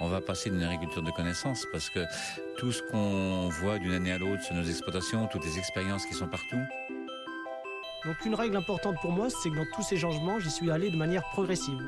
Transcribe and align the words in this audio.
on 0.00 0.08
va 0.08 0.20
passer 0.20 0.50
d'une 0.50 0.62
agriculture 0.62 1.02
de 1.02 1.10
connaissances 1.10 1.66
parce 1.72 1.90
que 1.90 2.00
tout 2.58 2.72
ce 2.72 2.82
qu'on 2.82 3.48
voit 3.48 3.78
d'une 3.78 3.92
année 3.92 4.12
à 4.12 4.18
l'autre 4.18 4.42
sur 4.42 4.54
nos 4.54 4.64
exploitations, 4.64 5.26
toutes 5.26 5.44
les 5.44 5.58
expériences 5.58 6.06
qui 6.06 6.14
sont 6.14 6.26
partout. 6.28 6.60
Donc 8.06 8.16
une 8.24 8.34
règle 8.34 8.56
importante 8.56 8.96
pour 9.02 9.12
moi, 9.12 9.28
c'est 9.28 9.50
que 9.50 9.56
dans 9.56 9.66
tous 9.74 9.82
ces 9.82 9.98
changements, 9.98 10.38
j'y 10.40 10.50
suis 10.50 10.70
allé 10.70 10.90
de 10.90 10.96
manière 10.96 11.22
progressive. 11.32 11.78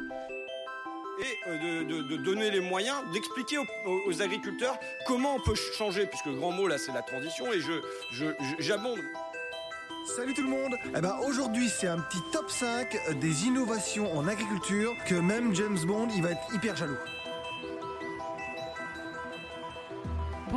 Et 1.20 1.48
euh, 1.50 1.84
de, 1.84 1.84
de- 1.84 2.02
de 2.02 2.16
donner 2.16 2.50
les 2.50 2.61
moyens 2.61 2.96
d'expliquer 3.12 3.59
aux, 3.59 3.66
aux 4.06 4.22
agriculteurs 4.22 4.79
comment 5.06 5.36
on 5.36 5.40
peut 5.40 5.54
changer, 5.54 6.06
puisque 6.06 6.26
le 6.26 6.34
grand 6.34 6.50
mot 6.52 6.66
là 6.66 6.76
c'est 6.79 6.92
la 6.92 7.02
transition, 7.02 7.50
et 7.52 7.60
je 7.60 7.72
je- 8.12 8.24
je- 8.26 8.56
j'abonde. 8.62 8.98
Salut 10.16 10.34
tout 10.34 10.42
le 10.42 10.48
monde 10.48 10.74
Eh 10.96 11.00
ben 11.00 11.16
aujourd'hui 11.24 11.68
c'est 11.68 11.86
un 11.86 11.98
petit 11.98 12.18
top 12.32 12.50
5 12.50 13.18
des 13.20 13.46
innovations 13.46 14.14
en 14.18 14.26
agriculture 14.26 14.92
que 15.06 15.14
même 15.14 15.54
James 15.54 15.79
Bond 15.86 16.09
il 16.15 16.23
va 16.23 16.33
être 16.33 16.55
hyper 16.55 16.74
jaloux. 16.77 16.98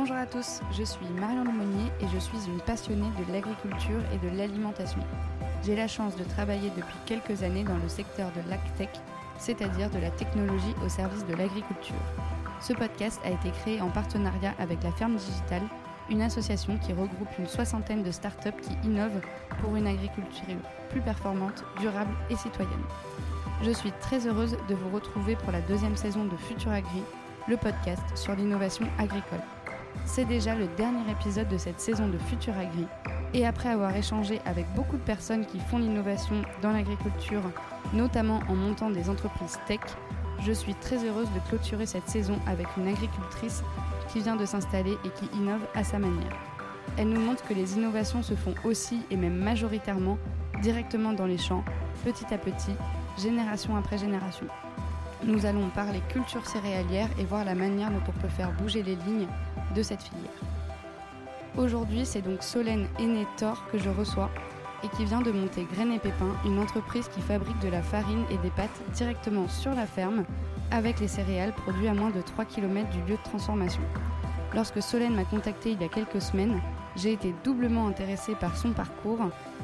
Bonjour 0.08 0.22
à 0.22 0.26
tous, 0.26 0.60
je 0.70 0.84
suis 0.84 1.04
Marion 1.18 1.42
Lemonnier 1.42 1.90
et 2.00 2.06
je 2.14 2.18
suis 2.20 2.38
une 2.46 2.60
passionnée 2.60 3.10
de 3.18 3.32
l'agriculture 3.32 4.00
et 4.14 4.18
de 4.18 4.36
l'alimentation. 4.36 5.00
J'ai 5.64 5.74
la 5.74 5.88
chance 5.88 6.14
de 6.14 6.22
travailler 6.22 6.70
depuis 6.76 6.94
quelques 7.06 7.42
années 7.42 7.64
dans 7.64 7.76
le 7.76 7.88
secteur 7.88 8.30
de 8.30 8.48
l'agtech, 8.48 9.00
c'est-à-dire 9.36 9.90
de 9.90 9.98
la 9.98 10.12
technologie 10.12 10.76
au 10.84 10.88
service 10.88 11.26
de 11.26 11.34
l'agriculture. 11.34 11.96
Ce 12.60 12.72
podcast 12.72 13.20
a 13.24 13.30
été 13.30 13.50
créé 13.50 13.80
en 13.80 13.88
partenariat 13.88 14.54
avec 14.60 14.80
la 14.84 14.92
Ferme 14.92 15.16
Digitale, 15.16 15.66
une 16.08 16.22
association 16.22 16.78
qui 16.78 16.92
regroupe 16.92 17.36
une 17.40 17.48
soixantaine 17.48 18.04
de 18.04 18.12
startups 18.12 18.62
qui 18.62 18.86
innovent 18.86 19.22
pour 19.60 19.74
une 19.74 19.88
agriculture 19.88 20.54
plus 20.88 21.00
performante, 21.00 21.64
durable 21.80 22.14
et 22.30 22.36
citoyenne. 22.36 22.70
Je 23.60 23.72
suis 23.72 23.90
très 24.00 24.24
heureuse 24.28 24.56
de 24.68 24.74
vous 24.76 24.90
retrouver 24.90 25.34
pour 25.34 25.50
la 25.50 25.62
deuxième 25.62 25.96
saison 25.96 26.26
de 26.26 26.36
Futur 26.36 26.70
Agri, 26.70 27.02
le 27.48 27.56
podcast 27.56 28.04
sur 28.14 28.36
l'innovation 28.36 28.86
agricole. 29.00 29.42
C'est 30.04 30.24
déjà 30.24 30.54
le 30.54 30.66
dernier 30.76 31.10
épisode 31.10 31.48
de 31.48 31.58
cette 31.58 31.80
saison 31.80 32.08
de 32.08 32.18
Futur 32.18 32.54
Agri. 32.56 32.86
Et 33.34 33.46
après 33.46 33.68
avoir 33.68 33.94
échangé 33.96 34.40
avec 34.44 34.66
beaucoup 34.74 34.96
de 34.96 35.02
personnes 35.02 35.46
qui 35.46 35.58
font 35.58 35.78
l'innovation 35.78 36.42
dans 36.62 36.70
l'agriculture, 36.70 37.42
notamment 37.92 38.40
en 38.48 38.54
montant 38.54 38.90
des 38.90 39.08
entreprises 39.10 39.58
tech, 39.66 39.80
je 40.44 40.52
suis 40.52 40.74
très 40.74 41.04
heureuse 41.04 41.28
de 41.32 41.48
clôturer 41.48 41.86
cette 41.86 42.08
saison 42.08 42.38
avec 42.46 42.66
une 42.76 42.88
agricultrice 42.88 43.62
qui 44.12 44.20
vient 44.20 44.36
de 44.36 44.46
s'installer 44.46 44.96
et 45.04 45.10
qui 45.10 45.26
innove 45.36 45.66
à 45.74 45.82
sa 45.82 45.98
manière. 45.98 46.36
Elle 46.98 47.08
nous 47.08 47.20
montre 47.20 47.46
que 47.46 47.54
les 47.54 47.74
innovations 47.74 48.22
se 48.22 48.34
font 48.34 48.54
aussi 48.64 49.02
et 49.10 49.16
même 49.16 49.36
majoritairement 49.36 50.18
directement 50.62 51.12
dans 51.12 51.26
les 51.26 51.38
champs, 51.38 51.64
petit 52.04 52.32
à 52.32 52.38
petit, 52.38 52.74
génération 53.18 53.76
après 53.76 53.98
génération. 53.98 54.46
Nous 55.24 55.46
allons 55.46 55.68
parler 55.68 56.00
culture 56.08 56.46
céréalière 56.46 57.08
et 57.18 57.24
voir 57.24 57.44
la 57.44 57.54
manière 57.54 57.90
dont 57.90 58.02
on 58.08 58.20
peut 58.20 58.28
faire 58.28 58.52
bouger 58.52 58.82
les 58.82 58.94
lignes 58.94 59.26
de 59.74 59.82
cette 59.82 60.02
filière. 60.02 60.30
Aujourd'hui, 61.56 62.04
c'est 62.04 62.22
donc 62.22 62.42
Solène 62.42 62.86
Aîné-Thor 62.98 63.62
que 63.72 63.78
je 63.78 63.88
reçois 63.88 64.30
et 64.84 64.88
qui 64.88 65.04
vient 65.04 65.22
de 65.22 65.32
monter 65.32 65.66
Graines 65.72 65.92
et 65.92 65.98
Pépins, 65.98 66.36
une 66.44 66.58
entreprise 66.58 67.08
qui 67.08 67.20
fabrique 67.20 67.58
de 67.60 67.68
la 67.68 67.82
farine 67.82 68.24
et 68.30 68.36
des 68.38 68.50
pâtes 68.50 68.82
directement 68.92 69.48
sur 69.48 69.74
la 69.74 69.86
ferme 69.86 70.24
avec 70.70 71.00
les 71.00 71.08
céréales 71.08 71.52
produits 71.52 71.88
à 71.88 71.94
moins 71.94 72.10
de 72.10 72.20
3 72.20 72.44
km 72.44 72.88
du 72.90 73.00
lieu 73.10 73.16
de 73.16 73.22
transformation. 73.24 73.80
Lorsque 74.54 74.82
Solène 74.82 75.14
m'a 75.14 75.24
contacté 75.24 75.72
il 75.72 75.80
y 75.80 75.84
a 75.84 75.88
quelques 75.88 76.20
semaines, 76.20 76.60
j'ai 76.96 77.12
été 77.12 77.34
doublement 77.44 77.88
intéressée 77.88 78.34
par 78.34 78.56
son 78.56 78.72
parcours 78.72 79.18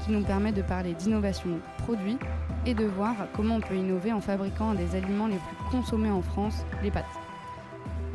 qui 0.05 0.12
nous 0.12 0.22
permet 0.22 0.53
de 0.53 0.62
parler 0.62 0.94
d'innovation 0.94 1.61
produit 1.78 2.19
et 2.66 2.75
de 2.75 2.84
voir 2.84 3.14
comment 3.34 3.56
on 3.56 3.61
peut 3.61 3.77
innover 3.77 4.12
en 4.12 4.20
fabriquant 4.20 4.70
un 4.70 4.75
des 4.75 4.94
aliments 4.94 5.28
les 5.28 5.37
plus 5.39 5.78
consommés 5.78 6.11
en 6.11 6.22
France, 6.22 6.64
les 6.83 6.91
pâtes. 6.91 7.22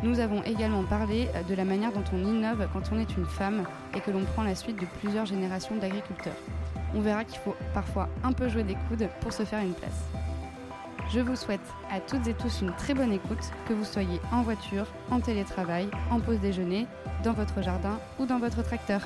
Nous 0.04 0.20
avons 0.20 0.44
également 0.44 0.84
parlé 0.84 1.28
de 1.50 1.56
la 1.56 1.66
manière 1.66 1.92
dont 1.92 2.04
on 2.14 2.24
innove 2.24 2.68
quand 2.72 2.92
on 2.92 3.00
est 3.00 3.18
une 3.18 3.26
femme 3.26 3.64
et 3.96 4.00
que 4.00 4.12
l'on 4.12 4.26
prend 4.26 4.44
la 4.44 4.54
suite 4.54 4.80
de 4.80 4.86
plusieurs 5.00 5.26
générations 5.26 5.76
d'agriculteurs. 5.76 6.36
On 6.94 7.02
verra 7.02 7.24
qu'il 7.24 7.40
faut 7.40 7.56
parfois 7.74 8.08
un 8.24 8.32
peu 8.32 8.48
jouer 8.48 8.64
des 8.64 8.78
coudes 8.88 9.10
pour 9.22 9.34
se 9.34 9.44
faire 9.44 9.60
une 9.60 9.74
place. 9.74 10.06
Je 11.10 11.20
vous 11.20 11.36
souhaite 11.36 11.62
à 11.90 12.00
toutes 12.00 12.28
et 12.28 12.34
tous 12.34 12.62
une 12.62 12.74
très 12.74 12.94
bonne 12.94 13.14
écoute, 13.14 13.40
que 13.68 13.74
vous 13.74 13.86
soyez 13.86 14.20
en 14.32 14.42
voiture, 14.42 14.86
en 15.10 15.20
télétravail, 15.20 15.90
en 16.12 16.20
pause 16.20 16.40
déjeuner, 16.40 16.86
dans 17.24 17.34
votre 17.34 17.62
jardin 17.64 17.98
ou 18.20 18.26
dans 18.26 18.40
votre 18.40 18.62
tracteur. 18.62 19.02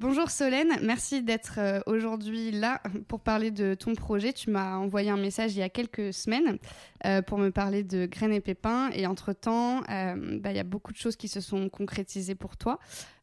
Bonjour 0.00 0.30
Solène, 0.30 0.78
merci 0.80 1.24
d'être 1.24 1.54
euh, 1.58 1.80
aujourd'hui 1.86 2.52
là 2.52 2.80
pour 3.08 3.18
parler 3.18 3.50
de 3.50 3.74
ton 3.74 3.96
projet. 3.96 4.32
Tu 4.32 4.48
m'as 4.48 4.76
envoyé 4.76 5.10
un 5.10 5.16
message 5.16 5.56
il 5.56 5.58
y 5.58 5.62
a 5.62 5.68
quelques 5.68 6.14
semaines 6.14 6.58
euh, 7.04 7.20
pour 7.20 7.36
me 7.36 7.50
parler 7.50 7.82
de 7.82 8.06
graines 8.06 8.32
et 8.32 8.40
pépins 8.40 8.90
et 8.92 9.08
entre-temps, 9.08 9.82
euh, 9.90 10.38
bah, 10.38 10.52
il 10.52 10.56
y 10.56 10.60
a 10.60 10.64
beaucoup 10.64 10.92
de 10.92 10.96
choses 10.96 11.16
qui 11.16 11.26
se 11.26 11.40
sont 11.40 11.68
concrétisées 11.68 12.36
pour 12.36 12.56
toi. 12.56 12.78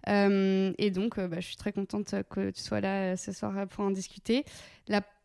Et 0.08 0.91
donc, 0.91 1.18
bah, 1.18 1.40
je 1.40 1.47
suis 1.47 1.56
très 1.56 1.72
contente 1.72 2.14
que 2.30 2.52
tu 2.52 2.62
sois 2.62 2.81
là 2.81 3.16
ce 3.16 3.31
soir 3.31 3.68
pour 3.69 3.85
en 3.85 3.90
discuter. 3.90 4.44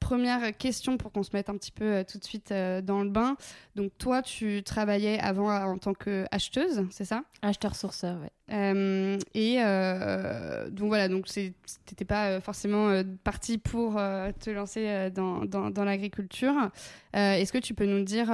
Première 0.00 0.56
question 0.56 0.96
pour 0.96 1.12
qu'on 1.12 1.22
se 1.22 1.30
mette 1.34 1.48
un 1.48 1.56
petit 1.56 1.70
peu 1.70 1.84
euh, 1.84 2.04
tout 2.04 2.18
de 2.18 2.24
suite 2.24 2.50
euh, 2.50 2.80
dans 2.80 3.02
le 3.02 3.10
bain. 3.10 3.36
Donc 3.76 3.92
toi, 3.98 4.22
tu 4.22 4.62
travaillais 4.64 5.20
avant 5.20 5.50
euh, 5.50 5.60
en 5.62 5.78
tant 5.78 5.94
que 5.94 6.24
acheteuse, 6.32 6.84
c'est 6.90 7.04
ça? 7.04 7.22
Acheteur-sourceur, 7.42 8.18
euh, 8.50 9.18
et 9.34 9.56
donc 10.72 10.88
voilà, 10.88 11.08
donc 11.08 11.26
t'étais 11.86 12.04
pas 12.04 12.40
forcément 12.40 13.02
parti 13.22 13.58
pour 13.58 13.94
te 13.94 14.50
lancer 14.50 15.10
dans, 15.10 15.44
dans, 15.44 15.70
dans 15.70 15.84
l'agriculture. 15.84 16.54
Est-ce 17.12 17.52
que 17.52 17.58
tu 17.58 17.74
peux 17.74 17.86
nous 17.86 18.02
dire 18.02 18.26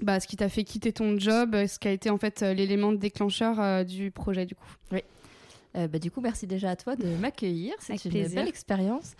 bah, 0.00 0.20
ce 0.20 0.26
qui 0.26 0.36
t'a 0.36 0.48
fait 0.48 0.64
quitter 0.64 0.92
ton 0.94 1.18
job, 1.18 1.54
ce 1.66 1.78
qui 1.78 1.88
a 1.88 1.92
été 1.92 2.08
en 2.08 2.16
fait 2.16 2.40
l'élément 2.40 2.92
déclencheur 2.92 3.84
du 3.84 4.10
projet 4.10 4.46
du 4.46 4.54
coup? 4.54 4.70
Euh, 5.76 5.86
bah, 5.86 5.98
du 5.98 6.10
coup, 6.10 6.20
merci 6.20 6.46
déjà 6.46 6.70
à 6.70 6.76
toi 6.76 6.96
de 6.96 7.06
m'accueillir. 7.16 7.74
C'est 7.78 8.04
une 8.04 8.10
plaisir. 8.10 8.40
belle 8.40 8.48
expérience. 8.48 9.14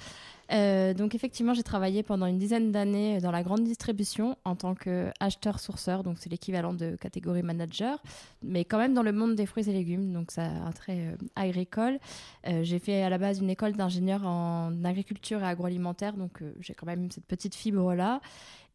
Euh, 0.52 0.94
donc 0.94 1.14
effectivement, 1.14 1.54
j'ai 1.54 1.62
travaillé 1.62 2.02
pendant 2.02 2.26
une 2.26 2.38
dizaine 2.38 2.72
d'années 2.72 3.20
dans 3.20 3.30
la 3.30 3.42
grande 3.42 3.64
distribution 3.64 4.36
en 4.44 4.56
tant 4.56 4.74
qu'acheteur-sourceur, 4.74 6.02
donc 6.02 6.16
c'est 6.18 6.30
l'équivalent 6.30 6.74
de 6.74 6.96
catégorie 6.96 7.42
manager, 7.42 8.02
mais 8.42 8.64
quand 8.64 8.78
même 8.78 8.94
dans 8.94 9.02
le 9.02 9.12
monde 9.12 9.34
des 9.34 9.46
fruits 9.46 9.68
et 9.68 9.72
légumes, 9.72 10.12
donc 10.12 10.30
ça 10.30 10.44
a 10.44 10.66
un 10.66 10.72
trait 10.72 10.98
euh, 10.98 11.16
agricole. 11.36 11.98
Euh, 12.46 12.62
j'ai 12.64 12.78
fait 12.78 13.02
à 13.02 13.10
la 13.10 13.18
base 13.18 13.38
une 13.40 13.50
école 13.50 13.72
d'ingénieur 13.72 14.26
en 14.26 14.84
agriculture 14.84 15.40
et 15.40 15.46
agroalimentaire, 15.46 16.14
donc 16.14 16.42
euh, 16.42 16.52
j'ai 16.60 16.74
quand 16.74 16.86
même 16.86 17.10
cette 17.10 17.26
petite 17.26 17.54
fibre-là. 17.54 18.20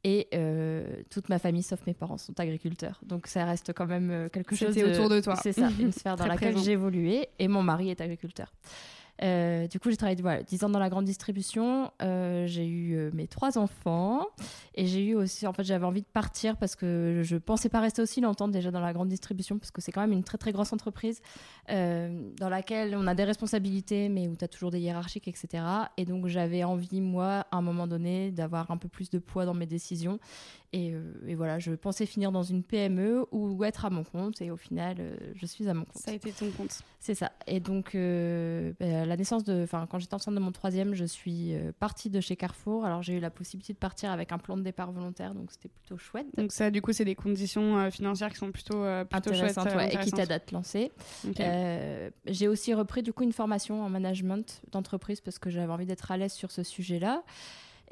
Et 0.07 0.27
euh, 0.35 0.85
toute 1.09 1.29
ma 1.29 1.39
famille, 1.39 1.63
sauf 1.63 1.79
mes 1.87 1.95
parents, 1.95 2.19
sont 2.19 2.39
agriculteurs. 2.39 2.99
Donc 3.03 3.25
ça 3.25 3.43
reste 3.43 3.73
quand 3.73 3.87
même 3.87 4.11
euh, 4.11 4.29
quelque 4.29 4.55
chose 4.55 4.67
C'était 4.71 4.83
autour 4.83 5.09
de 5.09 5.19
toi. 5.19 5.35
C'est 5.41 5.51
ça, 5.51 5.67
une 5.79 5.91
sphère 5.91 6.15
dans 6.15 6.27
laquelle 6.27 6.55
j'ai 6.59 6.73
évolué. 6.73 7.27
Et 7.39 7.47
mon 7.47 7.63
mari 7.63 7.89
est 7.89 7.99
agriculteur. 8.01 8.53
Euh, 9.23 9.67
du 9.67 9.79
coup, 9.79 9.89
j'ai 9.89 9.97
travaillé 9.97 10.21
voilà, 10.21 10.43
10 10.43 10.63
ans 10.63 10.69
dans 10.69 10.79
la 10.79 10.89
grande 10.89 11.05
distribution. 11.05 11.91
Euh, 12.01 12.45
j'ai 12.47 12.65
eu 12.65 12.95
euh, 12.95 13.11
mes 13.13 13.27
trois 13.27 13.57
enfants. 13.57 14.27
Et 14.75 14.87
j'ai 14.87 15.05
eu 15.05 15.15
aussi, 15.15 15.47
en 15.47 15.53
fait, 15.53 15.63
j'avais 15.63 15.85
envie 15.85 16.01
de 16.01 16.07
partir 16.07 16.57
parce 16.57 16.75
que 16.75 17.21
je 17.23 17.37
pensais 17.37 17.69
pas 17.69 17.79
rester 17.79 18.01
aussi 18.01 18.21
longtemps 18.21 18.47
déjà 18.47 18.71
dans 18.71 18.81
la 18.81 18.93
grande 18.93 19.07
distribution 19.07 19.57
parce 19.57 19.71
que 19.71 19.81
c'est 19.81 19.91
quand 19.91 20.01
même 20.01 20.11
une 20.11 20.23
très 20.23 20.37
très 20.37 20.51
grosse 20.51 20.73
entreprise 20.73 21.21
dans 21.67 22.49
laquelle 22.49 22.95
on 22.95 23.07
a 23.07 23.15
des 23.15 23.23
responsabilités 23.23 24.09
mais 24.09 24.27
où 24.27 24.35
tu 24.35 24.45
as 24.45 24.47
toujours 24.47 24.71
des 24.71 24.79
hiérarchiques, 24.79 25.27
etc. 25.27 25.63
Et 25.97 26.05
donc, 26.05 26.27
j'avais 26.27 26.63
envie, 26.63 27.01
moi, 27.01 27.45
à 27.51 27.57
un 27.57 27.61
moment 27.61 27.87
donné, 27.87 28.31
d'avoir 28.31 28.69
un 28.71 28.77
peu 28.77 28.87
plus 28.87 29.09
de 29.09 29.19
poids 29.19 29.45
dans 29.45 29.53
mes 29.53 29.65
décisions. 29.65 30.19
Et, 30.75 30.91
euh, 30.91 30.99
et 31.25 31.35
voilà, 31.35 31.57
je 31.57 31.71
pensais 31.71 32.05
finir 32.05 32.33
dans 32.33 32.43
une 32.43 32.61
PME 32.61 33.25
ou 33.31 33.63
être 33.63 33.85
à 33.85 33.89
mon 33.89 34.03
compte. 34.03 34.41
Et 34.41 34.51
au 34.51 34.57
final, 34.57 34.97
euh, 34.99 35.15
je 35.33 35.45
suis 35.45 35.69
à 35.69 35.73
mon 35.73 35.85
compte. 35.85 36.01
Ça 36.01 36.11
a 36.11 36.13
été 36.13 36.31
ton 36.31 36.51
compte. 36.51 36.81
C'est 36.99 37.15
ça. 37.15 37.31
Et 37.47 37.61
donc, 37.61 37.95
euh, 37.95 38.73
bah, 38.79 39.05
la 39.05 39.15
naissance 39.15 39.45
de, 39.45 39.63
enfin, 39.63 39.87
quand 39.89 39.99
j'étais 39.99 40.15
enceinte 40.15 40.35
de 40.35 40.39
mon 40.39 40.51
troisième, 40.51 40.93
je 40.93 41.05
suis 41.05 41.53
partie 41.79 42.09
de 42.09 42.19
chez 42.19 42.35
Carrefour. 42.35 42.83
Alors, 42.83 43.01
j'ai 43.01 43.13
eu 43.13 43.19
la 43.19 43.29
possibilité 43.29 43.71
de 43.71 43.77
partir 43.77 44.11
avec 44.11 44.33
un 44.33 44.37
plan 44.37 44.57
de 44.57 44.63
départ 44.63 44.91
volontaire, 44.91 45.33
donc 45.33 45.51
c'était 45.51 45.69
plutôt 45.69 45.97
chouette. 45.97 46.27
Donc 46.35 46.51
ça, 46.51 46.69
du 46.71 46.81
coup, 46.81 46.91
c'est 46.91 47.05
des 47.05 47.15
conditions 47.15 47.77
euh, 47.77 47.89
financières 47.89 48.31
qui 48.31 48.37
sont 48.37 48.51
plutôt, 48.51 48.83
euh, 48.83 49.05
plutôt 49.05 49.29
chouettes. 49.29 49.57
Intéressante, 49.57 49.67
euh, 49.67 49.77
ouais, 49.77 49.87
et 49.87 49.89
qui 49.91 49.97
intéressantes. 49.97 50.19
t'aide 50.19 50.31
à 50.31 50.39
te 50.39 50.53
lancer. 50.53 50.91
J'ai 52.27 52.47
aussi 52.47 52.73
repris 52.73 53.01
du 53.01 53.13
coup 53.13 53.23
une 53.23 53.33
formation 53.33 53.81
en 53.81 53.89
management 53.89 54.61
d'entreprise 54.71 55.21
parce 55.21 55.39
que 55.39 55.49
j'avais 55.49 55.71
envie 55.71 55.85
d'être 55.85 56.11
à 56.11 56.17
l'aise 56.17 56.33
sur 56.33 56.51
ce 56.51 56.63
sujet-là. 56.63 57.23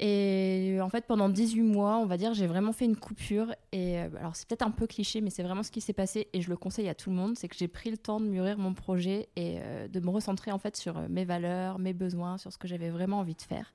Et 0.00 0.78
en 0.80 0.88
fait, 0.88 1.06
pendant 1.06 1.28
18 1.28 1.62
mois, 1.62 1.98
on 1.98 2.06
va 2.06 2.16
dire, 2.16 2.34
j'ai 2.34 2.46
vraiment 2.46 2.72
fait 2.72 2.84
une 2.84 2.96
coupure. 2.96 3.54
Et 3.72 3.98
euh, 3.98 4.08
alors, 4.18 4.34
c'est 4.34 4.48
peut-être 4.48 4.66
un 4.66 4.70
peu 4.70 4.86
cliché, 4.86 5.20
mais 5.20 5.30
c'est 5.30 5.42
vraiment 5.42 5.62
ce 5.62 5.70
qui 5.70 5.80
s'est 5.80 5.92
passé. 5.92 6.28
Et 6.32 6.40
je 6.40 6.50
le 6.50 6.56
conseille 6.56 6.88
à 6.88 6.94
tout 6.94 7.10
le 7.10 7.16
monde 7.16 7.34
c'est 7.36 7.48
que 7.48 7.56
j'ai 7.56 7.68
pris 7.68 7.90
le 7.90 7.96
temps 7.96 8.20
de 8.20 8.26
mûrir 8.26 8.58
mon 8.58 8.74
projet 8.74 9.28
et 9.36 9.58
euh, 9.60 9.88
de 9.88 10.00
me 10.00 10.10
recentrer 10.10 10.52
en 10.52 10.58
fait 10.58 10.76
sur 10.76 10.98
euh, 10.98 11.06
mes 11.08 11.24
valeurs, 11.24 11.78
mes 11.78 11.92
besoins, 11.92 12.38
sur 12.38 12.52
ce 12.52 12.58
que 12.58 12.68
j'avais 12.68 12.90
vraiment 12.90 13.18
envie 13.18 13.34
de 13.34 13.42
faire. 13.42 13.72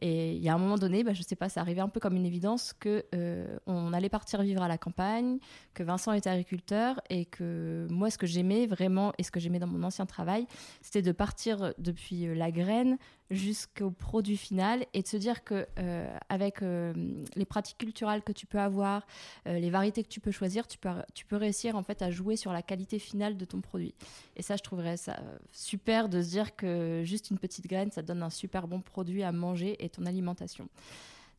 Et 0.00 0.32
il 0.32 0.42
y 0.42 0.48
a 0.48 0.54
un 0.54 0.58
moment 0.58 0.76
donné, 0.76 1.04
bah, 1.04 1.12
je 1.12 1.22
sais 1.22 1.36
pas, 1.36 1.48
ça 1.48 1.60
arrivait 1.60 1.80
un 1.80 1.88
peu 1.88 2.00
comme 2.00 2.16
une 2.16 2.26
évidence 2.26 2.72
que 2.72 3.04
euh, 3.14 3.58
on 3.66 3.92
allait 3.92 4.08
partir 4.08 4.42
vivre 4.42 4.62
à 4.62 4.68
la 4.68 4.78
campagne, 4.78 5.38
que 5.74 5.82
Vincent 5.82 6.12
était 6.12 6.30
agriculteur 6.30 7.00
et 7.10 7.24
que 7.24 7.86
moi, 7.90 8.10
ce 8.10 8.18
que 8.18 8.26
j'aimais 8.26 8.66
vraiment 8.66 9.12
et 9.18 9.22
ce 9.22 9.30
que 9.30 9.40
j'aimais 9.40 9.58
dans 9.58 9.66
mon 9.66 9.82
ancien 9.82 10.06
travail, 10.06 10.46
c'était 10.80 11.02
de 11.02 11.12
partir 11.12 11.74
depuis 11.78 12.26
euh, 12.26 12.34
la 12.34 12.50
graine 12.50 12.98
jusqu'au 13.30 13.90
produit 13.90 14.36
final 14.36 14.84
et 14.92 15.02
de 15.02 15.08
se 15.08 15.16
dire 15.16 15.44
que 15.44 15.66
euh, 15.78 16.16
avec 16.28 16.60
les 16.60 17.44
pratiques 17.46 17.78
culturelles 17.78 18.22
que 18.22 18.32
tu 18.32 18.46
peux 18.46 18.60
avoir, 18.60 19.06
les 19.46 19.70
variétés 19.70 20.02
que 20.02 20.08
tu 20.08 20.20
peux 20.20 20.30
choisir, 20.30 20.66
tu 20.66 20.76
peux, 20.76 20.90
tu 21.14 21.24
peux 21.24 21.36
réussir 21.36 21.74
en 21.74 21.82
fait 21.82 22.02
à 22.02 22.10
jouer 22.10 22.36
sur 22.36 22.52
la 22.52 22.60
qualité 22.62 22.98
finale 22.98 23.38
de 23.38 23.44
ton 23.46 23.62
produit. 23.62 23.94
Et 24.36 24.42
ça, 24.42 24.56
je 24.56 24.62
trouverais 24.62 24.98
ça 24.98 25.18
super 25.52 26.10
de 26.10 26.20
se 26.20 26.28
dire 26.28 26.54
que 26.54 27.02
juste 27.04 27.30
une 27.30 27.38
petite 27.38 27.66
graine, 27.66 27.90
ça 27.90 28.02
donne 28.02 28.22
un 28.22 28.30
super 28.30 28.68
bon 28.68 28.82
produit 28.82 29.22
à 29.22 29.32
manger 29.32 29.83
ton 29.88 30.06
alimentation. 30.06 30.68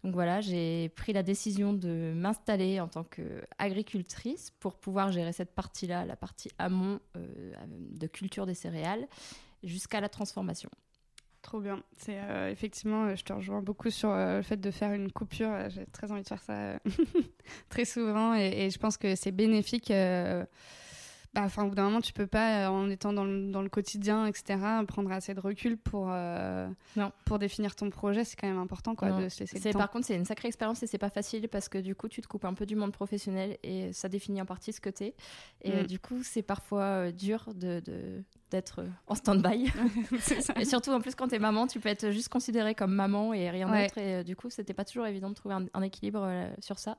Donc 0.03 0.13
voilà, 0.13 0.39
j'ai 0.39 0.89
pris 0.89 1.13
la 1.13 1.23
décision 1.23 1.73
de 1.73 2.13
m'installer 2.15 2.79
en 2.79 2.87
tant 2.87 3.03
qu'agricultrice 3.03 4.51
pour 4.59 4.75
pouvoir 4.75 5.11
gérer 5.11 5.33
cette 5.33 5.55
partie-là, 5.55 6.05
la 6.05 6.15
partie 6.15 6.49
amont 6.59 6.99
de 7.15 8.05
culture 8.05 8.45
des 8.45 8.53
céréales, 8.53 9.07
jusqu'à 9.63 10.01
la 10.01 10.09
transformation. 10.09 10.69
Trop 11.45 11.59
bien. 11.59 11.83
Euh, 12.09 12.49
effectivement, 12.49 13.05
euh, 13.05 13.15
je 13.15 13.23
te 13.23 13.31
rejoins 13.31 13.61
beaucoup 13.61 13.91
sur 13.91 14.09
euh, 14.09 14.37
le 14.37 14.41
fait 14.41 14.57
de 14.57 14.71
faire 14.71 14.93
une 14.93 15.11
coupure. 15.11 15.51
J'ai 15.69 15.85
très 15.85 16.11
envie 16.11 16.23
de 16.23 16.27
faire 16.27 16.41
ça 16.41 16.79
très 17.69 17.85
souvent 17.85 18.33
et, 18.33 18.71
je 18.71 18.79
pense 18.79 18.97
que 18.97 19.15
c'est 19.15 19.31
bénéfique. 19.31 19.93
Bah, 21.35 21.41
enfin, 21.43 21.63
au 21.63 21.69
bout 21.69 21.75
d'un 21.75 21.83
moment, 21.83 22.01
tu 22.01 22.13
peux 22.13 22.25
pas, 22.27 22.71
en 22.71 22.89
étant 22.89 23.13
dans 23.13 23.25
le, 23.25 23.51
dans 23.51 23.61
le, 23.61 23.69
quotidien, 23.69 24.25
etc., 24.25 24.57
prendre 24.87 25.11
assez 25.11 25.33
de 25.33 25.39
recul 25.39 25.77
pour, 25.77 26.07
non. 26.07 27.11
pour 27.25 27.39
définir 27.39 27.75
ton 27.75 27.89
projet. 27.89 28.23
C'est 28.23 28.35
quand 28.35 28.47
même 28.47 28.57
important 28.57 28.95
quoi, 28.95 29.11
de 29.11 29.29
se 29.29 29.41
laisser 29.41 29.59
le 29.59 29.73
temps. 29.73 29.79
Par 29.79 29.91
contre, 29.91 30.05
c'est 30.07 30.15
une 30.15 30.25
sacrée 30.25 30.47
expérience 30.47 30.81
et 30.81 30.87
c'est 30.87 30.97
pas 30.97 31.09
facile 31.09 31.49
parce 31.49 31.69
que 31.69 31.77
du 31.77 31.93
coup, 31.93 32.07
tu 32.07 32.21
te 32.21 32.27
coupes 32.27 32.45
un 32.45 32.53
peu 32.53 32.65
du 32.65 32.75
monde 32.75 32.93
professionnel 32.93 33.57
et 33.63 33.91
ça 33.93 34.09
définit 34.09 34.41
en 34.41 34.45
partie 34.45 34.73
ce 34.73 34.81
que 34.81 34.89
tu 34.89 35.03
es. 35.03 35.15
Et 35.61 35.83
mm. 35.83 35.87
du 35.87 35.99
coup, 35.99 36.23
c'est 36.23 36.41
parfois 36.41 37.11
dur 37.11 37.53
de, 37.53 37.81
de 37.81 38.23
d'être 38.55 38.79
euh, 38.79 38.87
en 39.07 39.15
stand-by. 39.15 39.71
et 40.59 40.65
surtout, 40.65 40.91
en 40.91 41.01
plus, 41.01 41.13
quand 41.13 41.27
tu 41.27 41.35
es 41.35 41.39
maman, 41.39 41.67
tu 41.67 41.79
peux 41.79 41.89
être 41.89 42.11
juste 42.11 42.29
considérée 42.29 42.73
comme 42.73 42.93
maman 42.93 43.33
et 43.33 43.49
rien 43.49 43.67
d'autre. 43.67 43.97
Et 43.97 44.15
euh, 44.15 44.23
du 44.23 44.35
coup, 44.35 44.49
c'était 44.49 44.73
pas 44.73 44.85
toujours 44.85 45.05
évident 45.05 45.29
de 45.29 45.35
trouver 45.35 45.55
un, 45.73 45.81
équilibre 45.81 46.21
euh, 46.23 46.47
sur 46.59 46.79
ça. 46.79 46.97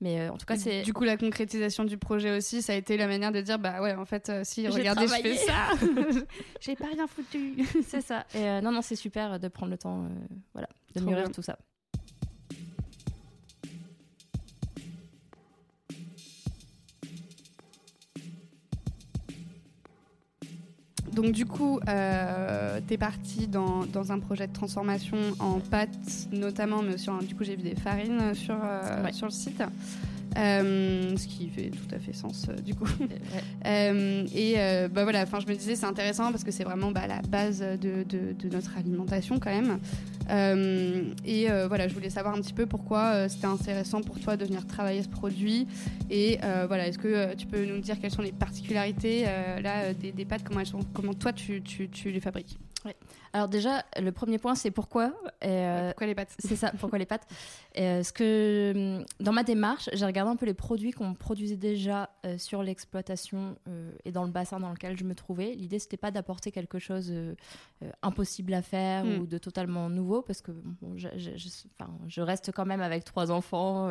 Mais 0.00 0.28
en 0.28 0.36
tout 0.36 0.46
cas, 0.46 0.56
c'est. 0.56 0.82
Du 0.82 0.92
coup, 0.92 1.04
la 1.04 1.16
concrétisation 1.16 1.84
du 1.84 1.98
projet 1.98 2.36
aussi, 2.36 2.62
ça 2.62 2.74
a 2.74 2.76
été 2.76 2.96
la 2.96 3.06
manière 3.06 3.32
de 3.32 3.40
dire 3.40 3.58
bah 3.58 3.80
ouais, 3.82 3.94
en 3.94 4.04
fait, 4.04 4.30
si, 4.44 4.68
regardez, 4.68 5.08
je 5.08 5.14
fais 5.14 5.36
ça. 5.36 5.70
J'ai 6.60 6.76
pas 6.76 6.86
rien 6.86 7.06
foutu. 7.06 7.64
c'est 7.86 8.02
ça. 8.02 8.24
Et 8.34 8.60
non, 8.60 8.70
non, 8.70 8.82
c'est 8.82 8.96
super 8.96 9.40
de 9.40 9.48
prendre 9.48 9.72
le 9.72 9.78
temps 9.78 10.08
voilà, 10.52 10.68
de 10.94 11.00
mûrir 11.00 11.30
tout 11.32 11.42
ça. 11.42 11.58
Donc 21.18 21.32
du 21.32 21.46
coup, 21.46 21.80
euh, 21.88 22.78
tu 22.86 22.94
es 22.94 22.96
parti 22.96 23.48
dans, 23.48 24.12
un 24.12 24.20
projet 24.20 24.46
de 24.46 24.52
transformation 24.52 25.16
en 25.40 25.58
pâtes 25.58 26.28
notamment, 26.30 26.80
mais 26.80 26.94
aussi 26.94 27.10
du 27.26 27.34
coup 27.34 27.42
j'ai 27.42 27.56
vu 27.56 27.62
des 27.62 27.74
farines 27.74 28.36
sur, 28.36 28.54
euh, 28.54 29.04
sur 29.10 29.26
le 29.26 29.32
site. 29.32 29.60
Euh, 30.38 31.16
ce 31.16 31.26
qui 31.26 31.48
fait 31.48 31.70
tout 31.70 31.92
à 31.94 31.98
fait 31.98 32.12
sens 32.12 32.46
euh, 32.48 32.54
du 32.60 32.74
coup. 32.74 32.86
Euh, 33.66 34.24
et 34.34 34.54
bah 34.88 35.02
voilà, 35.02 35.22
enfin 35.22 35.40
je 35.40 35.46
me 35.46 35.54
disais 35.54 35.74
c'est 35.74 35.86
intéressant 35.86 36.30
parce 36.30 36.44
que 36.44 36.50
c'est 36.50 36.64
vraiment 36.64 36.90
bah, 36.90 37.06
la 37.06 37.20
base 37.22 37.60
de, 37.60 38.04
de, 38.04 38.48
notre 38.48 38.76
alimentation 38.78 39.38
quand 39.38 39.50
même. 39.50 39.78
et 41.24 41.48
voilà, 41.66 41.88
je 41.88 41.94
voulais 41.94 42.10
savoir 42.10 42.34
un 42.34 42.40
petit 42.40 42.52
peu 42.52 42.66
pourquoi 42.66 43.28
c'était 43.28 43.46
intéressant 43.46 44.00
pour 44.00 44.18
toi 44.20 44.36
de 44.36 44.44
venir 44.44 44.66
travailler 44.66 45.02
ce 45.02 45.08
produit. 45.08 45.66
Et 46.10 46.38
voilà, 46.66 46.86
est-ce 46.86 46.98
que 46.98 47.34
tu 47.34 47.46
peux 47.46 47.64
nous 47.64 47.78
dire 47.78 48.00
quelles 48.00 48.12
sont 48.12 48.22
les 48.22 48.32
particularités 48.32 49.24
là 49.24 49.92
des, 49.92 50.12
des, 50.12 50.24
pâtes, 50.24 50.42
comment 50.44 50.60
elles 50.60 50.66
sont, 50.66 50.80
comment 50.94 51.14
toi 51.14 51.32
tu, 51.32 51.60
tu, 51.62 51.88
tu 51.88 52.10
les 52.10 52.20
fabriques? 52.20 52.58
Alors 53.32 53.48
déjà, 53.48 53.84
le 54.00 54.10
premier 54.12 54.38
point, 54.38 54.54
c'est 54.54 54.70
pourquoi. 54.70 55.12
Euh, 55.44 55.88
pourquoi 55.88 56.06
les 56.06 56.14
pâtes 56.14 56.34
C'est 56.38 56.56
ça, 56.56 56.72
pourquoi 56.78 56.98
les 56.98 57.06
pâtes. 57.06 57.26
Euh, 57.78 58.02
ce 58.02 58.12
que, 58.12 58.72
hum, 58.74 59.04
dans 59.20 59.30
ma 59.30 59.44
démarche, 59.44 59.88
j'ai 59.92 60.04
regardé 60.04 60.32
un 60.32 60.36
peu 60.36 60.46
les 60.46 60.54
produits 60.54 60.90
qu'on 60.90 61.14
produisait 61.14 61.56
déjà 61.56 62.10
euh, 62.26 62.36
sur 62.36 62.64
l'exploitation 62.64 63.56
et 64.04 64.10
dans 64.10 64.24
le 64.24 64.32
bassin 64.32 64.58
dans 64.58 64.70
lequel 64.70 64.98
je 64.98 65.04
me 65.04 65.14
trouvais. 65.14 65.54
L'idée, 65.54 65.78
c'était 65.78 65.98
pas 65.98 66.10
d'apporter 66.10 66.50
quelque 66.50 66.80
chose 66.80 67.12
impossible 68.02 68.52
à 68.54 68.62
faire 68.62 69.04
hmm. 69.04 69.18
ou 69.20 69.26
de 69.26 69.38
totalement 69.38 69.88
nouveau, 69.90 70.22
parce 70.22 70.40
que 70.40 70.50
je, 70.96 71.08
je, 71.16 72.20
reste 72.20 72.50
quand 72.52 72.66
même 72.66 72.80
avec 72.80 73.04
trois 73.04 73.30
enfants, 73.30 73.88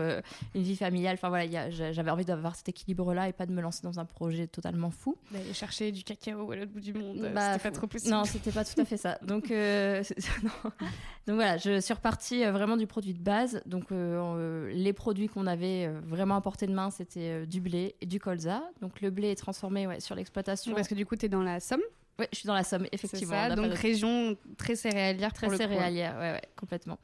une 0.54 0.62
vie 0.62 0.75
familiale. 0.75 1.13
Enfin 1.13 1.30
voilà, 1.30 1.69
j'avais 1.69 2.12
envie 2.12 2.25
d'avoir 2.25 2.57
cet 2.57 2.68
équilibre-là 2.68 3.30
et 3.30 3.34
pas 3.34 3.45
de 3.45 3.54
me 3.54 3.62
lancer 3.62 3.84
dans 3.84 4.00
un 4.00 4.06
projet 4.06 4.48
totalement 4.48 4.92
fou. 4.92 5.16
D'aller 5.31 5.54
chercher 5.54 5.94
du 5.94 6.04
cacao 6.04 6.51
à 6.51 6.56
l'autre 6.57 6.72
bout 6.72 6.81
du 6.81 6.94
monde, 6.94 7.19
bah, 7.34 7.54
c'était 7.54 7.69
pas 7.69 7.75
trop 7.75 7.88
possible. 7.88 8.12
Non, 8.12 8.25
c'était 8.25 8.51
pas 8.51 8.66
tout 8.66 8.81
à 8.81 8.86
fait 8.86 8.98
ça. 8.98 9.18
Donc, 9.27 9.51
euh, 9.51 10.03
donc 11.27 11.35
voilà, 11.35 11.57
je 11.57 11.79
suis 11.81 11.94
repartie 11.94 12.44
euh, 12.44 12.51
vraiment 12.51 12.77
du 12.77 12.88
produit 12.88 13.13
de 13.13 13.21
base. 13.21 13.62
Donc 13.65 13.91
euh, 13.91 14.71
les 14.74 14.94
produits 14.94 15.27
qu'on 15.27 15.45
avait 15.45 15.88
vraiment 16.06 16.38
à 16.38 16.41
portée 16.41 16.65
de 16.65 16.74
main, 16.74 16.89
c'était 16.89 17.45
du 17.45 17.62
blé 17.62 17.95
et 18.01 18.06
du 18.06 18.19
colza. 18.19 18.63
Donc 18.81 19.01
le 19.01 19.09
blé 19.09 19.31
est 19.31 19.35
transformé 19.35 19.85
ouais, 19.85 20.00
sur 20.00 20.15
l'exploitation. 20.15 20.74
Parce 20.74 20.88
que 20.88 20.95
du 20.95 21.06
coup, 21.06 21.15
tu 21.15 21.25
es 21.25 21.29
dans 21.29 21.44
la 21.44 21.59
Somme? 21.59 21.81
Oui, 22.19 22.25
je 22.31 22.39
suis 22.39 22.47
dans 22.47 22.56
la 22.56 22.63
Somme, 22.63 22.88
effectivement. 22.91 23.53
donc 23.56 23.74
région 23.74 24.35
très 24.57 24.75
céréalière. 24.75 25.33
Très 25.33 25.56
céréalière, 25.56 26.15
ouais, 26.15 26.31
ouais, 26.31 26.41
complètement. 26.56 26.97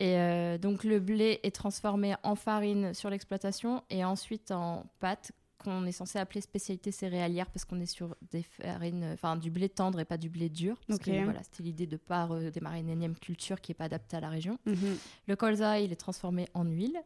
Et 0.00 0.16
donc 0.58 0.82
le 0.82 0.98
blé 0.98 1.40
est 1.42 1.54
transformé 1.54 2.14
en 2.22 2.34
farine 2.34 2.94
sur 2.94 3.10
l'exploitation 3.10 3.84
et 3.90 4.04
ensuite 4.04 4.50
en 4.50 4.86
pâte 4.98 5.32
qu'on 5.66 5.84
est 5.84 5.92
censé 5.92 6.18
appeler 6.18 6.40
spécialité 6.40 6.92
céréalière 6.92 7.50
parce 7.50 7.64
qu'on 7.64 7.80
est 7.80 7.86
sur 7.86 8.16
des 8.30 8.42
farines, 8.42 9.10
enfin 9.12 9.36
du 9.36 9.50
blé 9.50 9.68
tendre 9.68 10.00
et 10.00 10.04
pas 10.04 10.16
du 10.16 10.28
blé 10.28 10.48
dur. 10.48 10.76
Parce 10.86 11.00
que 11.00 11.24
voilà, 11.24 11.42
c'était 11.42 11.62
l'idée 11.62 11.86
de 11.86 11.96
pas 11.96 12.28
démarrer 12.52 12.80
une 12.80 12.88
énième 12.88 13.16
culture 13.16 13.60
qui 13.60 13.72
est 13.72 13.74
pas 13.74 13.84
adaptée 13.84 14.16
à 14.16 14.20
la 14.20 14.28
région. 14.28 14.58
Mhm. 14.66 14.96
Le 15.26 15.36
colza, 15.36 15.80
il 15.80 15.92
est 15.92 15.96
transformé 15.96 16.46
en 16.54 16.64
huile. 16.64 16.98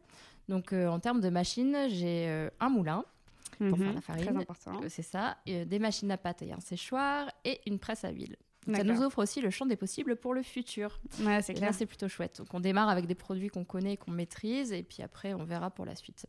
Donc 0.47 0.73
euh, 0.73 0.87
en 0.87 0.99
termes 0.99 1.21
de 1.21 1.29
machines, 1.29 1.77
j'ai 1.89 2.27
euh, 2.27 2.49
un 2.59 2.69
moulin 2.69 3.05
pour 3.57 3.77
faire 3.77 3.87
mhm. 3.87 3.95
la 3.95 4.01
farine. 4.01 4.45
Euh, 4.67 4.85
c'est 4.89 5.01
ça. 5.01 5.37
des 5.45 5.79
machines 5.79 6.11
à 6.11 6.17
pâte 6.17 6.41
et 6.41 6.51
un 6.51 6.59
séchoir 6.59 7.31
et 7.45 7.61
une 7.65 7.79
presse 7.79 8.03
à 8.03 8.09
huile. 8.09 8.35
ça 8.73 8.83
nous 8.83 9.01
offre 9.01 9.19
aussi 9.19 9.41
le 9.41 9.49
champ 9.49 9.65
des 9.65 9.75
possibles 9.75 10.15
pour 10.15 10.33
le 10.33 10.43
futur. 10.43 10.99
Ouais, 11.21 11.41
c'est 11.41 11.53
clair. 11.53 11.73
c'est 11.73 11.85
plutôt 11.85 12.07
chouette. 12.07 12.37
Donc 12.39 12.53
on 12.53 12.59
démarre 12.59 12.89
avec 12.89 13.07
des 13.07 13.15
produits 13.15 13.49
qu'on 13.49 13.65
connaît, 13.65 13.97
qu'on 13.97 14.11
maîtrise, 14.11 14.71
et 14.71 14.83
puis 14.83 15.01
après 15.03 15.33
on 15.33 15.45
verra 15.45 15.71
pour 15.71 15.85
la 15.85 15.95
suite. 15.95 16.25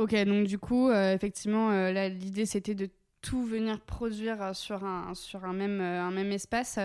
Ok, 0.00 0.14
donc 0.24 0.46
du 0.46 0.58
coup, 0.58 0.88
euh, 0.88 1.12
effectivement, 1.14 1.72
euh, 1.72 2.08
l'idée 2.08 2.46
c'était 2.46 2.74
de 2.74 2.88
tout 3.20 3.44
venir 3.44 3.82
produire 3.82 4.40
euh, 4.40 4.52
sur 4.54 4.82
un, 4.82 5.12
sur 5.14 5.44
un, 5.44 5.52
même, 5.52 5.82
un 5.82 6.10
même 6.10 6.32
espace. 6.32 6.78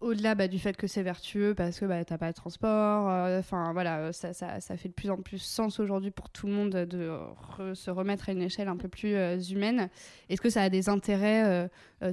Au-delà 0.00 0.34
bah, 0.34 0.46
du 0.46 0.58
fait 0.58 0.76
que 0.76 0.86
c'est 0.86 1.02
vertueux 1.02 1.54
parce 1.54 1.80
que 1.80 1.84
bah, 1.84 2.04
tu 2.04 2.12
n'as 2.12 2.18
pas 2.18 2.30
de 2.30 2.36
transport, 2.36 3.06
enfin 3.38 3.72
voilà, 3.72 4.12
ça, 4.12 4.32
ça, 4.32 4.76
fait 4.76 4.88
de 4.88 4.94
plus 4.94 5.10
en 5.10 5.16
plus 5.16 5.38
sens 5.38 5.80
aujourd'hui 5.80 6.10
pour 6.10 6.30
tout 6.30 6.46
le 6.46 6.52
monde 6.52 6.70
de 6.70 7.18
se 7.74 7.90
remettre 7.90 8.28
à 8.28 8.32
une 8.32 8.42
échelle 8.42 8.68
un 8.68 8.76
peu 8.76 8.88
plus 8.88 9.16
humaine. 9.50 9.88
Est-ce 10.28 10.40
que 10.40 10.50
ça 10.50 10.62
a 10.62 10.68
des 10.68 10.88
intérêts 10.88 11.68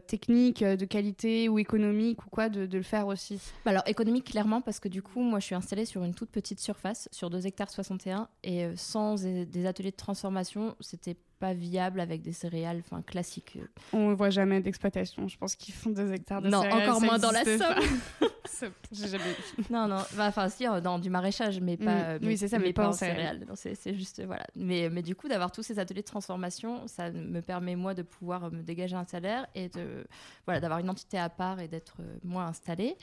techniques, 0.08 0.64
de 0.64 0.86
qualité 0.86 1.48
ou 1.48 1.60
économiques 1.60 2.26
ou 2.26 2.30
quoi 2.30 2.50
de, 2.50 2.66
de 2.66 2.78
le 2.78 2.84
faire 2.84 3.08
aussi? 3.08 3.40
Bah, 3.66 3.72
Alors 3.72 3.84
économique 3.86 4.32
clairement 4.32 4.62
parce 4.62 4.80
que 4.80 4.88
du 4.88 5.04
coup 5.04 5.22
moi 5.22 5.40
je 5.40 5.46
suis 5.46 5.56
installée 5.56 5.86
sur 5.86 6.04
une 6.04 6.16
toute 6.16 6.32
petite 6.32 6.60
surface, 6.60 7.08
sur 7.12 7.30
2 7.30 7.46
hectares 7.46 7.70
61 7.70 8.28
et 8.44 8.68
sans 8.76 9.24
des 9.24 9.66
ateliers 9.66 9.92
de 9.92 9.96
transformation 9.96 10.76
c'était 10.80 11.18
pas 11.40 11.54
viable 11.54 12.00
avec 12.00 12.22
des 12.22 12.32
céréales 12.32 12.82
enfin 12.86 13.02
classiques. 13.02 13.58
On 13.94 14.10
ne 14.10 14.16
voit 14.16 14.30
jamais 14.30 14.62
d'exploitation. 14.62 15.28
Je 15.28 15.38
pense 15.38 15.56
qu'ils 15.56 15.74
font 15.74 15.90
des 15.90 16.14
hectares 16.14 16.42
de 16.42 16.50
non, 16.50 16.62
céréales. 16.62 16.80
Non, 16.80 16.90
encore 16.90 17.02
moins 17.02 17.20
dans 17.20 17.32
la 17.32 17.44
Somme. 17.44 18.72
J'ai 18.92 19.08
jamais 19.08 19.36
Non, 19.70 19.88
non. 19.88 20.02
Bah, 20.16 20.28
enfin, 20.28 20.50
si, 20.50 20.68
euh, 20.68 20.80
dans 20.82 21.00
du 21.00 21.10
maraîchage, 21.10 21.60
mais 21.60 21.78
pas. 21.78 22.18
Mm. 22.18 22.20
oui, 22.24 22.38
c'est 22.38 22.48
ça, 22.48 22.60
mais, 22.60 22.74
pas 22.74 22.88
en 22.88 22.92
céréales. 22.94 23.46
C'est 23.56 23.94
juste, 23.94 24.24
voilà. 24.26 24.46
Mais, 24.56 24.90
mais 24.90 25.02
du 25.02 25.16
coup, 25.16 25.28
d'avoir 25.28 25.52
tous 25.52 25.64
ces 25.64 25.80
ateliers 25.80 26.02
de 26.02 26.08
transformation, 26.08 26.88
ça 26.88 27.12
me 27.12 27.42
permet, 27.42 27.76
moi, 27.76 27.94
de 27.94 28.02
pouvoir 28.02 28.52
me 28.52 28.62
dégager 28.62 28.96
un 28.96 29.06
salaire 29.06 29.48
et 29.56 29.70
de, 29.70 30.06
voilà, 30.46 30.60
d'avoir 30.60 30.80
une 30.80 30.90
entité 30.90 31.18
à 31.18 31.30
part 31.30 31.60
et 31.60 31.68
d'être 31.68 31.98
euh, 32.00 32.18
moins 32.24 32.48
installée. 32.48 32.96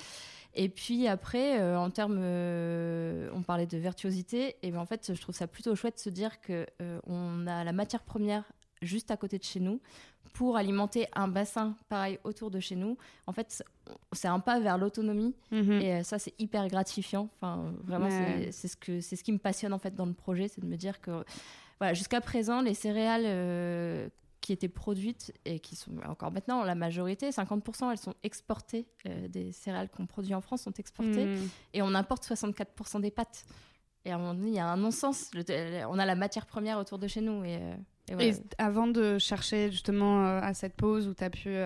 Et 0.54 0.68
puis 0.68 1.08
après, 1.08 1.60
euh, 1.60 1.78
en 1.78 1.90
termes, 1.90 2.18
euh, 2.20 3.30
on 3.34 3.42
parlait 3.42 3.66
de 3.66 3.78
virtuosité, 3.78 4.56
et 4.62 4.70
ben 4.70 4.78
en 4.78 4.86
fait, 4.86 5.14
je 5.14 5.20
trouve 5.20 5.34
ça 5.34 5.46
plutôt 5.46 5.74
chouette 5.74 5.96
de 5.96 6.00
se 6.00 6.10
dire 6.10 6.40
que 6.40 6.66
euh, 6.80 7.00
on 7.06 7.46
a 7.46 7.64
la 7.64 7.72
matière 7.72 8.02
première 8.02 8.44
juste 8.82 9.10
à 9.10 9.16
côté 9.16 9.38
de 9.38 9.44
chez 9.44 9.60
nous 9.60 9.80
pour 10.34 10.56
alimenter 10.56 11.06
un 11.14 11.28
bassin 11.28 11.76
pareil 11.88 12.18
autour 12.24 12.50
de 12.50 12.58
chez 12.58 12.74
nous. 12.74 12.96
En 13.26 13.32
fait, 13.32 13.64
c'est 14.12 14.28
un 14.28 14.40
pas 14.40 14.60
vers 14.60 14.78
l'autonomie 14.78 15.34
mhm. 15.50 15.72
et 15.72 16.04
ça 16.04 16.18
c'est 16.18 16.34
hyper 16.38 16.68
gratifiant. 16.68 17.28
Enfin, 17.36 17.72
vraiment, 17.84 18.08
c'est 18.50 18.68
ce 18.68 18.76
que 18.76 19.00
c'est 19.00 19.16
ce 19.16 19.24
qui 19.24 19.32
me 19.32 19.38
passionne 19.38 19.72
en 19.72 19.78
fait 19.78 19.94
dans 19.94 20.06
le 20.06 20.14
projet, 20.14 20.48
c'est 20.48 20.60
de 20.60 20.66
me 20.66 20.76
dire 20.76 21.00
que 21.00 21.24
voilà, 21.78 21.94
jusqu'à 21.94 22.20
présent, 22.20 22.62
les 22.62 22.74
céréales 22.74 24.10
qui 24.42 24.52
étaient 24.52 24.68
produites 24.68 25.32
et 25.46 25.60
qui 25.60 25.76
sont 25.76 25.92
encore 26.06 26.32
maintenant 26.32 26.64
la 26.64 26.74
majorité, 26.74 27.30
50% 27.30 27.90
elles 27.92 27.96
sont 27.96 28.14
exportées, 28.22 28.86
euh, 29.06 29.28
des 29.28 29.52
céréales 29.52 29.88
qu'on 29.88 30.04
produit 30.04 30.34
en 30.34 30.42
France 30.42 30.62
sont 30.62 30.74
exportées 30.74 31.24
hmm. 31.24 31.48
et 31.72 31.80
on 31.80 31.94
importe 31.94 32.26
64% 32.26 33.00
des 33.00 33.10
pâtes. 33.10 33.46
Et 34.04 34.10
à 34.10 34.16
un 34.16 34.18
moment 34.18 34.34
donné, 34.34 34.48
il 34.48 34.54
y 34.54 34.58
a 34.58 34.66
un 34.66 34.76
non-sens. 34.76 35.30
On 35.88 35.98
a 35.98 36.04
la 36.04 36.16
matière 36.16 36.46
première 36.46 36.78
autour 36.78 36.98
de 36.98 37.06
chez 37.06 37.20
nous. 37.20 37.44
Et, 37.44 37.58
euh, 38.10 38.18
et, 38.18 38.34
avant 38.58 38.88
de 38.88 39.16
chercher 39.18 39.70
justement 39.70 40.26
euh, 40.26 40.40
à 40.42 40.54
cette 40.54 40.74
pause 40.74 41.06
où 41.06 41.14
tu 41.14 41.22
as 41.22 41.30
pu 41.30 41.56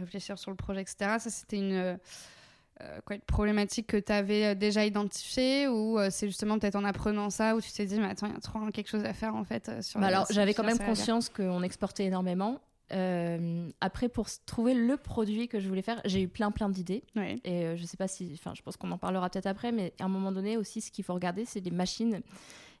réfléchir 0.00 0.38
sur 0.38 0.50
le 0.50 0.56
projet, 0.56 0.80
etc., 0.80 1.16
ça 1.18 1.30
c'était 1.30 1.58
une 1.58 1.72
euh, 1.72 1.96
quoi, 3.04 3.16
une 3.16 3.22
problématique 3.22 3.86
que 3.86 3.96
tu 3.96 4.12
avais 4.12 4.54
déjà 4.54 4.84
identifiée 4.84 5.68
ou 5.68 5.98
c'est 6.10 6.26
justement 6.28 6.58
peut-être 6.58 6.76
en 6.76 6.84
apprenant 6.84 7.30
ça 7.30 7.56
où 7.56 7.60
tu 7.60 7.72
t'es 7.72 7.86
dit 7.86 7.98
mais 7.98 8.06
attends 8.06 8.26
il 8.26 8.32
y 8.32 8.36
a 8.36 8.40
trop 8.40 8.60
quelque 8.70 8.88
chose 8.88 9.04
à 9.04 9.12
faire 9.12 9.34
en 9.34 9.44
fait 9.44 9.82
sur 9.82 10.00
bah 10.00 10.06
alors 10.06 10.26
j'avais 10.30 10.54
quand 10.54 10.64
même 10.64 10.78
conscience 10.78 11.28
qu'on 11.28 11.62
exportait 11.62 12.04
énormément 12.04 12.60
euh, 12.92 13.68
après, 13.80 14.08
pour 14.08 14.28
trouver 14.46 14.74
le 14.74 14.96
produit 14.96 15.48
que 15.48 15.60
je 15.60 15.68
voulais 15.68 15.82
faire, 15.82 16.00
j'ai 16.04 16.22
eu 16.22 16.28
plein 16.28 16.50
plein 16.50 16.68
d'idées. 16.68 17.02
Et 17.44 17.64
euh, 17.64 17.76
je 17.76 17.84
sais 17.84 17.96
pas 17.96 18.08
si, 18.08 18.30
enfin, 18.34 18.52
je 18.54 18.62
pense 18.62 18.76
qu'on 18.76 18.90
en 18.90 18.98
parlera 18.98 19.28
peut-être 19.28 19.46
après, 19.46 19.72
mais 19.72 19.92
à 20.00 20.04
un 20.04 20.08
moment 20.08 20.32
donné 20.32 20.56
aussi, 20.56 20.80
ce 20.80 20.90
qu'il 20.90 21.04
faut 21.04 21.14
regarder, 21.14 21.44
c'est 21.44 21.60
les 21.60 21.70
machines. 21.70 22.20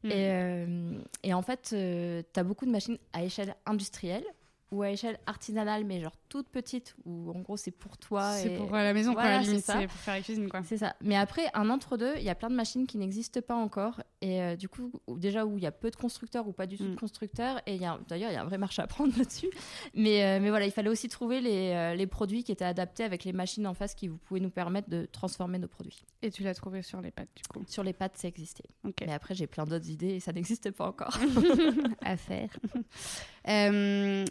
Mm. 0.04 0.10
Et, 0.10 0.12
euh, 0.14 0.98
et, 1.24 1.34
en 1.34 1.42
fait, 1.42 1.68
tu 1.70 2.40
as 2.40 2.44
beaucoup 2.44 2.66
de 2.66 2.70
machines 2.70 2.98
à 3.12 3.24
échelle 3.24 3.54
industrielle 3.66 4.24
ou 4.70 4.82
à 4.82 4.90
échelle 4.90 5.18
artisanale, 5.26 5.84
mais 5.84 6.00
genre 6.00 6.16
toute 6.28 6.48
petite, 6.48 6.94
où 7.04 7.30
en 7.30 7.40
gros 7.40 7.56
c'est 7.56 7.70
pour 7.70 7.96
toi. 7.96 8.32
C'est 8.32 8.56
pour 8.56 8.70
la 8.72 8.92
maison, 8.92 9.14
quoi, 9.14 9.42
c'est 9.42 9.86
pour 9.86 9.96
faire 9.96 10.14
la 10.14 10.20
cuisine, 10.20 10.48
quoi. 10.48 10.62
C'est 10.64 10.78
ça. 10.78 10.94
Mais 11.00 11.16
après, 11.16 11.46
un 11.54 11.70
entre-deux, 11.70 12.14
il 12.16 12.22
y 12.22 12.30
a 12.30 12.34
plein 12.34 12.50
de 12.50 12.54
machines 12.54 12.86
qui 12.86 12.98
n'existent 12.98 13.40
pas 13.40 13.54
encore. 13.54 14.02
Et 14.20 14.42
euh, 14.42 14.56
du 14.56 14.68
coup, 14.68 14.90
déjà 15.08 15.46
où 15.46 15.58
il 15.58 15.62
y 15.62 15.66
a 15.66 15.72
peu 15.72 15.90
de 15.90 15.96
constructeurs 15.96 16.48
ou 16.48 16.52
pas 16.52 16.66
du 16.66 16.76
tout 16.76 16.84
de 16.84 16.92
mm. 16.92 16.96
constructeurs. 16.96 17.60
Et 17.66 17.78
d'ailleurs, 17.78 18.30
il 18.30 18.34
y 18.34 18.36
a 18.36 18.42
un 18.42 18.46
vrai 18.46 18.58
marché 18.58 18.82
à 18.82 18.86
prendre 18.86 19.12
là-dessus. 19.18 19.50
Mais, 19.94 20.24
euh, 20.24 20.40
mais 20.40 20.50
voilà, 20.50 20.66
il 20.66 20.72
fallait 20.72 20.88
aussi 20.88 21.08
trouver 21.08 21.40
les, 21.40 21.70
euh, 21.72 21.94
les, 21.94 22.06
produits 22.06 22.42
qui 22.42 22.50
étaient 22.50 22.64
adaptés 22.64 23.04
avec 23.04 23.24
les 23.24 23.32
machines 23.32 23.66
en 23.66 23.74
face 23.74 23.94
qui 23.94 24.08
vous 24.08 24.18
pouvaient 24.18 24.40
nous 24.40 24.50
permettre 24.50 24.90
de 24.90 25.06
transformer 25.06 25.58
nos 25.58 25.68
produits. 25.68 26.02
Et 26.22 26.30
tu 26.30 26.42
l'as 26.42 26.54
trouvé 26.54 26.82
sur 26.82 27.00
les 27.00 27.12
pattes, 27.12 27.28
du 27.36 27.42
coup? 27.44 27.64
Sur 27.68 27.84
les 27.84 27.92
pattes, 27.92 28.16
ça 28.16 28.26
existait. 28.26 28.68
Mais 29.06 29.12
après, 29.12 29.34
j'ai 29.34 29.46
plein 29.46 29.64
d'autres 29.64 29.88
idées 29.88 30.14
et 30.14 30.20
ça 30.20 30.32
n'existe 30.32 30.70
pas 30.72 30.88
encore. 30.88 31.16
à 32.02 32.16
faire. 32.16 32.50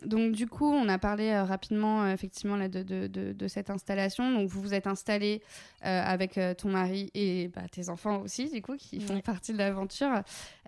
donc, 0.06 0.34
du 0.34 0.48
coup, 0.48 0.70
on 0.70 0.90
a 0.90 0.98
parlé 0.98 1.40
rapidement, 1.40 2.08
effectivement, 2.10 2.58
de, 2.58 3.48
cette 3.48 3.70
installation. 3.70 4.32
Donc, 4.34 4.50
vous 4.50 4.62
vous 4.62 4.74
êtes 4.74 4.88
installé 4.88 5.42
avec 5.82 6.40
ton 6.58 6.70
mari 6.70 7.10
et 7.14 7.48
bah, 7.48 7.62
tes 7.72 7.90
enfants 7.90 8.22
aussi, 8.22 8.50
du 8.50 8.62
coup, 8.62 8.76
qui 8.76 9.00
font 9.00 9.20
partie 9.22 9.54
de 9.54 9.58
l'aventure. 9.58 9.77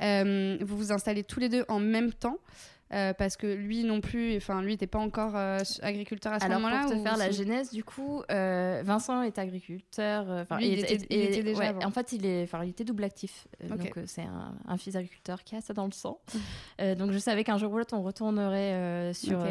Euh, 0.01 0.57
vous 0.61 0.77
vous 0.77 0.91
installez 0.91 1.23
tous 1.23 1.39
les 1.39 1.49
deux 1.49 1.65
en 1.67 1.79
même 1.79 2.13
temps. 2.13 2.37
Euh, 2.91 3.13
parce 3.13 3.37
que 3.37 3.45
lui 3.45 3.83
non 3.83 4.01
plus, 4.01 4.35
enfin 4.37 4.63
lui 4.63 4.71
n'était 4.71 4.87
pas 4.87 4.97
encore 4.97 5.35
euh, 5.35 5.59
agriculteur 5.83 6.33
à 6.33 6.39
ce 6.39 6.47
moment-là. 6.47 6.81
Pour 6.81 6.91
te 6.91 6.97
faire 6.97 7.17
la 7.17 7.29
genèse, 7.29 7.69
du 7.69 7.83
coup, 7.83 8.23
euh, 8.31 8.81
Vincent 8.83 9.21
est 9.21 9.37
agriculteur. 9.37 10.47
il, 10.59 10.79
était, 10.79 11.43
déjà. 11.43 11.75
en 11.85 11.91
fait, 11.91 12.13
il 12.13 12.25
est, 12.25 12.43
enfin, 12.43 12.63
il 12.63 12.71
était 12.71 12.83
double 12.83 13.03
actif. 13.03 13.47
Donc 13.69 13.93
c'est 14.07 14.25
un, 14.67 14.77
fils 14.77 14.95
agriculteur 14.95 15.43
qui 15.43 15.55
a 15.55 15.61
ça 15.61 15.73
dans 15.73 15.85
le 15.85 15.91
sang. 15.91 16.19
donc 16.97 17.11
je 17.11 17.19
savais 17.19 17.43
qu'un 17.43 17.59
jour 17.59 17.71
ou 17.71 17.77
l'autre, 17.77 17.95
on 17.95 18.01
retournerait 18.01 19.13
sur 19.13 19.43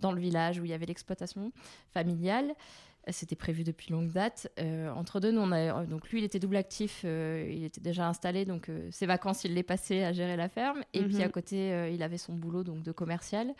dans 0.00 0.10
le 0.10 0.20
village 0.20 0.58
où 0.58 0.64
il 0.64 0.70
y 0.70 0.74
avait 0.74 0.86
l'exploitation 0.86 1.52
familiale. 1.94 2.52
C'était 3.10 3.34
prévu 3.34 3.64
depuis 3.64 3.92
longue 3.92 4.12
date. 4.12 4.48
Euh, 4.60 4.88
entre 4.92 5.18
deux, 5.18 5.32
nous, 5.32 5.40
on 5.40 5.50
a, 5.50 5.58
euh, 5.58 5.86
donc 5.86 6.08
lui, 6.10 6.20
il 6.20 6.24
était 6.24 6.38
double 6.38 6.54
actif, 6.54 7.02
euh, 7.04 7.50
il 7.50 7.64
était 7.64 7.80
déjà 7.80 8.06
installé, 8.06 8.44
donc 8.44 8.70
ses 8.90 9.06
vacances, 9.06 9.42
il 9.44 9.54
les 9.54 9.64
passait 9.64 10.04
à 10.04 10.12
gérer 10.12 10.36
la 10.36 10.48
ferme. 10.48 10.84
Et 10.94 11.02
puis 11.02 11.16
mhm. 11.16 11.22
à 11.22 11.28
côté, 11.28 11.90
il 11.92 12.02
avait 12.02 12.18
son 12.18 12.34
boulot 12.34 12.62
donc 12.62 12.82
de 12.82 12.92
commercial 12.92 13.54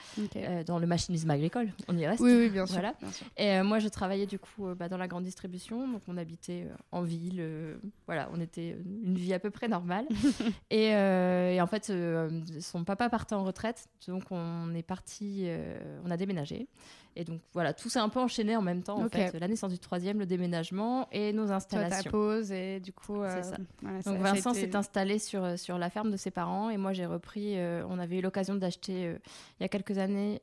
dans 0.67 0.79
le 0.79 0.87
machinisme 0.87 1.31
agricole. 1.31 1.73
On 1.89 1.99
y 1.99 2.07
reste. 2.07 2.21
Oui, 2.21 2.35
oui, 2.37 2.51
bien 2.51 2.67
sûr. 2.67 2.81
Voilà. 2.81 2.95
Et 3.37 3.63
moi, 3.63 3.81
je 3.81 3.89
travaillais 3.89 4.27
du 4.27 4.39
coup 4.39 4.67
bah, 4.77 4.89
dans 4.89 4.97
la 4.97 5.09
grande 5.09 5.25
distribution, 5.25 5.89
donc 5.89 6.03
on 6.07 6.17
habitait 6.17 6.69
en 6.93 7.03
ville. 7.03 7.45
voilà, 8.07 8.29
on 8.33 8.41
était 8.41 8.77
une 9.05 9.17
vie 9.17 9.35
à 9.35 9.41
peu 9.41 9.51
près 9.51 9.67
normale. 9.67 10.07
et, 10.71 10.91
et, 10.91 11.61
en 11.61 11.67
fait, 11.67 11.93
son 12.61 12.85
papa 12.85 13.09
partait 13.09 13.35
en 13.35 13.43
retraite, 13.43 13.89
donc 14.07 14.25
on 14.31 14.73
est 14.75 14.83
parti, 14.83 15.49
on 16.05 16.11
a 16.11 16.17
déménagé. 16.17 16.69
Et 17.15 17.25
donc 17.25 17.41
voilà, 17.53 17.75
tout 17.75 17.89
s'est 17.91 17.99
un 17.99 18.09
peu 18.09 18.21
enchaîné 18.21 18.57
en 18.57 18.63
même 18.63 18.83
temps. 18.83 19.03
En 19.03 19.09
fait, 19.09 19.32
la 19.39 19.49
naissance 19.49 19.73
du 19.73 19.79
troisième, 19.79 20.19
le 20.19 20.27
déménagement 20.27 21.09
et 21.13 21.33
nos 21.33 21.51
installations. 21.53 22.11
Toi, 22.11 22.11
pause 22.11 22.53
et 22.53 22.81
du 22.81 22.93
coup. 22.93 23.23
Euh, 23.23 23.43
ça. 23.43 23.57
donc 24.05 24.19
Vincent 24.19 24.55
s'est 24.55 24.75
installé 24.77 25.19
sur, 25.19 25.45
euh, 25.45 25.57
sur 25.57 25.79
la 25.79 25.91
ferme 25.91 26.11
de 26.11 26.17
ses 26.17 26.31
parents 26.31 26.71
et 26.71 26.77
moi 26.77 26.93
j'ai 26.93 27.07
repris. 27.07 27.59
Euh, 27.59 27.85
on 27.89 27.99
avait 27.99 28.19
eu 28.19 28.21
l'occasion 28.21 28.55
d'acheter 28.55 29.17
il 29.61 29.63
y 29.63 29.65
a 29.65 29.69
quelques 29.69 29.99
années 29.99 30.41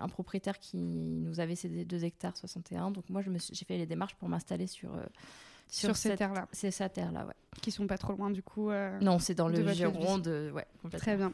un 0.00 0.08
propriétaire 0.08 0.58
qui 0.58 0.76
nous 0.76 1.40
avait 1.40 1.56
cédé 1.56 1.84
2 1.84 2.04
hectares 2.04 2.36
61. 2.36 2.90
Donc 2.90 3.08
moi 3.08 3.22
j'ai 3.22 3.64
fait 3.64 3.78
les 3.78 3.86
démarches 3.86 4.14
pour 4.16 4.28
m'installer 4.28 4.66
sur. 4.66 4.90
Sur, 5.66 5.96
ces 5.96 6.14
terres-là. 6.14 6.46
C'est 6.52 6.70
sa 6.70 6.90
terre-là, 6.90 7.24
ouais. 7.24 7.32
Qui 7.62 7.70
sont 7.70 7.86
pas 7.86 7.96
trop 7.96 8.12
loin 8.12 8.30
du 8.30 8.42
coup. 8.42 8.70
non, 9.00 9.18
c'est 9.18 9.34
dans 9.34 9.48
le 9.48 9.72
Gironde, 9.72 10.52
ouais. 10.54 10.66
Très 10.98 11.16
bien. 11.16 11.32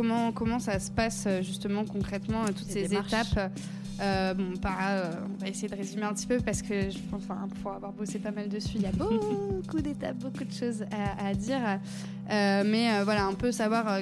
Comment, 0.00 0.32
comment 0.32 0.58
ça 0.58 0.78
se 0.78 0.90
passe 0.90 1.24
euh, 1.26 1.42
justement 1.42 1.84
concrètement, 1.84 2.44
euh, 2.44 2.52
toutes 2.56 2.70
ces 2.70 2.94
étapes 2.94 3.52
euh, 4.00 4.32
bon, 4.32 4.54
on 4.54 5.42
va 5.42 5.48
essayer 5.48 5.68
de 5.68 5.76
résumer 5.76 6.04
un 6.04 6.14
petit 6.14 6.26
peu 6.26 6.38
parce 6.38 6.62
que 6.62 6.88
je 6.88 6.98
pense, 7.10 7.22
enfin, 7.22 7.46
pour 7.60 7.72
avoir 7.72 7.92
bossé 7.92 8.18
pas 8.18 8.30
mal 8.30 8.48
dessus, 8.48 8.76
il 8.76 8.82
y 8.82 8.86
a 8.86 8.92
beaucoup 8.92 9.82
d'étapes, 9.82 10.16
beaucoup 10.16 10.44
de 10.44 10.52
choses 10.52 10.86
à, 11.18 11.34
dire. 11.34 11.60
mais 12.30 13.02
voilà, 13.04 13.26
un 13.26 13.34
peu 13.34 13.52
savoir 13.52 14.00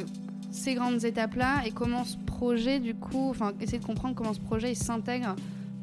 ces 0.53 0.75
grandes 0.75 1.05
étapes-là 1.05 1.63
et 1.67 1.73
comment 1.73 2.05
ce 2.05 2.17
projet, 2.17 2.79
du 2.79 2.95
coup, 2.95 3.31
enfin, 3.31 3.53
essayer 3.61 3.81
de 3.81 3.85
comprendre 3.85 4.15
comment 4.15 4.35
ce 4.35 4.41
projet 4.41 4.73
s'intègre 4.77 5.35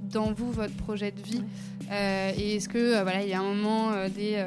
dans 0.10 0.32
vous, 0.32 0.50
votre 0.50 0.76
projet 0.76 1.12
de 1.12 1.22
vie. 1.22 1.44
et 1.92 2.56
est-ce 2.56 2.70
que, 2.70 3.04
voilà, 3.04 3.22
il 3.22 3.28
y 3.28 3.34
a 3.34 3.42
un 3.42 3.54
moment 3.54 3.92
des, 4.16 4.46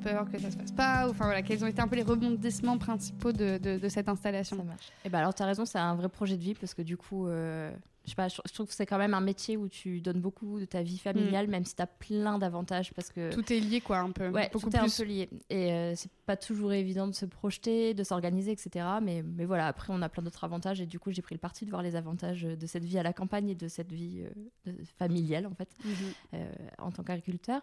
peur 0.00 0.30
que 0.30 0.38
ça 0.38 0.50
se 0.50 0.56
passe 0.56 0.72
pas 0.72 1.08
Enfin 1.08 1.26
voilà, 1.26 1.42
quels 1.42 1.62
ont 1.64 1.66
été 1.66 1.80
un 1.80 1.88
peu 1.88 1.96
les 1.96 2.02
rebondissements 2.02 2.78
principaux 2.78 3.32
de, 3.32 3.88
cette 3.88 4.08
installation 4.08 4.56
Ça 4.56 4.64
marche. 4.64 4.88
Et 4.88 5.06
eh 5.06 5.08
ben 5.08 5.18
alors 5.18 5.34
tu 5.34 5.42
as 5.42 5.46
raison, 5.46 5.64
c'est 5.64 5.78
un 5.78 5.94
vrai 5.94 6.08
projet 6.08 6.36
de 6.36 6.42
vie 6.42 6.54
parce 6.54 6.74
que 6.74 6.82
du 6.82 6.96
coup, 6.96 7.26
euh, 7.26 7.70
je, 8.10 8.14
sais 8.14 8.16
pas, 8.16 8.28
je, 8.28 8.52
trouve 8.52 8.66
que 8.66 8.74
c'est 8.74 8.86
quand 8.86 8.98
même 8.98 9.14
un 9.14 9.20
métier 9.20 9.56
où 9.56 9.68
tu 9.68 10.00
donnes 10.00 10.20
beaucoup 10.20 10.58
de 10.58 10.64
ta 10.64 10.82
vie 10.82 10.98
familiale, 10.98 11.46
mm. 11.46 11.50
même 11.50 11.64
si 11.64 11.76
tu 11.76 11.82
as 11.82 11.86
plein 11.86 12.38
d'avantages. 12.38 12.92
parce 12.94 13.10
que 13.10 13.32
Tout 13.32 13.52
est 13.52 13.60
lié, 13.60 13.80
quoi, 13.80 13.98
un 13.98 14.10
peu. 14.10 14.28
Ouais, 14.28 14.50
beaucoup 14.52 14.68
tout 14.68 14.76
est 14.76 14.80
un 14.80 14.88
peu 14.88 15.04
lié. 15.04 15.28
Et 15.48 15.72
euh, 15.72 15.94
c'est 15.94 16.10
pas 16.26 16.36
toujours 16.36 16.72
évident 16.72 17.06
de 17.06 17.14
se 17.14 17.24
projeter, 17.24 17.94
de 17.94 18.02
s'organiser, 18.02 18.52
etc. 18.52 18.84
Mais, 19.02 19.22
mais 19.22 19.44
voilà, 19.44 19.66
après, 19.68 19.92
on 19.92 20.02
a 20.02 20.08
plein 20.08 20.22
d'autres 20.22 20.44
avantages. 20.44 20.80
Et 20.80 20.86
du 20.86 20.98
coup, 20.98 21.12
j'ai 21.12 21.22
pris 21.22 21.34
le 21.34 21.40
parti 21.40 21.64
de 21.64 21.70
voir 21.70 21.82
les 21.82 21.94
avantages 21.94 22.42
de 22.42 22.66
cette 22.66 22.84
vie 22.84 22.98
à 22.98 23.02
la 23.02 23.12
campagne 23.12 23.50
et 23.50 23.54
de 23.54 23.68
cette 23.68 23.92
vie 23.92 24.24
euh, 24.66 24.72
familiale, 24.98 25.46
en 25.46 25.54
fait, 25.54 25.68
mm-hmm. 25.84 25.94
euh, 26.34 26.52
en 26.78 26.90
tant 26.90 27.04
qu'agriculteur. 27.04 27.62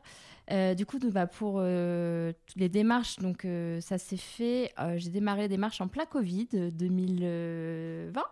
du 0.75 0.85
coup, 0.85 0.99
bah, 1.11 1.27
pour 1.27 1.61
les 1.61 2.69
démarches, 2.69 3.17
donc 3.17 3.45
ça 3.81 3.97
s'est 3.97 4.17
fait. 4.17 4.73
j'ai 4.95 5.09
démarré 5.09 5.43
les 5.43 5.47
démarches 5.49 5.81
en 5.81 5.87
plein 5.87 6.05
Covid 6.05 6.71
2020. 6.71 8.23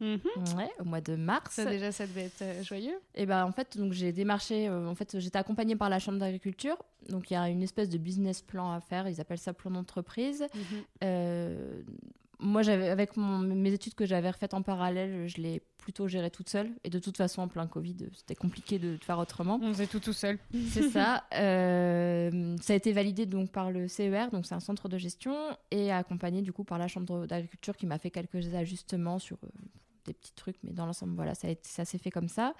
Mhm. 0.00 0.20
Ouais, 0.56 0.70
au 0.80 0.84
mois 0.84 1.00
de 1.00 1.14
mars. 1.14 1.54
Ça, 1.54 1.66
déjà, 1.66 1.92
ça 1.92 2.06
devait 2.06 2.24
être 2.24 2.42
euh, 2.42 2.62
joyeux. 2.62 2.98
Et 3.14 3.26
ben 3.26 3.44
en 3.44 3.52
fait, 3.52 3.76
donc 3.76 3.92
j'ai 3.92 4.12
démarché. 4.12 4.68
Euh, 4.68 4.88
en 4.88 4.94
fait, 4.94 5.18
j'étais 5.18 5.38
accompagnée 5.38 5.76
par 5.76 5.90
la 5.90 5.98
chambre 5.98 6.18
d'agriculture. 6.18 6.76
Donc 7.08 7.30
il 7.30 7.34
y 7.34 7.36
a 7.36 7.48
une 7.48 7.62
espèce 7.62 7.88
de 7.88 7.98
business 7.98 8.40
plan 8.40 8.72
à 8.72 8.80
faire. 8.80 9.08
Ils 9.08 9.20
appellent 9.20 9.38
ça 9.38 9.52
plan 9.52 9.70
d'entreprise. 9.70 10.46
Mhm. 10.54 10.62
Euh, 11.04 11.82
moi, 12.42 12.62
j'avais 12.62 12.88
avec 12.88 13.18
mes 13.18 13.70
études 13.70 13.94
que 13.94 14.06
j'avais 14.06 14.30
refaites 14.30 14.54
en 14.54 14.62
parallèle, 14.62 15.28
je 15.28 15.42
l'ai 15.42 15.60
plutôt 15.76 16.08
géré 16.08 16.30
toute 16.30 16.48
seule. 16.48 16.70
Et 16.84 16.88
de 16.88 16.98
toute 16.98 17.18
façon, 17.18 17.42
en 17.42 17.48
plein 17.48 17.66
Covid, 17.66 17.96
c'était 18.14 18.34
compliqué 18.34 18.78
de, 18.78 18.96
faire 19.02 19.18
autrement. 19.18 19.58
On 19.62 19.74
faisait 19.74 19.86
tout 19.86 20.00
tout 20.00 20.14
seul. 20.14 20.38
C'est 20.70 20.88
ça. 20.88 21.24
ça 21.30 22.72
a 22.72 22.74
été 22.74 22.94
validé 22.94 23.26
donc 23.26 23.50
par 23.50 23.70
le 23.70 23.88
CER, 23.88 24.30
donc 24.32 24.46
c'est 24.46 24.54
un 24.54 24.60
centre 24.60 24.88
de 24.88 24.96
gestion, 24.96 25.36
et 25.70 25.92
accompagné 25.92 26.40
du 26.40 26.50
coup 26.50 26.64
par 26.64 26.78
la 26.78 26.88
chambre 26.88 27.26
d'agriculture 27.26 27.76
qui 27.76 27.84
m'a 27.84 27.98
fait 27.98 28.10
quelques 28.10 28.54
ajustements 28.54 29.18
sur 29.18 29.36
des 30.04 30.14
petits 30.14 30.34
trucs, 30.34 30.56
mais 30.62 30.72
dans 30.72 30.86
l'ensemble, 30.86 31.14
voilà, 31.14 31.34
ça, 31.34 31.48
ça 31.62 31.84
s'est 31.84 31.98
fait 31.98 32.10
comme 32.10 32.28
ça. 32.28 32.54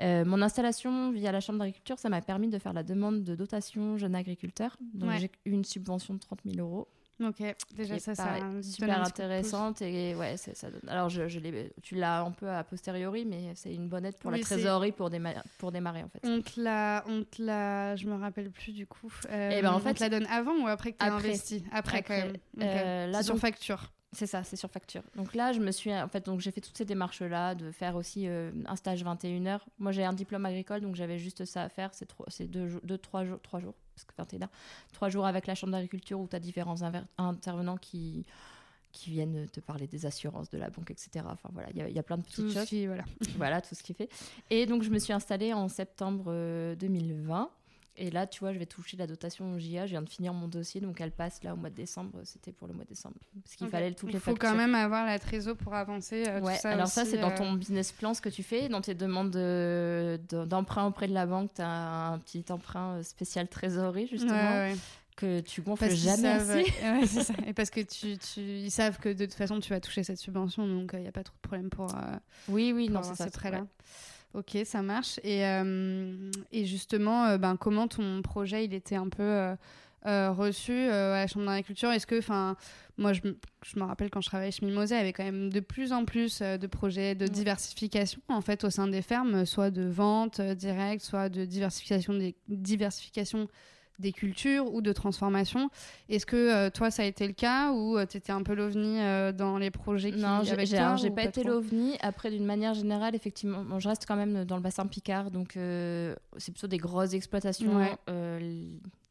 Euh, 0.00 0.24
mon 0.24 0.42
installation 0.42 1.12
via 1.12 1.32
la 1.32 1.40
Chambre 1.40 1.58
d'agriculture, 1.58 1.98
ça 1.98 2.08
m'a 2.08 2.20
permis 2.20 2.48
de 2.48 2.58
faire 2.58 2.72
la 2.72 2.82
demande 2.82 3.24
de 3.24 3.34
dotation 3.34 3.96
jeune 3.96 4.14
agriculteur. 4.14 4.76
Donc 4.94 5.10
j'ai 5.18 5.30
eu 5.44 5.50
une 5.50 5.64
subvention 5.64 6.14
de 6.14 6.20
30 6.20 6.40
000 6.44 6.66
euros. 6.66 6.88
Ok, 7.22 7.42
déjà 7.76 7.98
ça, 8.00 8.16
ça 8.16 8.38
super 8.60 9.00
intéressante 9.00 9.82
et 9.82 10.16
ouais, 10.16 10.36
ça 10.36 10.68
donne. 10.68 10.88
Alors 10.88 11.08
je, 11.08 11.28
je 11.28 11.38
tu 11.80 11.94
l'as 11.94 12.22
un 12.22 12.32
peu 12.32 12.48
à 12.48 12.64
posteriori, 12.64 13.24
mais 13.24 13.52
c'est 13.54 13.72
une 13.72 13.88
bonne 13.88 14.04
aide 14.04 14.16
pour 14.16 14.32
la 14.32 14.40
trésorerie 14.40 14.90
pour, 14.90 15.10
démarrer, 15.10 15.38
pour 15.58 15.70
démarrer 15.70 16.02
en 16.02 16.08
fait. 16.08 16.18
On 16.24 16.42
te 16.42 16.60
la, 16.60 17.04
on 17.06 17.22
te 17.22 17.40
la, 17.40 17.94
je 17.94 18.08
me 18.08 18.14
rappelle 18.14 18.50
plus 18.50 18.72
du 18.72 18.88
coup. 18.88 19.12
Euh, 19.30 19.50
et 19.50 19.58
eh 19.58 19.62
ben 19.62 19.72
en 19.72 19.78
fait, 19.78 19.90
on 19.90 19.94
te 19.94 20.00
la 20.00 20.08
donne 20.08 20.26
avant 20.26 20.56
ou 20.56 20.66
après 20.66 20.92
que 20.92 20.98
tu 20.98 21.04
as 21.04 21.14
investi? 21.14 21.64
Après, 21.70 22.02
quand 22.02 22.16
même. 22.16 22.36
Euh, 22.60 23.06
là, 23.06 23.22
sur 23.22 23.38
facture. 23.38 23.92
C'est 24.14 24.26
ça, 24.26 24.42
c'est 24.44 24.56
sur 24.56 24.70
facture. 24.70 25.02
Donc 25.16 25.34
là, 25.34 25.52
je 25.52 25.60
me 25.60 25.70
suis, 25.70 25.92
en 25.92 26.08
fait, 26.08 26.24
donc 26.24 26.40
j'ai 26.40 26.50
fait 26.50 26.60
toutes 26.60 26.76
ces 26.76 26.84
démarches 26.84 27.22
là, 27.22 27.54
de 27.54 27.70
faire 27.70 27.96
aussi 27.96 28.28
euh, 28.28 28.50
un 28.66 28.76
stage 28.76 29.02
21 29.02 29.46
heures. 29.46 29.66
Moi, 29.78 29.92
j'ai 29.92 30.04
un 30.04 30.12
diplôme 30.12 30.46
agricole, 30.46 30.80
donc 30.80 30.94
j'avais 30.94 31.18
juste 31.18 31.44
ça 31.44 31.62
à 31.62 31.68
faire. 31.68 31.90
C'est 31.92 32.08
c'est 32.28 32.46
deux, 32.46 32.80
deux, 32.84 32.98
trois 32.98 33.24
jours, 33.24 33.40
trois 33.42 33.60
jours, 33.60 33.74
parce 33.94 34.04
que 34.04 34.12
21 34.16 34.42
heures, 34.42 34.50
trois 34.92 35.08
jours 35.08 35.26
avec 35.26 35.46
la 35.46 35.54
chambre 35.54 35.72
d'agriculture 35.72 36.20
où 36.20 36.28
tu 36.28 36.36
as 36.36 36.40
différents 36.40 36.82
intervenants 37.18 37.76
qui 37.76 38.24
qui 38.92 39.10
viennent 39.10 39.48
te 39.48 39.58
parler 39.58 39.88
des 39.88 40.06
assurances 40.06 40.48
de 40.50 40.56
la 40.56 40.70
banque, 40.70 40.92
etc. 40.92 41.26
Enfin 41.28 41.48
voilà, 41.52 41.68
il 41.74 41.92
y, 41.92 41.98
a 41.98 42.02
plein 42.04 42.16
de 42.16 42.22
petites 42.22 42.52
choses. 42.52 42.86
voilà. 42.86 43.02
voilà, 43.36 43.60
tout 43.60 43.74
ce 43.74 43.82
qui 43.82 43.92
fait. 43.92 44.08
Et 44.50 44.66
donc 44.66 44.84
je 44.84 44.90
me 44.90 45.00
suis 45.00 45.12
installée 45.12 45.52
en 45.52 45.68
septembre 45.68 46.32
2020. 46.78 47.50
Euh, 47.98 48.02
Et 48.06 48.10
là, 48.10 48.26
tu 48.26 48.40
vois, 48.40 48.52
je 48.52 48.58
vais 48.58 48.66
toucher 48.66 48.96
la 48.96 49.06
dotation 49.06 49.58
JA. 49.58 49.86
Je 49.86 49.90
viens 49.92 50.02
de 50.02 50.08
finir 50.08 50.32
mon 50.34 50.48
dossier, 50.48 50.80
donc 50.80 51.00
elle 51.00 51.10
passe 51.12 51.42
là 51.42 51.54
au 51.54 51.56
mois 51.56 51.70
de 51.70 51.74
décembre. 51.76 52.10
C'était 52.24 52.52
pour 52.52 52.66
le 52.68 52.74
mois 52.74 52.84
de 52.84 52.88
décembre. 52.88 53.14
Parce 53.42 53.56
qu'il 53.56 53.68
fallait 53.68 53.92
toutes 53.92 54.10
Il 54.10 54.14
les 54.14 54.18
faut 54.18 54.32
factures. 54.32 54.50
quand 54.50 54.56
même 54.56 54.74
avoir 54.74 55.06
la 55.06 55.18
trésor 55.18 55.56
pour 55.56 55.74
avancer. 55.74 56.24
euh, 56.26 56.40
tout 56.40 56.46
Ouais, 56.46 56.56
ça 56.56 56.70
alors 56.70 56.88
ça, 56.88 57.04
c'est 57.04 57.18
dans 57.18 57.30
euh, 57.30 57.36
ton 57.36 57.52
business 57.54 57.92
plan 57.92 58.12
ce 58.14 58.20
que 58.20 58.28
tu 58.28 58.42
fais. 58.42 58.68
Dans 58.68 58.80
tes 58.80 58.94
demandes 58.94 59.30
de- 59.30 60.20
de- 60.28 60.44
d'emprunt 60.44 60.86
auprès 60.86 61.06
de 61.08 61.14
la 61.14 61.26
banque, 61.26 61.50
tu 61.54 61.62
as 61.62 62.08
un 62.08 62.18
petit 62.18 62.44
emprunt 62.50 62.96
euh, 62.96 63.02
spécial 63.02 63.48
trésorerie, 63.48 64.06
justement, 64.08 64.32
Ouais, 64.32 64.72
ouais. 64.72 64.76
que 65.16 65.38
tu 65.40 65.62
gonfles 65.62 65.86
Parce 65.86 65.94
jamais 66.00 66.22
savent- 66.40 66.50
assez. 66.50 66.64
ouais, 66.82 67.06
c'est 67.06 67.22
ça. 67.22 67.34
Et 67.46 67.52
parce 67.52 67.70
que 67.70 67.80
tu, 67.80 68.18
tu, 68.18 68.40
ils 68.40 68.70
savent 68.72 68.98
que 68.98 69.08
de 69.10 69.24
toute 69.24 69.34
façon, 69.34 69.60
tu 69.60 69.70
vas 69.70 69.78
toucher 69.80 70.02
cette 70.02 70.18
subvention, 70.18 70.66
donc 70.66 70.90
il 70.94 71.00
n'y 71.00 71.06
a 71.08 71.12
pas 71.12 71.22
trop 71.22 71.36
de 71.36 71.40
problème 71.48 71.70
pour, 71.70 71.94
euh, 71.94 71.98
Oui, 72.48 72.72
oui, 72.74 72.86
pour 72.86 72.96
non, 72.96 73.02
c'est 73.04 73.14
ça. 73.22 73.30
prêt-là. 73.30 73.60
ouais. 73.60 73.66
Ok, 74.34 74.58
ça 74.64 74.82
marche. 74.82 75.20
Et, 75.22 75.44
euh, 75.46 76.30
et 76.50 76.66
justement, 76.66 77.26
euh, 77.26 77.38
ben, 77.38 77.56
comment 77.56 77.86
ton 77.88 78.20
projet 78.20 78.64
il 78.64 78.74
était 78.74 78.96
un 78.96 79.08
peu 79.08 79.22
euh, 79.22 80.30
reçu 80.32 80.72
à 80.72 81.10
la 81.20 81.26
Chambre 81.28 81.46
d'agriculture? 81.46 81.90
Est-ce 81.92 82.06
que, 82.06 82.18
enfin, 82.18 82.56
moi 82.98 83.12
je, 83.12 83.20
me- 83.24 83.38
je 83.64 83.78
me 83.78 83.84
rappelle 83.84 84.10
quand 84.10 84.20
je 84.20 84.26
travaillais 84.28 84.50
chez 84.50 84.66
Mimosa, 84.66 84.96
il 84.96 84.98
y 84.98 85.00
avait 85.02 85.12
quand 85.12 85.22
même 85.24 85.50
de 85.50 85.60
plus 85.60 85.92
en 85.92 86.04
plus 86.04 86.40
de 86.42 86.66
projets 86.66 87.14
de 87.14 87.24
Ouais. 87.26 87.30
diversification 87.30 88.20
en 88.28 88.40
fait 88.40 88.64
au 88.64 88.70
sein 88.70 88.88
des 88.88 89.02
fermes, 89.02 89.46
soit 89.46 89.70
de 89.70 89.84
vente 89.84 90.40
directe, 90.40 91.02
soit 91.04 91.28
de 91.28 91.44
diversification 91.44 92.12
des, 92.14 92.34
diversification 92.48 93.46
des 93.98 94.12
cultures 94.12 94.72
ou 94.72 94.80
de 94.80 94.92
transformation. 94.92 95.70
Est-ce 96.08 96.26
que 96.26 96.36
euh, 96.36 96.70
toi 96.70 96.90
ça 96.90 97.02
a 97.02 97.06
été 97.06 97.26
le 97.26 97.32
cas 97.32 97.72
ou 97.72 97.98
tu 98.06 98.16
étais 98.16 98.32
un 98.32 98.42
peu 98.42 98.54
l'ovni 98.54 99.00
euh, 99.00 99.32
dans 99.32 99.58
les 99.58 99.70
projets 99.70 100.12
qui 100.12 100.20
Non, 100.20 100.42
j'ai 100.42 101.10
pas 101.10 101.24
été 101.24 101.44
l'OVNI. 101.44 101.96
Après, 102.00 102.30
d'une 102.30 102.44
manière 102.44 102.74
générale, 102.74 103.14
effectivement, 103.14 103.64
bon, 103.64 103.78
je 103.78 103.88
reste 103.88 104.04
quand 104.06 104.16
même 104.16 104.44
dans 104.44 104.56
le 104.56 104.62
bassin 104.62 104.86
Picard, 104.86 105.30
donc 105.30 105.56
euh, 105.56 106.14
c'est 106.36 106.52
plutôt 106.52 106.66
des 106.66 106.78
grosses 106.78 107.14
exploitations. 107.14 107.76
Ouais. 107.76 107.96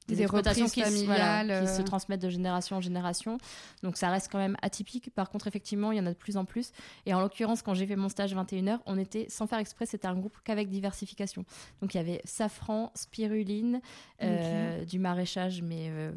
Des, 0.07 0.15
Des 0.15 0.21
exploitations 0.23 0.67
qui, 0.67 0.81
voilà, 1.05 1.23
familiales, 1.41 1.47
qui 1.65 1.71
euh. 1.71 1.77
se 1.77 1.81
transmettent 1.81 2.21
de 2.21 2.29
génération 2.29 2.75
en 2.77 2.81
génération. 2.81 3.37
Donc 3.83 3.97
ça 3.97 4.09
reste 4.09 4.29
quand 4.31 4.37
même 4.37 4.57
atypique. 4.61 5.09
Par 5.15 5.29
contre, 5.29 5.47
effectivement, 5.47 5.91
il 5.91 5.97
y 5.97 6.01
en 6.01 6.05
a 6.05 6.09
de 6.11 6.17
plus 6.17 6.35
en 6.37 6.45
plus. 6.45 6.71
Et 7.05 7.13
en 7.13 7.21
l'occurrence, 7.21 7.61
quand 7.61 7.73
j'ai 7.73 7.87
fait 7.87 7.95
mon 7.95 8.09
stage 8.09 8.35
21h, 8.35 8.79
on 8.85 8.97
était, 8.97 9.27
sans 9.29 9.47
faire 9.47 9.59
exprès, 9.59 9.85
c'était 9.85 10.07
un 10.07 10.15
groupe 10.15 10.37
qu'avec 10.43 10.69
diversification. 10.69 11.45
Donc 11.81 11.93
il 11.93 11.97
y 11.97 11.99
avait 11.99 12.21
safran, 12.25 12.91
spiruline, 12.95 13.81
euh, 14.21 14.83
du 14.85 14.99
maraîchage, 14.99 15.61
mais 15.61 15.87
euh, 15.89 16.11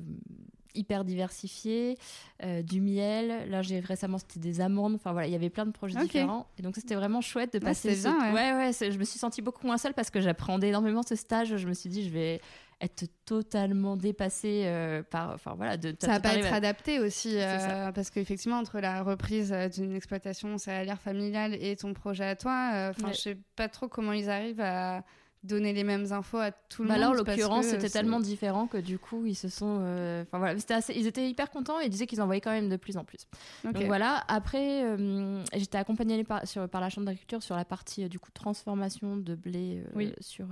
hyper 0.74 1.04
diversifié, 1.04 1.96
du 2.64 2.80
miel. 2.82 3.48
Là, 3.50 3.62
j'ai 3.62 3.80
récemment, 3.80 4.18
c'était 4.18 4.40
des 4.40 4.60
amandes. 4.60 4.94
Enfin 4.94 5.12
voilà, 5.12 5.26
il 5.26 5.32
y 5.32 5.36
avait 5.36 5.48
plein 5.48 5.64
de 5.64 5.70
projets 5.70 5.98
différents. 5.98 6.46
Et 6.58 6.62
donc 6.62 6.74
c'était 6.76 6.94
vraiment 6.94 7.20
chouette 7.22 7.52
de 7.54 7.58
Ouais, 7.58 7.64
passer. 7.64 7.94
c'est 7.94 8.02
ce- 8.02 8.08
bien, 8.08 8.34
ouais. 8.34 8.52
ouais, 8.52 8.72
je 8.92 8.98
me 8.98 9.04
suis 9.04 9.18
sentie 9.18 9.40
beaucoup 9.42 9.66
moins 9.66 9.78
seule 9.78 9.94
parce 9.94 10.10
que 10.10 10.20
j'appréhendais 10.20 10.68
énormément 10.68 11.02
ce 11.02 11.14
stage. 11.14 11.56
Je 11.56 11.66
me 11.66 11.72
suis 11.72 11.88
dit, 11.88 12.04
je 12.04 12.10
vais 12.10 12.40
être 12.80 13.04
totalement 13.24 13.96
dépassée 13.96 14.64
euh, 14.66 15.02
par. 15.02 15.30
Enfin 15.30 15.54
voilà, 15.56 15.76
de. 15.76 15.94
Ça 15.98 16.08
va 16.08 16.20
pas 16.20 16.34
être 16.36 16.52
à- 16.52 16.56
adapté 16.56 17.00
aussi, 17.00 17.36
euh, 17.40 17.90
parce 17.92 18.10
qu'effectivement, 18.10 18.58
entre 18.58 18.80
la 18.80 19.02
reprise 19.02 19.52
euh, 19.52 19.68
d'une 19.68 19.94
exploitation 19.96 20.58
céréalière 20.58 21.00
familiale 21.00 21.54
et 21.54 21.74
ton 21.76 21.94
projet 21.94 22.24
à 22.26 22.36
toi, 22.36 22.70
euh, 22.74 22.90
enfin, 22.90 23.08
Ouais. 23.08 23.14
je 23.14 23.20
sais 23.20 23.38
pas 23.56 23.68
trop 23.68 23.88
comment 23.88 24.12
ils 24.12 24.28
arrivent 24.28 24.60
à 24.60 25.04
donner 25.46 25.72
les 25.72 25.84
mêmes 25.84 26.12
infos 26.12 26.38
à 26.38 26.50
tout 26.50 26.82
le 26.82 26.88
Bah 26.88 26.98
là, 26.98 27.06
en 27.10 27.14
monde. 27.14 27.24
parce 27.24 27.36
l'occurrence, 27.38 27.66
c'était 27.66 27.88
tellement 27.88 28.20
différent 28.20 28.66
que 28.66 28.78
du 28.78 28.98
coup, 28.98 29.24
ils 29.26 29.34
se 29.34 29.48
sont. 29.48 29.78
euh, 29.80 30.22
Enfin 30.22 30.38
voilà, 30.38 30.58
c'était 30.58 30.74
assez- 30.74 30.94
ils 30.94 31.06
étaient 31.06 31.28
hyper 31.28 31.50
contents 31.50 31.80
et 31.80 31.84
ils 31.84 31.90
disaient 31.90 32.06
qu'ils 32.06 32.20
envoyaient 32.20 32.40
quand 32.40 32.50
même 32.52 32.68
de 32.68 32.76
plus 32.76 32.96
en 32.96 33.04
plus. 33.04 33.26
Donc 33.64 33.76
voilà, 33.84 34.24
après, 34.28 34.84
euh, 34.84 35.42
j'étais 35.54 35.78
accompagnée 35.78 36.22
par, 36.24 36.46
sur, 36.46 36.68
par 36.68 36.80
la 36.80 36.88
Chambre 36.90 37.06
d'agriculture 37.06 37.42
sur 37.42 37.56
la 37.56 37.64
partie 37.64 38.04
euh, 38.04 38.08
du 38.08 38.18
coup 38.18 38.30
transformation 38.32 39.16
de 39.16 39.34
blé 39.34 39.82
Oui. 39.94 40.12
sur, 40.20 40.46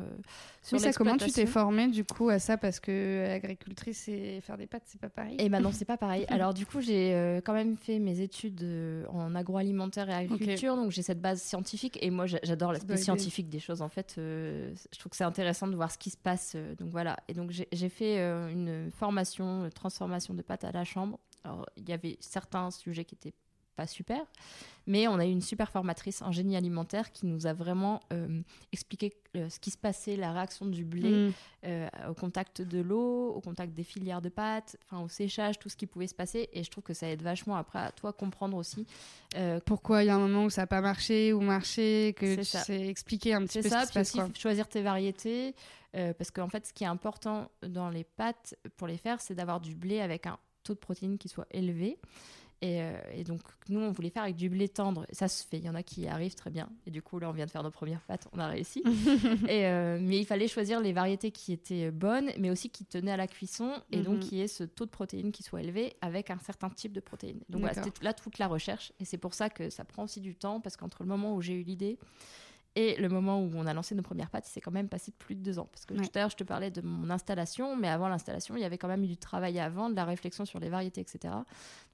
sur 0.63 0.79
Oui, 0.79 0.83
ça, 0.83 0.93
comment 0.93 1.17
tu 1.17 1.31
t'es 1.31 1.47
formée 1.47 1.89
du 1.89 2.05
coup 2.05 2.29
à 2.29 2.39
ça? 2.39 2.57
Parce 2.57 2.81
que 2.81 3.27
agricultrice 3.35 4.09
et 4.09 4.41
faire 4.41 4.57
des 4.57 4.67
pâtes, 4.67 4.83
c'est 4.87 5.01
pas 5.01 5.09
pareil. 5.09 5.37
Et 5.39 5.49
maintenant, 5.49 5.73
c'est 5.73 5.85
pas 5.85 5.97
pareil. 5.99 6.25
Alors, 6.29 6.55
du 6.55 6.67
coup, 6.67 6.81
j'ai 6.81 7.41
quand 7.45 7.53
même 7.55 7.77
fait 7.77 7.99
mes 7.99 8.21
études 8.21 8.65
en 9.09 9.35
agroalimentaire 9.35 10.09
et 10.11 10.15
agriculture, 10.15 10.77
donc 10.77 10.91
j'ai 10.91 11.03
cette 11.03 11.21
base 11.21 11.43
scientifique. 11.43 11.99
Et 12.03 12.11
moi, 12.11 12.27
j'a- 12.27 12.39
j'adore 12.43 12.73
l'aspect 12.73 12.97
scientifique 12.97 13.49
des 13.49 13.59
choses. 13.61 13.83
En 13.83 13.89
fait, 13.89 14.17
je 14.93 14.99
trouve 14.99 15.11
que 15.11 15.17
c'est 15.17 15.25
intéressant 15.25 15.67
de 15.67 15.77
voir 15.77 15.91
ce 15.91 15.99
qui 15.99 16.11
se 16.11 16.17
passe. 16.17 16.53
euh, 16.57 16.75
donc 16.75 16.91
voilà. 16.91 17.17
Et 17.29 17.35
donc, 17.35 17.51
j'ai 17.51 17.89
fait 17.89 18.19
euh, 18.19 18.49
une 18.49 18.91
formation, 18.91 19.69
transformation 19.75 20.35
de 20.35 20.43
pâtes 20.43 20.65
à 20.65 20.73
la 20.73 20.85
chambre. 20.85 21.19
Alors, 21.45 21.67
il 21.77 21.89
y 21.89 21.93
avait 21.93 22.17
certains 22.21 22.71
sujets 22.71 23.05
qui 23.05 23.15
étaient 23.15 23.35
pas 23.75 23.87
super, 23.87 24.21
mais 24.87 25.09
on 25.09 25.19
a 25.19 25.27
eu 25.27 25.31
une 25.31 25.41
super 25.41 25.71
formatrice 25.71 26.23
en 26.23 26.33
génie 26.33 26.57
alimentaire 26.57 27.13
qui 27.13 27.27
nous 27.27 27.47
a 27.47 27.53
vraiment 27.53 28.01
euh, 28.13 28.41
expliqué 28.73 29.13
euh, 29.37 29.49
ce 29.51 29.59
qui 29.59 29.71
se 29.71 29.77
passait, 29.79 30.17
la 30.17 30.33
réaction 30.33 30.67
du 30.67 30.85
blé 30.85 31.11
Mm. 31.29 31.33
euh, 31.67 31.89
au 32.09 32.15
contact 32.15 32.63
de 32.63 32.81
l'eau, 32.81 33.29
au 33.35 33.41
contact 33.41 33.75
des 33.75 33.83
filières 33.85 34.21
de 34.23 34.29
pâtes, 34.29 34.77
enfin 34.87 35.03
au 35.03 35.09
séchage, 35.09 35.59
tout 35.59 35.69
ce 35.69 35.77
qui 35.77 35.87
pouvait 35.87 36.07
se 36.07 36.15
passer. 36.15 36.49
Et 36.53 36.63
je 36.65 36.71
trouve 36.71 36.85
que 36.85 36.95
ça 36.95 37.09
aide 37.09 37.23
vachement 37.23 37.57
après 37.57 37.79
à 37.81 37.91
toi 37.93 38.13
comprendre 38.13 38.57
aussi. 38.57 38.87
Pourquoi 39.67 40.03
il 40.03 40.07
y 40.07 40.11
a 40.11 40.15
un 40.17 40.21
moment 40.21 40.45
où 40.45 40.51
ça 40.51 40.63
n'a 40.63 40.67
pas 40.67 40.81
marché 40.81 41.33
ou 41.33 41.41
marché, 41.41 42.15
que 42.17 42.27
C'est 42.37 42.41
tu 42.43 42.45
ça. 42.45 42.61
sais 42.61 42.87
expliquer 42.87 43.35
un 43.35 43.45
petit 43.45 43.61
peu 43.63 43.69
ça, 43.69 43.87
ce 43.87 43.87
qui 43.87 43.87
se 43.87 43.93
puis 43.93 43.99
passe. 44.01 44.09
aussi 44.11 44.19
quoi. 44.33 44.41
choisir 44.41 44.69
tes 44.69 44.83
variétés. 44.83 45.55
parce 45.93 46.31
qu'en 46.31 46.49
fait, 46.49 46.67
ce 46.67 46.73
qui 46.73 46.85
est 46.85 46.89
important 46.89 47.51
dans 47.67 47.89
les 47.91 48.05
pâtes 48.05 48.55
pour 48.77 48.87
les 48.87 48.97
faire, 48.99 49.21
c'est 49.21 49.35
d'avoir 49.35 49.61
du 49.61 49.75
blé 49.75 50.01
avec 50.01 50.27
un 50.27 50.39
taux 50.63 50.75
de 50.75 50.79
protéines 50.79 51.19
qui 51.19 51.29
soit 51.29 51.47
élevé. 51.51 51.99
Et, 52.65 52.81
euh, 52.81 52.97
et 53.13 53.25
donc, 53.25 53.43
nous, 53.69 53.79
on 53.81 53.93
voulait 53.93 54.09
faire 54.09 54.23
avec 54.23 54.37
du 54.37 54.49
blé 54.49 54.71
tendre. 54.71 55.07
Ça 55.13 55.29
se 55.29 55.45
fait. 55.47 55.59
Il 55.59 55.65
y 55.65 55.69
en 55.69 55.75
a 55.75 55.83
qui 55.83 56.01
y 56.03 56.09
arrivent 56.09 56.35
très 56.35 56.49
bien. 56.49 56.71
Et 56.87 56.91
du 56.91 57.03
coup, 57.03 57.19
là, 57.19 57.29
on 57.29 57.33
vient 57.33 57.45
de 57.45 57.51
faire 57.51 57.63
nos 57.63 57.71
premières 57.71 58.01
pâtes. 58.01 58.27
On 58.33 58.39
a 58.39 58.47
réussi. 58.49 58.83
et, 59.49 59.67
euh, 59.67 59.99
mais 60.01 60.19
il 60.19 60.25
fallait 60.25 60.49
choisir 60.49 60.81
les 60.81 60.95
variétés 60.95 61.31
qui 61.31 61.53
étaient 61.53 61.91
bonnes, 61.91 62.31
mais 62.39 62.49
aussi 62.49 62.71
qui 62.71 62.87
tenaient 62.87 63.11
à 63.13 63.19
la 63.19 63.27
cuisson. 63.27 63.71
Et 63.93 63.99
Mhm. 63.99 64.05
donc, 64.05 64.21
qui 64.21 64.41
ait 64.41 64.49
ce 64.49 64.65
taux 64.65 64.87
de 64.87 64.91
protéines 64.91 65.31
qui 65.31 65.43
soit 65.43 65.61
élevé 65.63 65.93
avec 66.01 66.31
un 66.31 66.39
certain 66.39 66.71
type 66.71 66.93
de 66.95 67.01
protéines. 67.01 67.41
Donc, 67.51 67.61
voilà, 67.61 67.75
c'était 67.83 68.03
là 68.03 68.15
toute 68.15 68.39
la 68.39 68.47
recherche. 68.49 68.93
Et 68.99 69.05
c'est 69.05 69.19
pour 69.19 69.35
ça 69.35 69.51
que 69.51 69.69
ça 69.69 69.85
prend 69.85 70.05
aussi 70.05 70.21
du 70.23 70.35
temps. 70.35 70.61
Parce 70.63 70.79
qu'entre 70.79 71.03
le 71.03 71.09
moment 71.11 71.35
où 71.35 71.43
j'ai 71.43 71.53
eu 71.55 71.65
l'idée 71.65 71.99
et 72.77 72.97
le 73.01 73.09
moment 73.09 73.41
où 73.41 73.51
on 73.55 73.67
a 73.67 73.73
lancé 73.75 73.95
nos 73.95 74.03
premières 74.03 74.31
pâtes, 74.31 74.47
c'est 74.47 74.61
quand 74.61 74.71
même 74.73 74.89
passé 74.89 75.13
plus 75.19 75.35
de 75.35 75.41
deux 75.43 75.59
ans. 75.59 75.69
Parce 75.71 75.85
que 75.87 75.95
Ouais. 75.95 76.01
tout 76.03 76.11
à 76.17 76.21
l'heure, 76.21 76.31
je 76.31 76.37
te 76.37 76.45
parlais 76.45 76.71
de 76.71 76.81
mon 76.81 77.09
installation, 77.11 77.77
mais 77.77 77.89
avant 77.89 78.09
l'installation, 78.09 78.57
il 78.57 78.63
y 78.63 78.65
avait 78.65 78.79
quand 78.79 78.89
même 78.89 79.05
eu 79.05 79.07
du 79.07 79.17
travail 79.17 79.59
avant, 79.61 79.89
de 79.91 79.95
la 79.95 80.05
réflexion 80.05 80.45
sur 80.45 80.59
les 80.59 80.69
variétés, 80.69 81.01
etc. 81.01 81.35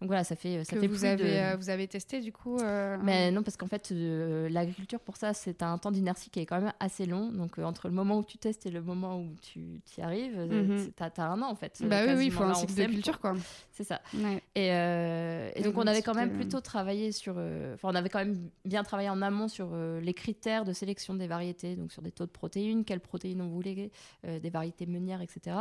Donc 0.01 0.07
voilà, 0.09 0.25
ça 0.25 0.37
fait, 0.37 0.65
ça 0.65 0.75
que 0.75 0.81
fait 0.81 0.87
vous 0.87 0.95
plus 0.95 1.05
avez, 1.05 1.23
de... 1.25 1.29
euh, 1.29 1.57
vous 1.57 1.69
avez 1.69 1.87
testé 1.87 2.21
du 2.21 2.33
coup 2.33 2.57
euh, 2.59 2.97
Mais 3.03 3.31
non, 3.31 3.43
parce 3.43 3.57
qu'en 3.59 3.67
fait, 3.67 3.91
euh, 3.93 4.49
l'agriculture, 4.49 5.01
pour 5.01 5.17
ça, 5.17 5.35
c'est 5.35 5.63
un 5.63 5.77
temps 5.77 5.91
d'inertie 5.91 6.31
qui 6.31 6.41
est 6.41 6.47
quand 6.47 6.61
même 6.61 6.73
assez 6.81 7.05
long. 7.05 7.31
Donc, 7.31 7.59
euh, 7.59 7.65
entre 7.65 7.89
le 7.89 7.95
moment 7.95 8.17
où 8.19 8.25
tu 8.25 8.39
testes 8.39 8.65
et 8.65 8.71
le 8.71 8.81
moment 8.81 9.19
où 9.21 9.35
tu 9.43 9.81
y 9.99 10.01
arrives, 10.01 10.39
c'est- 10.79 10.97
t'as 10.97 11.11
t'as 11.11 11.25
un 11.27 11.43
an, 11.43 11.51
en 11.51 11.55
fait. 11.57 11.83
Bah 11.85 12.05
oui, 12.07 12.15
oui, 12.17 12.27
il 12.27 12.33
faut 12.33 12.45
un 12.45 12.55
cycle 12.55 12.75
de 12.75 12.85
culture 12.87 13.21
quoi. 13.21 13.35
C'est 13.73 13.85
ça. 13.85 14.01
Ouais. 14.15 14.43
Et, 14.55 15.63
donc, 15.63 15.77
on 15.77 15.87
avait 15.87 16.03
quand 16.03 16.15
même 16.15 16.33
plutôt 16.33 16.61
travaillé 16.61 17.13
sur. 17.13 17.33
Enfin, 17.75 17.89
on 17.91 17.95
avait 17.95 18.09
quand 18.09 18.19
même 18.21 18.49
bien 18.65 18.83
travaillé 18.83 19.11
en 19.11 19.21
amont 19.21 19.49
sur 19.49 19.75
les 20.01 20.15
critères 20.15 20.65
de 20.65 20.70
sélection 20.73 21.15
des 21.15 21.27
variétés, 21.27 21.77
donc 21.77 21.93
sur 21.93 22.03
des 22.03 22.13
taux 22.13 22.27
de 22.27 22.31
protéines, 22.31 22.85
quelles 22.85 23.01
protéines 23.01 23.41
on 23.43 23.49
voulait, 23.49 23.91
euh, 24.27 24.39
des 24.39 24.51
variétés 24.51 24.87
meunières, 24.87 25.21
etc. 25.23 25.57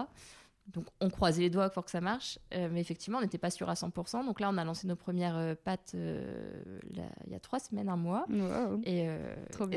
Donc, 0.74 0.86
on 1.00 1.10
croisait 1.10 1.41
les 1.41 1.50
doigts 1.50 1.69
pour 1.69 1.84
que 1.84 1.91
ça 1.91 2.02
marche. 2.02 2.38
euh, 2.54 2.69
mais 2.72 2.80
effectivement, 2.80 3.17
on 3.17 3.22
n'était 3.22 3.38
pas 3.39 3.50
sûr 3.50 3.69
à 3.69 3.74
100%. 3.74 4.26
Donc 4.26 4.39
là, 4.39 4.50
on 4.52 4.58
a 4.58 4.63
lancé 4.63 4.88
nos 4.88 4.95
premières 4.95 5.36
euh, 5.36 5.56
pâtes 5.56 5.93
euh, 5.95 6.80
là, 6.93 7.04
il 7.26 7.34
y 7.34 7.36
a 7.36 7.39
trois 7.39 7.60
semaines, 7.60 7.89
un 7.89 7.95
mois. 7.95 8.26
Wow. 8.30 8.82
Et, 8.84 9.10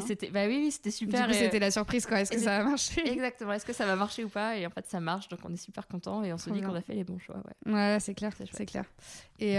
c'était, 0.01 0.29
bah 0.29 0.47
oui, 0.47 0.59
oui, 0.65 0.71
c'était 0.71 0.91
Du 0.91 0.97
super. 0.97 1.27
coup, 1.27 1.31
et, 1.31 1.35
c'était 1.35 1.59
la 1.59 1.71
surprise 1.71 2.05
quoi. 2.07 2.21
Est-ce 2.21 2.33
que 2.33 2.39
ça 2.39 2.59
a 2.59 2.65
marché? 2.65 3.07
Exactement. 3.11 3.53
Est-ce 3.53 3.65
que 3.65 3.73
ça 3.73 3.87
va 3.87 3.97
marcher 3.97 4.25
ou 4.25 4.29
pas? 4.29 4.57
Et 4.57 4.67
en 4.67 4.71
fait, 4.71 4.87
ça 4.87 5.01
marche. 5.01 5.29
Donc, 5.29 5.41
on 5.45 5.53
est 5.53 5.57
super 5.57 5.87
content 5.87 6.23
et 6.25 6.33
on 6.33 6.39
se 6.39 6.51
dit 6.51 6.61
qu'on 6.61 6.75
a 6.75 6.83
fait 6.83 6.95
les 6.95 7.05
bons 7.05 7.19
choix. 7.19 7.43
Ouais. 7.67 7.73
Ouais, 7.73 7.99
c'est 8.01 8.15
clair, 8.15 8.33
C'est 8.53 8.67
clair. 8.67 8.85
Et, 9.39 9.57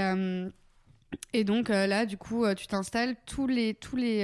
et 1.33 1.43
donc 1.43 1.69
là, 1.69 2.05
du 2.05 2.17
coup, 2.17 2.45
tu 2.53 2.67
t'installes 2.67 3.15
tous 3.25 3.47
les 3.47 3.73
tous 3.73 3.95
les 3.95 4.23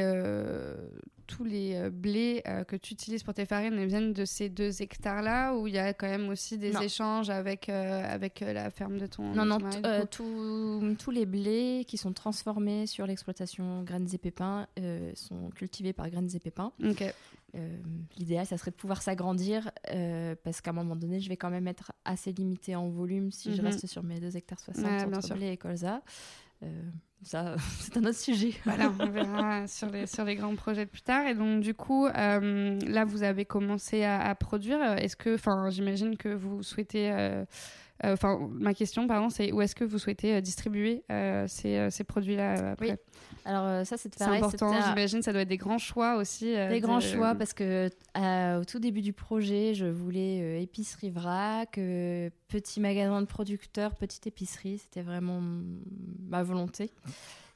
tous 1.29 1.43
les 1.43 1.75
euh, 1.75 1.89
blés 1.91 2.41
euh, 2.47 2.63
que 2.63 2.75
tu 2.75 2.93
utilises 2.93 3.21
pour 3.21 3.35
tes 3.35 3.45
farines 3.45 3.85
viennent 3.85 4.13
de 4.13 4.25
ces 4.25 4.49
deux 4.49 4.81
hectares 4.81 5.21
là 5.21 5.53
où 5.55 5.67
il 5.67 5.75
y 5.75 5.77
a 5.77 5.93
quand 5.93 6.07
même 6.07 6.27
aussi 6.29 6.57
des 6.57 6.71
Non. 6.71 6.81
échanges 6.81 7.29
avec 7.29 7.69
euh, 7.69 8.03
avec 8.03 8.39
la 8.39 8.71
ferme 8.71 8.97
de 8.97 9.05
ton 9.05 9.23
Non, 9.33 9.43
de 9.43 9.49
non, 9.49 9.59
mari, 9.59 9.81
tous- 10.09 11.11
les 11.11 11.25
blés 11.27 11.85
qui 11.87 11.97
sont 11.97 12.13
transformés 12.13 12.87
sur 12.87 13.05
l'exploitation 13.05 13.83
graines 13.83 14.07
et 14.13 14.17
pépins 14.17 14.67
sont 15.13 15.49
cultivés 15.51 15.93
par 15.93 16.09
graines 16.09 16.29
et 16.33 16.39
pépins. 16.39 16.71
L'idéal, 18.17 18.45
ça 18.45 18.57
serait 18.57 18.71
de 18.71 18.75
pouvoir 18.75 19.01
s'agrandir 19.01 19.71
parce 20.43 20.61
qu'à 20.61 20.71
un 20.71 20.73
moment 20.73 20.95
donné, 20.95 21.19
je 21.19 21.29
vais 21.29 21.37
quand 21.37 21.49
même 21.49 21.67
être 21.67 21.91
assez 22.05 22.31
limitée 22.31 22.75
en 22.75 22.89
volume 22.89 23.31
si 23.31 23.53
je 23.55 23.61
Mhm. 23.61 23.67
reste 23.67 23.87
sur 23.87 24.03
mes 24.03 24.19
2 24.19 24.35
hectares 24.35 24.59
60 24.59 24.83
Ouais, 24.85 24.97
bien 25.05 25.17
entre 25.17 25.25
sûr. 25.27 25.35
blé 25.35 25.51
et 25.51 25.57
colza. 25.57 26.01
Ça, 27.23 27.55
c'est 27.79 27.97
un 27.97 28.03
autre 28.05 28.17
sujet. 28.17 28.53
Voilà, 28.65 28.91
on 28.99 29.05
verra 29.09 29.67
sur 29.67 29.89
les, 29.89 30.07
sur 30.07 30.23
les 30.23 30.35
grands 30.35 30.55
projets 30.55 30.85
plus 30.85 31.01
tard. 31.01 31.27
Et 31.27 31.33
donc, 31.35 31.61
du 31.61 31.73
coup, 31.73 32.05
euh, 32.07 32.79
là, 32.87 33.05
vous 33.05 33.23
avez 33.23 33.45
commencé 33.45 34.03
à, 34.03 34.21
à 34.21 34.35
produire. 34.35 34.81
Est-ce 34.97 35.15
que, 35.15 35.35
enfin, 35.35 35.69
j'imagine 35.69 36.15
que 36.17 36.29
vous 36.29 36.63
souhaitez. 36.63 37.11
euh, 37.11 37.43
euh, 38.05 38.13
Enfin, 38.13 38.39
ma 38.53 38.73
question, 38.73 39.05
pardon, 39.07 39.29
c'est 39.29 39.51
où 39.51 39.61
est-ce 39.61 39.75
que 39.75 39.83
vous 39.83 39.99
souhaitez 39.99 40.41
distribuer 40.41 41.03
euh, 41.11 41.45
ces, 41.49 41.89
ces 41.91 42.05
produits-là 42.05 42.71
après 42.71 42.91
Oui, 42.91 42.95
Alors, 43.43 43.85
ça, 43.85 43.97
c'est 43.97 44.13
C'est 44.15 44.19
pareil. 44.23 44.37
important, 44.37 44.71
c'était 44.71 44.81
à- 44.81 44.87
j'imagine. 44.87 45.21
Ça 45.21 45.33
doit 45.33 45.41
être 45.41 45.49
des 45.49 45.57
grands 45.57 45.77
choix 45.77 46.15
aussi. 46.15 46.45
Des 46.69 46.79
grands 46.79 46.99
de- 46.99 47.03
choix 47.03 47.35
parce 47.35 47.51
que 47.51 47.89
au 48.57 48.63
tout 48.63 48.79
début 48.79 49.01
du 49.01 49.11
projet, 49.11 49.73
je 49.73 49.85
voulais 49.85 50.39
euh, 50.41 50.61
épicerie 50.61 51.09
vrac, 51.09 51.77
euh, 51.77 52.29
petit 52.47 52.79
magasin 52.79 53.19
de 53.19 53.25
producteurs, 53.27 53.93
petite 53.95 54.25
épicerie. 54.27 54.77
C'était 54.77 55.01
vraiment 55.01 55.41
ma 56.29 56.41
volonté. 56.41 56.91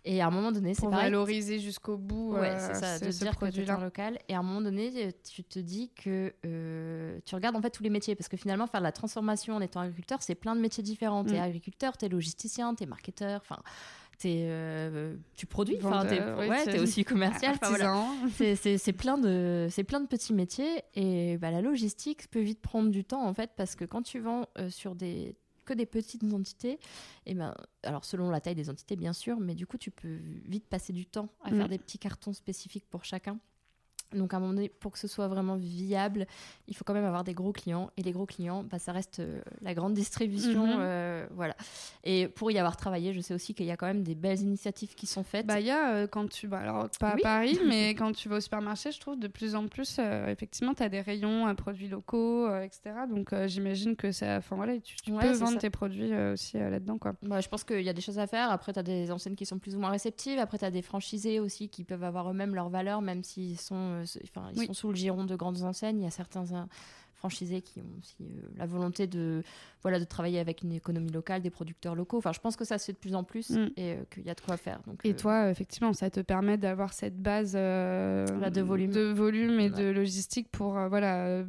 Et 0.05 0.21
à 0.21 0.27
un 0.27 0.31
moment 0.31 0.51
donné, 0.51 0.73
c'est 0.73 0.81
Pour 0.81 0.89
pareil. 0.89 1.05
valoriser 1.05 1.59
jusqu'au 1.59 1.95
bout 1.97 2.33
Ouais, 2.33 2.49
euh, 2.49 2.57
c'est 2.59 2.73
ça, 2.73 2.99
de 2.99 3.07
dire 3.09 3.27
que 3.31 3.45
tu 3.45 3.51
produit-là. 3.51 3.75
un 3.75 3.79
local. 3.81 4.19
Et 4.27 4.35
à 4.35 4.39
un 4.39 4.43
moment 4.43 4.59
donné, 4.59 4.91
euh, 4.97 5.11
tu 5.33 5.45
te 5.45 5.59
dis 5.59 5.91
que 5.95 6.33
euh, 6.45 7.17
tu 7.23 7.35
regardes 7.35 7.55
en 7.55 7.61
fait 7.61 7.69
tous 7.69 7.83
les 7.83 7.89
métiers. 7.89 8.13
Parce 8.13 8.27
que 8.27 8.35
finalement, 8.35 8.67
faire 8.67 8.81
de 8.81 8.83
la 8.85 8.91
transformation 8.91 9.55
en 9.55 9.61
étant 9.61 9.79
agriculteur, 9.79 10.21
c'est 10.21 10.35
plein 10.35 10.55
de 10.57 10.59
métiers 10.61 10.83
différents. 10.83 11.23
T'es 11.23 11.39
Mm. 11.39 11.43
agriculteur, 11.43 11.95
t'es 11.95 12.09
logisticien, 12.09 12.75
t'es 12.75 12.85
marketeur, 12.85 13.39
enfin, 13.45 13.61
t'es, 14.19 14.41
euh, 14.43 15.15
tu 15.37 15.45
produis, 15.45 15.77
enfin, 15.81 16.05
t'es, 16.05 16.19
ouais, 16.21 16.79
aussi 16.79 17.05
commercial. 17.05 17.55
voilà. 17.61 18.05
C'est- 18.55 18.91
plein, 18.91 19.17
de- 19.17 19.67
c'est 19.71 19.85
plein 19.85 20.01
de 20.01 20.07
petits 20.07 20.33
métiers. 20.33 20.81
Et 20.95 21.37
bah, 21.37 21.49
la 21.49 21.61
logistique 21.61 22.29
peut 22.29 22.41
vite 22.41 22.59
prendre 22.61 22.89
du 22.89 23.05
temps 23.05 23.25
en 23.25 23.33
fait. 23.33 23.51
Parce 23.55 23.75
que 23.75 23.85
quand 23.85 24.01
tu 24.01 24.19
vends 24.19 24.47
euh, 24.57 24.69
sur 24.69 24.95
des 24.95 25.37
que 25.63 25.73
des 25.73 25.85
petites 25.85 26.23
entités, 26.33 26.79
et 27.25 27.33
ben, 27.33 27.53
alors 27.83 28.05
selon 28.05 28.29
la 28.29 28.41
taille 28.41 28.55
des 28.55 28.69
entités 28.69 28.95
bien 28.95 29.13
sûr, 29.13 29.39
mais 29.39 29.55
du 29.55 29.65
coup 29.67 29.77
tu 29.77 29.91
peux 29.91 30.19
vite 30.45 30.67
passer 30.67 30.93
du 30.93 31.05
temps 31.05 31.29
à 31.43 31.51
Mm. 31.51 31.57
faire 31.57 31.69
des 31.69 31.77
petits 31.79 31.99
cartons 31.99 32.33
spécifiques 32.33 32.89
pour 32.89 33.05
chacun. 33.05 33.39
Donc 34.13 34.33
à 34.33 34.37
un 34.37 34.39
moment 34.39 34.53
donné, 34.53 34.69
pour 34.69 34.91
que 34.91 34.99
ce 34.99 35.07
soit 35.07 35.27
vraiment 35.27 35.55
viable, 35.55 36.25
il 36.67 36.75
faut 36.75 36.83
quand 36.83 36.93
même 36.93 37.05
avoir 37.05 37.23
des 37.23 37.33
gros 37.33 37.51
clients. 37.51 37.89
Et 37.97 38.03
les 38.03 38.11
gros 38.11 38.25
clients, 38.25 38.63
bah, 38.63 38.79
ça 38.79 38.91
reste 38.91 39.19
euh, 39.19 39.41
la 39.61 39.73
grande 39.73 39.93
distribution. 39.93 40.65
Mhm. 40.67 40.77
euh, 40.79 41.25
voilà. 41.31 41.55
Et 42.03 42.27
pour 42.27 42.51
y 42.51 42.57
avoir 42.59 42.77
travaillé, 42.77 43.13
je 43.13 43.19
sais 43.21 43.33
aussi 43.33 43.53
qu'il 43.53 43.65
y 43.65 43.71
a 43.71 43.77
quand 43.77 43.85
même 43.87 44.03
des 44.03 44.15
belles 44.15 44.39
initiatives 44.41 44.95
qui 44.95 45.05
sont 45.07 45.23
faites. 45.23 45.45
Bah, 45.45 45.59
il 45.59 45.65
y 45.65 45.71
a 45.71 45.93
euh, 45.93 46.07
quand 46.07 46.29
tu. 46.29 46.47
Bah, 46.47 46.59
alors, 46.59 46.89
pas 46.99 47.13
Oui. 47.15 47.21
à 47.21 47.23
Paris, 47.23 47.59
mais 47.67 47.89
quand 47.95 48.11
tu 48.13 48.29
vas 48.29 48.37
au 48.37 48.39
supermarché, 48.41 48.91
je 48.91 48.99
trouve 48.99 49.19
de 49.19 49.27
plus 49.27 49.55
en 49.55 49.67
plus, 49.67 49.99
effectivement, 50.27 50.73
tu 50.73 50.83
as 50.83 50.89
des 50.89 51.01
rayons 51.01 51.45
à 51.47 51.55
produits 51.55 51.87
locaux, 51.87 52.47
etc. 52.57 52.81
Donc, 53.09 53.33
j'imagine 53.47 53.95
que 53.95 54.11
ça. 54.11 54.37
Enfin, 54.37 54.55
voilà, 54.55 54.77
tu, 54.79 54.95
tu 54.97 55.11
Ouais, 55.11 55.21
peux 55.23 55.31
vendre 55.33 55.53
ça. 55.53 55.59
tes 55.59 55.69
produits 55.69 56.13
aussi 56.15 56.57
là-dedans, 56.57 56.97
quoi. 56.97 57.13
Bah, 57.21 57.41
je 57.41 57.49
pense 57.49 57.63
qu'il 57.63 57.81
y 57.81 57.89
a 57.89 57.93
des 57.93 58.01
choses 58.01 58.19
à 58.19 58.27
faire. 58.27 58.51
Après, 58.51 58.73
tu 58.73 58.79
as 58.79 58.83
des 58.83 59.11
enseignes 59.11 59.35
qui 59.35 59.45
sont 59.45 59.59
plus 59.59 59.75
ou 59.75 59.79
moins 59.79 59.89
réceptives. 59.89 60.39
Après, 60.39 60.57
tu 60.57 60.65
as 60.65 60.71
des 60.71 60.81
franchisés 60.81 61.39
aussi 61.39 61.69
qui 61.69 61.83
peuvent 61.83 62.03
avoir 62.03 62.29
eux-mêmes 62.29 62.55
leur 62.55 62.69
valeur, 62.69 63.01
même 63.01 63.23
s'ils 63.23 63.59
sont, 63.59 64.02
enfin, 64.23 64.49
ils 64.53 64.59
Oui. 64.59 64.65
sont 64.67 64.73
sous 64.73 64.89
le 64.89 64.95
giron 64.95 65.23
de 65.25 65.35
grandes 65.35 65.61
enseignes. 65.63 65.99
Il 65.99 66.03
y 66.03 66.07
a 66.07 66.11
certains 66.11 66.43
euh, 66.53 66.63
franchisés 67.15 67.61
qui 67.61 67.79
ont 67.81 67.99
aussi 67.99 68.15
euh, 68.21 68.47
la 68.57 68.65
volonté 68.65 69.07
de, 69.07 69.43
voilà, 69.81 69.99
de 69.99 70.03
travailler 70.03 70.39
avec 70.39 70.61
une 70.61 70.71
économie 70.73 71.11
locale, 71.11 71.41
des 71.41 71.49
producteurs 71.49 71.95
locaux. 71.95 72.17
Enfin, 72.17 72.33
je 72.33 72.39
pense 72.39 72.55
que 72.55 72.65
ça 72.65 72.77
se 72.77 72.85
fait 72.85 72.93
de 72.93 72.97
plus 72.97 73.15
en 73.15 73.23
plus 73.23 73.49
Mm. 73.51 73.69
et 73.77 73.93
euh, 73.93 74.03
qu'il 74.11 74.23
y 74.23 74.29
a 74.29 74.33
de 74.35 74.41
quoi 74.41 74.57
faire. 74.57 74.81
Donc, 74.87 74.99
Et 75.05 75.15
toi, 75.15 75.49
effectivement, 75.49 75.93
ça 75.93 76.09
te 76.09 76.19
permet 76.19 76.57
d'avoir 76.57 76.93
cette 76.93 77.17
base 77.21 77.53
Là, 77.55 78.49
de 78.49 78.61
volume. 78.61 78.91
de 78.91 79.11
volume 79.11 79.59
et 79.59 79.69
Ouais. 79.69 79.83
de 79.83 79.89
logistique 79.89 80.49
pour 80.51 80.73
voilà 80.89 81.43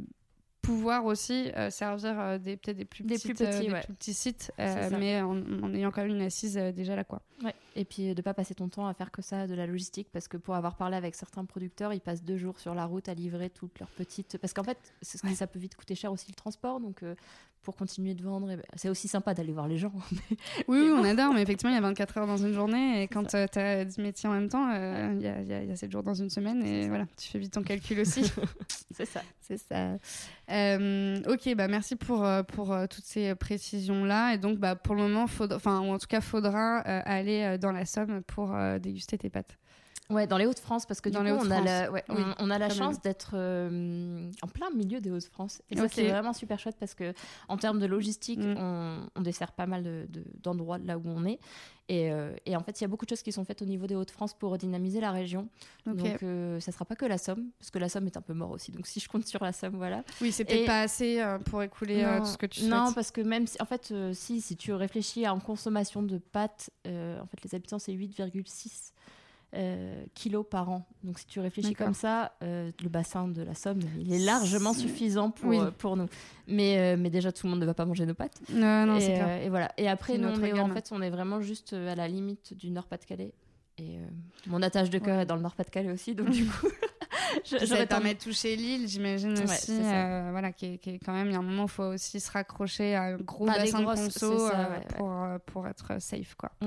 pouvoir 0.63 1.05
aussi 1.05 1.51
euh, 1.57 1.69
servir 1.69 2.19
euh, 2.19 2.39
des 2.39 2.57
peut-être 2.57 2.79
des 2.79 2.87
plus 2.87 3.05
Des 3.05 3.17
petites, 3.17 3.37
plus 3.37 3.45
euh, 3.45 3.51
petits, 3.51 3.67
des 3.67 3.73
ouais. 3.75 3.81
plus 3.83 3.93
petits 3.93 4.15
sites, 4.15 4.51
mais 4.59 5.21
en, 5.21 5.37
en 5.63 5.75
ayant 5.75 5.91
quand 5.91 6.01
même 6.03 6.13
une 6.17 6.23
assise 6.23 6.55
déjà 6.75 6.97
là, 6.97 7.05
quoi. 7.05 7.21
Ouais. 7.45 7.55
Et 7.77 7.85
puis 7.85 8.11
euh, 8.11 8.15
de 8.15 8.23
pas 8.23 8.35
passer 8.35 8.55
ton 8.55 8.69
temps 8.69 8.87
à 8.87 8.95
faire 8.95 9.11
que 9.11 9.23
ça, 9.23 9.47
de 9.47 9.55
la 9.55 9.67
logistique, 9.67 10.09
parce 10.13 10.29
que 10.29 10.37
pour 10.37 10.55
avoir 10.55 10.77
parlé 10.77 10.97
avec 10.97 11.15
certains 11.15 11.45
producteurs, 11.45 11.93
ils 11.93 12.01
passent 12.01 12.23
deux 12.23 12.37
jours 12.37 12.59
sur 12.61 12.75
la 12.75 12.85
route 12.85 13.09
à 13.09 13.15
livrer 13.15 13.51
toutes 13.51 13.79
leurs 13.81 13.89
petites. 13.91 14.39
Parce 14.39 14.53
qu'en 14.53 14.65
fait, 14.65 14.79
Ouais. 15.25 15.35
ça 15.35 15.47
peut 15.47 15.59
vite 15.59 15.75
coûter 15.77 15.95
cher 15.95 16.13
aussi 16.13 16.27
le 16.31 16.35
transport, 16.35 16.81
donc 16.81 17.03
euh, 17.03 17.15
pour 17.63 17.77
continuer 17.77 18.13
de 18.15 18.23
vendre, 18.23 18.51
eh 18.51 18.57
ben, 18.57 18.63
c'est 18.77 18.91
aussi 18.91 19.09
sympa 19.09 19.33
d'aller 19.33 19.53
voir 19.53 19.67
les 19.69 19.79
gens. 19.79 19.93
Oui, 20.69 20.79
oui, 20.81 20.91
on 20.95 21.03
adore, 21.05 21.33
mais 21.33 21.41
effectivement, 21.43 21.73
il 21.73 21.77
y 21.77 21.79
a 21.79 21.83
24 21.83 22.19
heures 22.19 22.27
dans 22.27 22.37
une 22.37 22.53
journée, 22.53 23.03
et 23.03 23.09
quand 23.09 23.29
ça. 23.31 23.49
tu 23.49 23.59
as 23.59 23.85
10 23.85 23.99
métiers 23.99 24.29
en 24.29 24.33
même 24.33 24.49
temps, 24.49 24.69
euh, 24.73 25.15
il 25.17 25.23
y, 25.23 25.27
a, 25.29 25.41
y 25.43 25.53
a- 25.53 25.63
il 25.63 25.69
y 25.69 25.73
a 25.73 25.77
7 25.77 25.91
jours 25.91 26.03
dans 26.03 26.15
une 26.15 26.29
semaine, 26.31 26.63
et 26.65 26.89
voilà, 26.89 27.07
tu 27.17 27.29
fais 27.29 27.39
vite 27.39 27.53
ton 27.55 27.63
calcul 27.63 28.01
aussi. 28.01 28.23
c'est 28.95 29.07
ça. 29.07 29.23
C'est 29.41 29.59
ça. 29.59 29.97
Euh, 30.51 31.21
ok, 31.29 31.55
bah 31.55 31.69
merci 31.69 31.97
pour, 31.97 32.25
euh, 32.25 32.43
pour 32.43 32.73
euh, 32.73 32.87
toutes 32.87 33.05
ces 33.05 33.35
précisions-là. 33.35 34.35
Et 34.35 34.39
donc, 34.39 34.59
bah, 34.59 34.75
pour 34.77 34.95
le 34.95 35.03
moment, 35.03 35.27
faudra, 35.27 35.57
enfin, 35.57 35.81
ou 35.81 35.93
en 35.93 35.99
tout 35.99 36.07
cas, 36.07 36.21
faudra 36.21 36.81
euh, 36.87 37.01
aller 37.05 37.43
euh, 37.43 37.59
dans 37.65 37.73
la 37.73 37.87
Somme 37.87 38.23
pour 38.23 38.55
euh, 38.55 38.79
déguster 38.79 39.17
tes 39.17 39.31
pâtes. 39.31 39.59
Ouais, 40.11 40.27
dans 40.27 40.37
les 40.37 40.45
Hauts-de-France, 40.45 40.85
parce 40.85 41.01
que 41.01 41.09
Dans 41.09 41.23
du 41.25 41.31
coup, 41.33 41.39
on 41.41 41.51
a 41.51 41.63
la, 41.63 41.91
ouais, 41.91 42.05
Oui, 42.11 42.17
on, 42.39 42.47
on 42.47 42.51
a 42.51 42.59
la 42.59 42.69
chance 42.69 43.01
d'être 43.01 43.31
euh, 43.35 44.31
en 44.43 44.47
plein 44.49 44.69
milieu 44.71 45.01
des 45.01 45.11
Hauts-de-France. 45.11 45.63
Et 45.71 45.77
ça, 45.77 45.85
Ok. 45.85 45.93
c'est 45.95 46.11
vraiment 46.11 46.35
super 46.35 46.59
chouette 46.59 46.77
parce 46.79 46.95
que 46.95 47.15
en 47.49 47.57
termes 47.57 47.79
de 47.81 47.87
logistique, 47.87 48.39
Mm. 48.41 48.55
on, 48.59 49.07
on 49.17 49.21
dessert 49.23 49.53
pas 49.53 49.65
mal 49.67 49.83
de- 49.83 50.07
de- 50.11 50.25
d'endroits 50.43 50.77
là 50.77 50.99
où 50.99 51.03
on 51.07 51.25
est. 51.25 51.39
Et, 51.89 52.13
euh, 52.13 52.35
et 52.45 52.55
en 52.55 52.61
fait, 52.63 52.79
il 52.81 52.85
y 52.85 52.87
a 52.87 52.89
beaucoup 52.89 53.07
de 53.07 53.11
choses 53.11 53.23
qui 53.23 53.33
sont 53.33 53.45
faites 53.47 53.63
au 53.63 53.65
niveau 53.65 53.87
des 53.87 53.95
Hauts-de-France 53.95 54.35
pour 54.35 54.57
dynamiser 54.59 55.01
la 55.01 55.11
région. 55.11 55.49
Donc, 55.87 56.23
euh, 56.23 56.61
ça 56.61 56.71
sera 56.71 56.85
pas 56.85 56.97
que 56.97 57.07
la 57.07 57.17
Somme, 57.19 57.49
parce 57.59 57.71
que 57.71 57.79
la 57.79 57.89
Somme 57.89 58.07
est 58.07 58.17
un 58.19 58.23
peu 58.23 58.35
mort 58.35 58.51
aussi. 58.51 58.73
Donc, 58.73 58.87
si 58.87 59.01
je 59.01 59.09
compte 59.09 59.27
sur 59.27 59.43
la 59.43 59.53
Somme, 59.55 59.77
voilà. 59.77 60.05
oui, 60.21 60.33
c'est 60.33 60.45
peut-être 60.45 60.67
pas 60.67 60.83
assez 60.83 61.21
euh, 61.23 61.39
pour 61.39 61.63
écouler 61.63 62.03
Non, 62.03 62.21
tout 62.21 62.27
ce 62.27 62.37
que 62.39 62.47
tu 62.47 62.65
Non, 62.65 62.85
souhaites. 62.87 62.95
parce 62.95 63.11
que 63.11 63.21
même 63.23 63.47
si, 63.47 63.57
en 63.61 63.65
fait, 63.67 63.93
si, 64.13 64.43
si 64.43 64.57
tu 64.57 64.73
réfléchis 64.75 65.27
en 65.27 65.41
consommation 65.41 66.03
de 66.03 66.19
pâtes, 66.19 66.69
en 66.87 67.27
fait, 67.27 67.43
les 67.43 67.55
habitants, 67.55 67.79
c'est 67.79 67.93
8,6 67.93 68.93
euh, 69.55 70.05
kilos 70.15 70.45
par 70.51 70.69
an. 70.71 70.87
Donc, 71.03 71.19
si 71.19 71.27
tu 71.27 71.41
réfléchis 71.41 71.75
comme 71.75 71.95
ça, 71.95 72.33
euh, 72.43 72.71
le 72.83 72.89
bassin 72.89 73.29
de 73.29 73.43
la 73.43 73.55
Somme, 73.55 73.81
il 74.01 74.13
est 74.13 74.19
largement 74.19 74.73
suffisant 74.73 75.31
pour, 75.31 75.49
Oui. 75.49 75.59
euh, 75.59 75.71
pour 75.71 75.97
nous. 75.97 76.07
Mais, 76.49 76.79
euh, 76.79 76.97
mais 76.99 77.11
déjà, 77.11 77.31
tout 77.33 77.47
le 77.47 77.51
monde 77.53 77.61
ne 77.61 77.67
va 77.67 77.75
pas 77.75 77.85
manger 77.85 78.05
nos 78.07 78.15
pâtes. 78.15 78.41
Non, 78.51 78.87
non, 78.87 78.97
et, 78.97 79.01
c'est 79.01 79.15
clair. 79.15 79.43
et 79.43 79.49
voilà. 79.49 79.71
Et 79.77 79.89
après, 79.89 80.19
nous, 80.19 80.29
est, 80.45 80.59
en 80.59 80.69
fait, 80.71 80.91
on 80.93 81.01
est 81.03 81.11
vraiment 81.11 81.41
juste 81.41 81.73
à 81.73 81.95
la 81.95 82.09
limite 82.09 82.55
du 82.57 82.71
Nord-Pas-de-Calais. 82.71 83.33
Et 83.79 83.99
mon 84.47 84.63
attache 84.63 84.89
de 84.91 84.99
cœur 84.99 85.17
Ouais. 85.17 85.23
est 85.23 85.27
dans 85.27 85.35
le 85.37 85.43
Nord-Pas-de-Calais 85.43 85.91
aussi. 85.91 86.15
Donc, 86.15 86.31
du 86.31 86.47
coup, 86.47 86.69
je- 87.45 87.65
ça 87.67 87.77
te 87.77 87.85
permet 87.89 88.15
de 88.15 88.21
toucher 88.21 88.55
l'île, 88.57 88.87
j'imagine 88.89 89.35
Ouais, 89.37 89.43
aussi. 89.45 89.73
euh, 89.73 90.29
voilà, 90.31 90.53
qui 90.53 90.67
est, 90.75 90.79
qui 90.79 90.91
est 90.91 90.99
quand 90.99 91.13
même, 91.13 91.27
il 91.29 91.33
y 91.33 91.37
a 91.37 91.39
un 91.39 91.43
moment, 91.43 91.65
il 91.65 91.69
faut 91.71 91.83
aussi 91.85 92.21
se 92.21 92.31
raccrocher 92.31 92.95
à 92.95 93.03
un 93.03 93.17
gros 93.17 93.47
bassin 93.47 93.81
de 93.81 93.85
conso 93.87 94.11
ça, 94.49 94.61
euh, 94.61 94.65
ouais, 94.65 94.79
ouais. 94.79 94.85
pour, 94.97 95.27
pour 95.47 95.67
être 95.69 96.01
safe, 96.01 96.35
quoi. 96.37 96.53
Mm. 96.61 96.67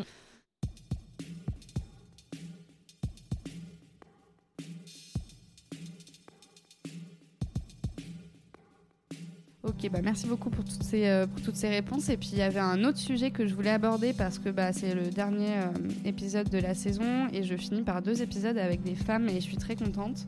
Ok, 9.68 9.90
bah 9.92 10.00
merci 10.02 10.28
beaucoup 10.28 10.50
pour 10.50 10.64
toutes, 10.64 10.82
ces, 10.82 11.08
euh, 11.08 11.28
pour 11.28 11.42
toutes 11.42 11.58
ces 11.58 11.68
réponses. 11.68 12.08
Et 12.08 12.16
puis 12.16 12.30
il 12.32 12.38
y 12.38 12.42
avait 12.42 12.62
un 12.62 12.86
autre 12.86 13.00
sujet 13.00 13.32
que 13.32 13.46
je 13.46 13.54
voulais 13.54 13.72
aborder 13.72 14.14
parce 14.14 14.40
que 14.40 14.48
bah, 14.48 14.72
c'est 14.72 14.96
le 14.96 15.10
dernier 15.10 15.58
euh, 15.58 15.90
épisode 16.06 16.50
de 16.50 16.58
la 16.58 16.74
saison 16.74 17.28
et 17.34 17.44
je 17.44 17.54
finis 17.56 17.82
par 17.82 18.02
deux 18.02 18.22
épisodes 18.22 18.58
avec 18.58 18.82
des 18.82 18.96
femmes 18.96 19.28
et 19.28 19.36
je 19.36 19.42
suis 19.42 19.58
très 19.58 19.76
contente. 19.76 20.24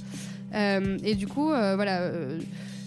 Euh, 0.53 0.97
et 1.05 1.15
du 1.15 1.25
coup, 1.25 1.47
voilà, 1.47 2.11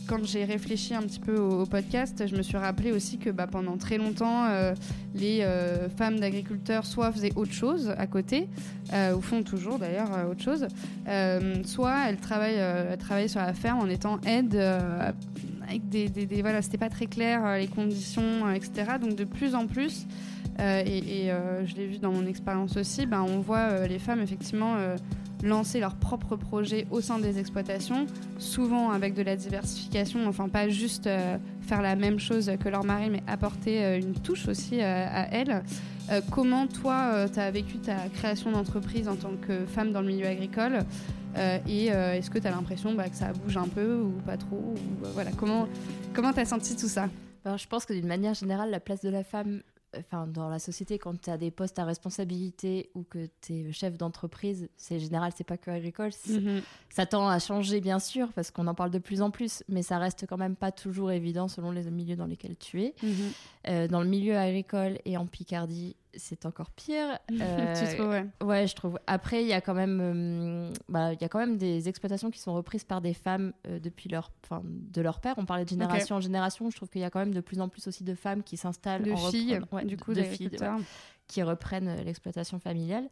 quand 0.06 0.22
j'ai 0.24 0.44
réfléchi 0.44 0.94
un 0.94 1.00
petit 1.02 1.20
peu 1.20 1.38
au, 1.38 1.64
podcast, 1.64 2.22
je 2.26 2.36
me 2.36 2.42
suis 2.42 2.58
rappelé 2.58 2.92
aussi 2.92 3.16
que 3.16 3.30
bah, 3.30 3.46
pendant 3.46 3.78
très 3.78 3.96
longtemps, 3.96 4.46
les 5.14 5.46
femmes 5.96 6.18
d'agriculteurs 6.18 6.84
soit 6.84 7.12
faisaient 7.12 7.32
autre 7.36 7.52
chose 7.52 7.94
à 7.96 8.06
côté, 8.06 8.48
ou 8.92 9.20
font 9.20 9.42
toujours 9.42 9.78
d'ailleurs 9.78 10.10
autre 10.28 10.42
chose, 10.42 10.66
soit 11.64 12.08
elles 12.08 12.18
travaillent, 12.18 12.98
travaillent 12.98 13.28
sur 13.28 13.40
la 13.40 13.54
ferme 13.54 13.78
en 13.78 13.88
étant 13.88 14.20
aide 14.26 14.60
avec 15.72 15.88
des, 15.88 16.08
des- 16.08 16.26
des- 16.26 16.42
voilà, 16.42 16.62
c'était 16.62 16.78
pas 16.78 16.88
très 16.90 17.06
clair 17.06 17.44
euh, 17.44 17.58
les 17.58 17.66
conditions, 17.68 18.46
euh, 18.46 18.52
etc. 18.52 18.84
Donc 19.00 19.16
de 19.16 19.24
plus 19.24 19.54
en 19.54 19.66
plus, 19.66 20.06
euh, 20.60 20.82
et, 20.84 21.30
je 21.64 21.74
l'ai 21.76 21.86
vu 21.86 21.98
dans 21.98 22.12
mon 22.12 22.26
expérience 22.26 22.76
aussi, 22.76 23.06
ben, 23.06 23.22
on 23.22 23.40
voit 23.40 23.86
les 23.86 23.98
femmes 23.98 24.20
effectivement 24.20 24.76
lancer 25.42 25.80
leurs 25.80 25.94
propres 25.96 26.36
projets 26.36 26.86
au 26.90 27.00
sein 27.00 27.18
des 27.18 27.38
exploitations, 27.38 28.06
souvent 28.38 28.90
avec 28.90 29.14
de 29.14 29.22
la 29.22 29.34
diversification, 29.34 30.26
enfin 30.28 30.48
pas 30.48 30.68
juste 30.68 31.08
faire 31.62 31.80
la 31.82 31.96
même 31.96 32.18
chose 32.18 32.50
que 32.62 32.68
leur 32.68 32.84
mari, 32.84 33.08
mais 33.10 33.22
apporter 33.26 33.98
une 33.98 34.12
touche 34.12 34.46
aussi 34.46 34.82
à 34.82 35.32
elles. 35.32 35.62
Comment 36.30 36.66
toi, 36.66 37.26
tu 37.32 37.40
as 37.40 37.50
vécu 37.50 37.78
ta 37.78 37.94
création 38.12 38.52
d'entreprise 38.52 39.08
en 39.08 39.16
tant 39.16 39.32
que 39.40 39.64
femme 39.66 39.90
dans 39.92 40.00
le 40.02 40.08
milieu 40.08 40.26
agricole? 40.26 40.80
Euh, 41.36 41.58
Et 41.66 41.92
euh, 41.92 42.14
est-ce 42.14 42.30
que 42.30 42.38
tu 42.38 42.46
as 42.46 42.50
l'impression 42.50 42.94
bah, 42.94 43.08
que 43.08 43.16
ça 43.16 43.32
bouge 43.32 43.56
un 43.56 43.68
peu 43.68 44.00
ou 44.00 44.12
pas 44.26 44.36
trop 44.36 44.56
ou, 44.56 45.06
euh, 45.06 45.10
voilà, 45.14 45.30
Comment 45.32 45.66
tu 46.32 46.40
as 46.40 46.44
senti 46.44 46.76
tout 46.76 46.88
ça? 46.88 47.08
Alors, 47.44 47.58
je 47.58 47.66
pense 47.66 47.86
que 47.86 47.92
d'une 47.92 48.06
manière 48.06 48.34
générale, 48.34 48.70
la 48.70 48.80
place 48.80 49.00
de 49.00 49.08
la 49.08 49.24
femme 49.24 49.62
enfin, 49.98 50.26
dans 50.26 50.48
la 50.48 50.58
société, 50.58 50.98
quand 50.98 51.20
tu 51.20 51.30
as 51.30 51.36
des 51.36 51.50
postes 51.50 51.78
à 51.78 51.84
responsabilité 51.84 52.90
ou 52.94 53.02
que 53.02 53.28
tu 53.40 53.52
es 53.54 53.72
chef 53.72 53.96
d'entreprise, 53.96 54.68
c'est 54.76 54.98
général, 54.98 55.32
c'est 55.36 55.44
pas 55.44 55.56
que 55.56 55.70
agricole. 55.70 56.10
Mhm. 56.28 56.62
Ça 56.90 57.06
tend 57.06 57.28
à 57.28 57.38
changer, 57.38 57.80
bien 57.80 57.98
sûr, 57.98 58.28
parce 58.34 58.50
qu'on 58.50 58.66
en 58.66 58.74
parle 58.74 58.90
de 58.90 58.98
plus 58.98 59.22
en 59.22 59.30
plus, 59.30 59.62
mais 59.68 59.82
ça 59.82 59.98
reste 59.98 60.26
quand 60.28 60.38
même 60.38 60.56
pas 60.56 60.72
toujours 60.72 61.10
évident 61.10 61.48
selon 61.48 61.70
les 61.70 61.90
milieux 61.90 62.16
dans 62.16 62.26
lesquels 62.26 62.56
tu 62.56 62.82
es. 62.82 62.94
Mhm. 63.02 63.12
Euh, 63.68 63.88
dans 63.88 64.00
le 64.00 64.08
milieu 64.08 64.36
agricole 64.36 64.98
et 65.04 65.16
en 65.16 65.26
Picardie, 65.26 65.96
c'est 66.14 66.46
encore 66.46 66.70
pire. 66.70 67.18
tu 67.28 67.38
Euh, 67.40 67.94
trouves, 67.96 68.08
ouais. 68.10 68.26
Ouais, 68.42 68.66
je 68.66 68.74
trouve. 68.74 68.98
Après, 69.06 69.42
il 69.42 69.48
y 69.48 69.52
a 69.52 69.60
quand 69.60 69.74
même, 69.74 69.98
euh, 70.00 70.72
bah, 70.88 71.12
il 71.12 71.20
y 71.20 71.24
a 71.24 71.28
quand 71.28 71.38
même 71.38 71.56
des 71.56 71.88
exploitations 71.88 72.30
qui 72.30 72.38
sont 72.40 72.52
reprises 72.54 72.84
par 72.84 73.00
des 73.00 73.14
femmes 73.14 73.52
euh, 73.66 73.78
depuis 73.80 74.08
leur, 74.08 74.30
enfin, 74.44 74.62
de 74.64 75.00
leur 75.00 75.20
père. 75.20 75.34
On 75.38 75.46
parlait 75.46 75.64
de 75.64 75.70
génération 75.70 76.16
en 76.16 76.20
génération. 76.20 76.68
Je 76.70 76.76
trouve 76.76 76.88
qu'il 76.90 77.00
y 77.00 77.04
a 77.04 77.10
quand 77.10 77.20
même 77.20 77.34
de 77.34 77.40
plus 77.40 77.60
en 77.60 77.68
plus 77.68 77.86
aussi 77.88 78.04
de 78.04 78.14
femmes 78.14 78.42
qui 78.42 78.56
s'installent 78.56 79.02
De 79.02 79.12
en 79.12 79.16
filles, 79.16 79.60
ouais, 79.72 79.84
du 79.84 79.96
de- 79.96 80.02
coup, 80.02 80.12
de 80.12 80.22
filles, 80.22 80.48
d'agriculteurs. 80.48 80.76
ouais, 80.78 80.84
qui 81.28 81.42
reprennent 81.42 81.96
l'exploitation 82.04 82.58
familiale. 82.58 83.08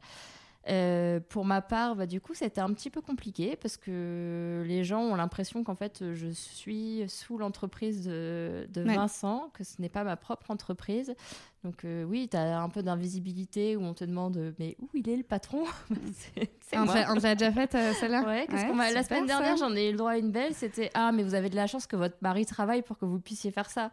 Euh, 0.69 1.21
pour 1.31 1.47
ma 1.47 1.63
part, 1.63 1.97
bah, 1.97 2.05
du 2.07 2.21
coup, 2.21 2.35
c'était 2.35 2.61
un 2.61 2.71
petit 2.75 2.91
peu 2.91 3.01
compliqué 3.01 3.57
parce 3.57 3.79
que 3.79 4.63
les 4.67 4.85
gens 4.85 5.01
ont 5.01 5.15
l'impression 5.15 5.65
qu'en 5.65 5.75
fait, 5.75 6.05
je 6.13 6.29
suis 6.29 7.03
sous 7.09 7.39
l'entreprise 7.39 8.05
de, 8.07 8.69
de 8.69 8.85
Ouais. 8.85 8.95
Vincent, 8.95 9.51
que 9.55 9.65
ce 9.65 9.81
n'est 9.81 9.89
pas 9.89 10.05
ma 10.05 10.17
propre 10.17 10.51
entreprise. 10.51 11.15
Donc 11.63 11.85
euh, 11.85 12.05
oui, 12.05 12.27
tu 12.31 12.37
as 12.39 12.59
un 12.61 12.69
peu 12.71 12.83
d'invisibilité 12.83 13.77
où 13.77 13.83
on 13.83 13.93
te 13.93 14.05
demande 14.05 14.37
euh, 14.39 14.53
mais 14.59 14.77
où 14.81 14.89
il 14.95 15.07
est 15.11 15.17
le 15.17 15.23
patron 15.23 15.65
C'est- 16.15 16.51
c'est 16.63 16.79
On 16.79 16.87
t'a 16.87 17.35
déjà 17.35 17.53
fait 17.53 17.75
euh, 17.75 17.93
celle-là 17.93 18.23
Ouais, 18.23 18.47
qu'est-ce 18.49 18.63
Ouais, 18.63 18.69
qu'on 18.71 18.75
m'a- 18.77 18.91
La 18.91 19.03
semaine 19.03 19.29
ça. 19.29 19.39
dernière, 19.39 19.57
j'en 19.59 19.75
ai 19.77 19.89
eu 19.89 19.93
le 19.93 19.99
droit 19.99 20.13
à 20.13 20.17
une 20.19 20.31
belle. 20.33 20.55
C'était 20.55 20.91
Ah, 20.95 21.13
mais 21.13 21.23
vous 21.23 21.35
avez 21.35 21.51
de 21.51 21.57
la 21.57 21.67
chance 21.67 21.87
que 21.87 21.97
votre 21.97 22.17
mari 22.23 22.47
travaille 22.47 22.81
pour 22.83 22.97
que 22.99 23.05
vous 23.05 23.19
puissiez 23.21 23.51
faire 23.51 23.69
ça. 23.69 23.91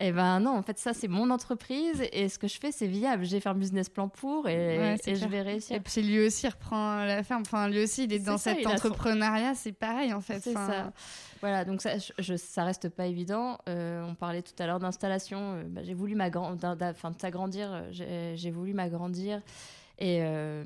Eh 0.00 0.12
ben 0.12 0.38
non, 0.38 0.52
en 0.56 0.62
fait, 0.62 0.78
ça, 0.78 0.94
c'est 0.94 1.08
mon 1.08 1.28
entreprise 1.30 2.04
et 2.12 2.28
ce 2.28 2.38
que 2.38 2.46
je 2.46 2.58
fais, 2.60 2.70
c'est 2.70 2.86
viable. 2.86 3.24
J'ai 3.24 3.40
fait 3.40 3.48
un 3.48 3.54
business 3.54 3.88
plan 3.88 4.08
pour 4.08 4.48
et, 4.48 4.78
Ouais, 4.78 4.96
c'est 5.02 5.10
et 5.10 5.14
je 5.16 5.26
vais 5.26 5.42
réussir. 5.42 5.74
Et 5.74 5.80
puis 5.80 6.02
lui 6.02 6.24
aussi 6.24 6.46
reprend 6.46 7.04
la 7.04 7.24
ferme. 7.24 7.42
Enfin, 7.44 7.68
lui 7.68 7.82
aussi, 7.82 8.04
il 8.04 8.12
est 8.12 8.20
dans 8.20 8.38
ça, 8.38 8.54
cet 8.54 8.62
son- 8.62 8.70
entrepreneuriat. 8.70 9.54
C'est 9.56 9.72
pareil, 9.72 10.12
en 10.14 10.20
fait. 10.20 10.38
C'est 10.40 10.50
Enfin, 10.56 10.66
ça. 10.68 10.92
Voilà, 11.40 11.64
donc 11.64 11.82
ça, 11.82 11.90
je, 12.18 12.36
ça 12.36 12.62
reste 12.64 12.88
pas 12.90 13.06
évident. 13.06 13.58
Euh, 13.68 14.04
on 14.08 14.14
parlait 14.14 14.42
tout 14.42 14.54
à 14.60 14.66
l'heure 14.66 14.78
d'installation. 14.78 15.54
Euh, 15.54 15.62
bah, 15.66 15.80
j'ai 15.82 15.94
voulu 15.94 16.14
m'agran- 16.14 16.54
d'un- 16.54 16.76
d'un- 16.76 16.90
enfin, 16.90 17.10
de 17.10 17.16
euh, 18.00 18.32
j'ai 18.36 18.50
voulu 18.52 18.74
m'agrandir. 18.74 19.40
Et, 20.00 20.20
euh, 20.22 20.62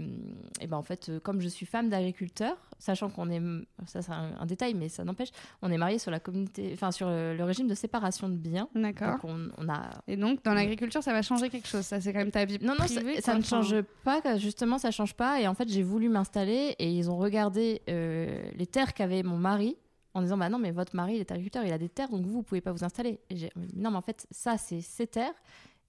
et 0.60 0.66
ben 0.66 0.76
en 0.76 0.82
fait, 0.82 1.08
euh, 1.08 1.18
comme 1.18 1.40
je 1.40 1.48
suis 1.48 1.64
femme 1.64 1.88
d'agriculteur, 1.88 2.54
sachant 2.78 3.08
qu'on 3.08 3.30
est, 3.30 3.40
ça 3.86 4.02
c'est 4.02 4.12
un, 4.12 4.32
un 4.38 4.44
détail, 4.44 4.74
mais 4.74 4.90
ça 4.90 5.04
n'empêche, 5.04 5.30
on 5.62 5.70
est 5.70 5.78
marié 5.78 5.98
sur 5.98 6.10
la 6.10 6.20
communauté, 6.20 6.70
enfin 6.74 6.90
sur 6.90 7.08
le, 7.08 7.34
le 7.34 7.42
régime 7.44 7.66
de 7.66 7.74
séparation 7.74 8.28
de 8.28 8.34
biens. 8.36 8.68
D'accord. 8.74 9.16
On, 9.24 9.48
on 9.56 9.68
a 9.70 9.88
Et 10.06 10.16
donc, 10.18 10.44
dans 10.44 10.52
l'agriculture, 10.52 11.02
ça 11.02 11.12
va 11.14 11.22
changer 11.22 11.48
quelque 11.48 11.66
chose. 11.66 11.80
Ça, 11.86 11.98
c'est 11.98 12.12
quand 12.12 12.18
même 12.18 12.30
ta 12.30 12.44
vie 12.44 12.58
non, 12.60 12.74
non, 12.78 12.86
ça, 12.86 13.00
privée. 13.00 13.22
ça 13.22 13.32
quoi. 13.32 13.38
ne 13.38 13.44
change 13.44 13.80
pas. 14.04 14.36
Justement, 14.36 14.76
ça 14.76 14.90
change 14.90 15.14
pas. 15.14 15.40
Et 15.40 15.48
en 15.48 15.54
fait, 15.54 15.68
j'ai 15.68 15.82
voulu 15.82 16.10
m'installer 16.10 16.76
et 16.78 16.90
ils 16.92 17.10
ont 17.10 17.16
regardé 17.16 17.80
euh, 17.88 18.42
les 18.54 18.66
terres 18.66 18.92
qu'avait 18.92 19.22
mon 19.22 19.38
mari 19.38 19.78
en 20.12 20.20
disant 20.20 20.36
Bah 20.36 20.50
non, 20.50 20.58
mais 20.58 20.72
votre 20.72 20.94
mari, 20.94 21.14
il 21.14 21.20
est 21.20 21.30
agriculteur, 21.32 21.64
il 21.64 21.72
a 21.72 21.78
des 21.78 21.88
terres, 21.88 22.10
donc 22.10 22.26
vous, 22.26 22.32
vous 22.32 22.42
pouvez 22.42 22.60
pas 22.60 22.72
vous 22.72 22.84
installer. 22.84 23.18
Et 23.30 23.48
non, 23.74 23.90
mais 23.90 23.96
en 23.96 24.02
fait, 24.02 24.26
ça, 24.30 24.58
c'est 24.58 24.82
ses 24.82 25.06
terres. 25.06 25.32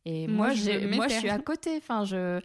Et 0.06 0.28
Moi, 0.28 0.48
moi, 0.48 0.54
je 0.54 0.96
moi 0.96 1.06
je 1.08 1.10
terres. 1.10 1.20
suis 1.20 1.30
à 1.30 1.40
côté. 1.40 1.76
Enfin, 1.78 2.06
je, 2.06 2.40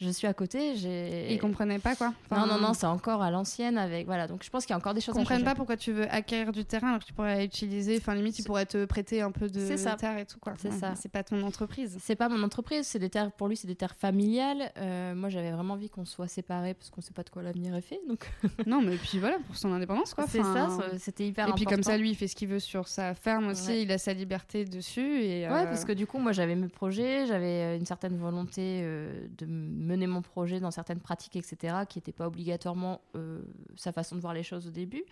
je 0.00 0.08
suis 0.10 0.26
à 0.26 0.34
côté. 0.34 0.76
J'ai. 0.76 1.32
Ils 1.32 1.38
comprenaient 1.38 1.78
pas, 1.78 1.94
quoi. 1.94 2.08
Non, 2.08 2.14
Enfin, 2.30 2.46
non, 2.46 2.58
non, 2.60 2.74
c'est 2.74 2.86
encore 2.86 3.22
à 3.22 3.30
l'ancienne. 3.30 3.78
avec 3.78 4.06
Voilà, 4.06 4.26
donc 4.26 4.42
je 4.44 4.50
pense 4.50 4.64
qu'il 4.66 4.72
y 4.72 4.74
a 4.74 4.76
encore 4.76 4.94
des 4.94 5.00
Ils 5.00 5.04
choses 5.04 5.14
à 5.16 5.18
comprennent 5.18 5.44
pas 5.44 5.54
pourquoi 5.54 5.76
tu 5.76 5.92
veux 5.92 6.08
acquérir 6.12 6.52
du 6.52 6.64
terrain 6.64 6.88
alors 6.88 7.00
que 7.00 7.04
tu 7.06 7.12
pourrais 7.12 7.44
utiliser. 7.44 7.96
Enfin, 7.98 8.14
limite, 8.14 8.38
ils 8.38 8.44
pourraient 8.44 8.66
te 8.66 8.84
prêter 8.84 9.20
un 9.22 9.30
peu 9.30 9.48
de 9.48 9.76
ça. 9.76 9.96
terre 9.96 10.18
et 10.18 10.26
tout, 10.26 10.38
quoi. 10.40 10.54
C'est 10.58 10.70
Ouais, 10.70 10.78
ça. 10.78 10.94
C'est 10.96 11.08
pas 11.10 11.22
ton 11.22 11.42
entreprise. 11.42 11.96
C'est 12.00 12.16
pas 12.16 12.28
mon 12.28 12.42
entreprise, 12.42 12.86
c'est 12.86 12.98
des 12.98 13.10
terres 13.10 13.30
pour 13.32 13.48
lui, 13.48 13.56
c'est 13.56 13.68
des 13.68 13.76
terres 13.76 13.94
familiales. 13.96 14.72
Euh, 14.78 15.14
moi, 15.14 15.28
j'avais 15.28 15.52
vraiment 15.52 15.74
envie 15.74 15.88
qu'on 15.90 16.04
soit 16.04 16.28
séparés 16.28 16.74
parce 16.74 16.90
qu'on 16.90 17.00
sait 17.00 17.12
pas 17.12 17.22
de 17.22 17.30
quoi 17.30 17.42
l'avenir 17.42 17.74
est 17.74 17.80
fait. 17.80 18.00
Donc 18.08 18.28
non, 18.66 18.80
mais 18.82 18.96
puis 18.96 19.18
voilà, 19.18 19.36
pour 19.46 19.56
son 19.56 19.72
indépendance, 19.72 20.14
quoi. 20.14 20.26
c'est 20.28 20.42
ça, 20.42 20.68
c'était 20.98 21.26
hyper 21.26 21.48
Et 21.48 21.52
puis 21.52 21.64
comme 21.64 21.82
ça, 21.82 21.96
lui, 21.96 22.10
il 22.10 22.14
fait 22.16 22.28
ce 22.28 22.34
qu'il 22.36 22.48
veut 22.48 22.58
sur 22.60 22.88
sa 22.88 23.14
ferme 23.14 23.48
aussi. 23.48 23.68
Ouais. 23.68 23.82
Il 23.82 23.92
a 23.92 23.98
sa 23.98 24.12
liberté 24.12 24.64
dessus. 24.64 25.22
Et, 25.22 25.44
Ouais, 25.44 25.60
euh, 25.62 25.64
parce 25.66 25.84
que 25.84 25.92
du 25.92 26.06
coup, 26.06 26.18
moi, 26.18 26.32
j'avais 26.32 26.54
mes 26.54 26.68
projets, 26.68 27.26
j'avais 27.26 27.62
euh, 27.62 27.76
une 27.76 27.86
certaine 27.86 28.16
volonté 28.16 28.80
euh, 28.82 29.26
de 29.38 29.46
mener 29.84 30.06
mon 30.06 30.22
projet 30.22 30.60
dans 30.60 30.70
certaines 30.70 31.00
pratiques, 31.00 31.36
etc., 31.36 31.74
qui 31.88 31.98
n'étaient 31.98 32.12
pas 32.12 32.26
obligatoirement 32.26 33.00
euh, 33.16 33.42
sa 33.76 33.92
façon 33.92 34.16
de 34.16 34.20
voir 34.20 34.34
les 34.34 34.42
choses 34.42 34.66
au 34.66 34.70
début. 34.70 35.04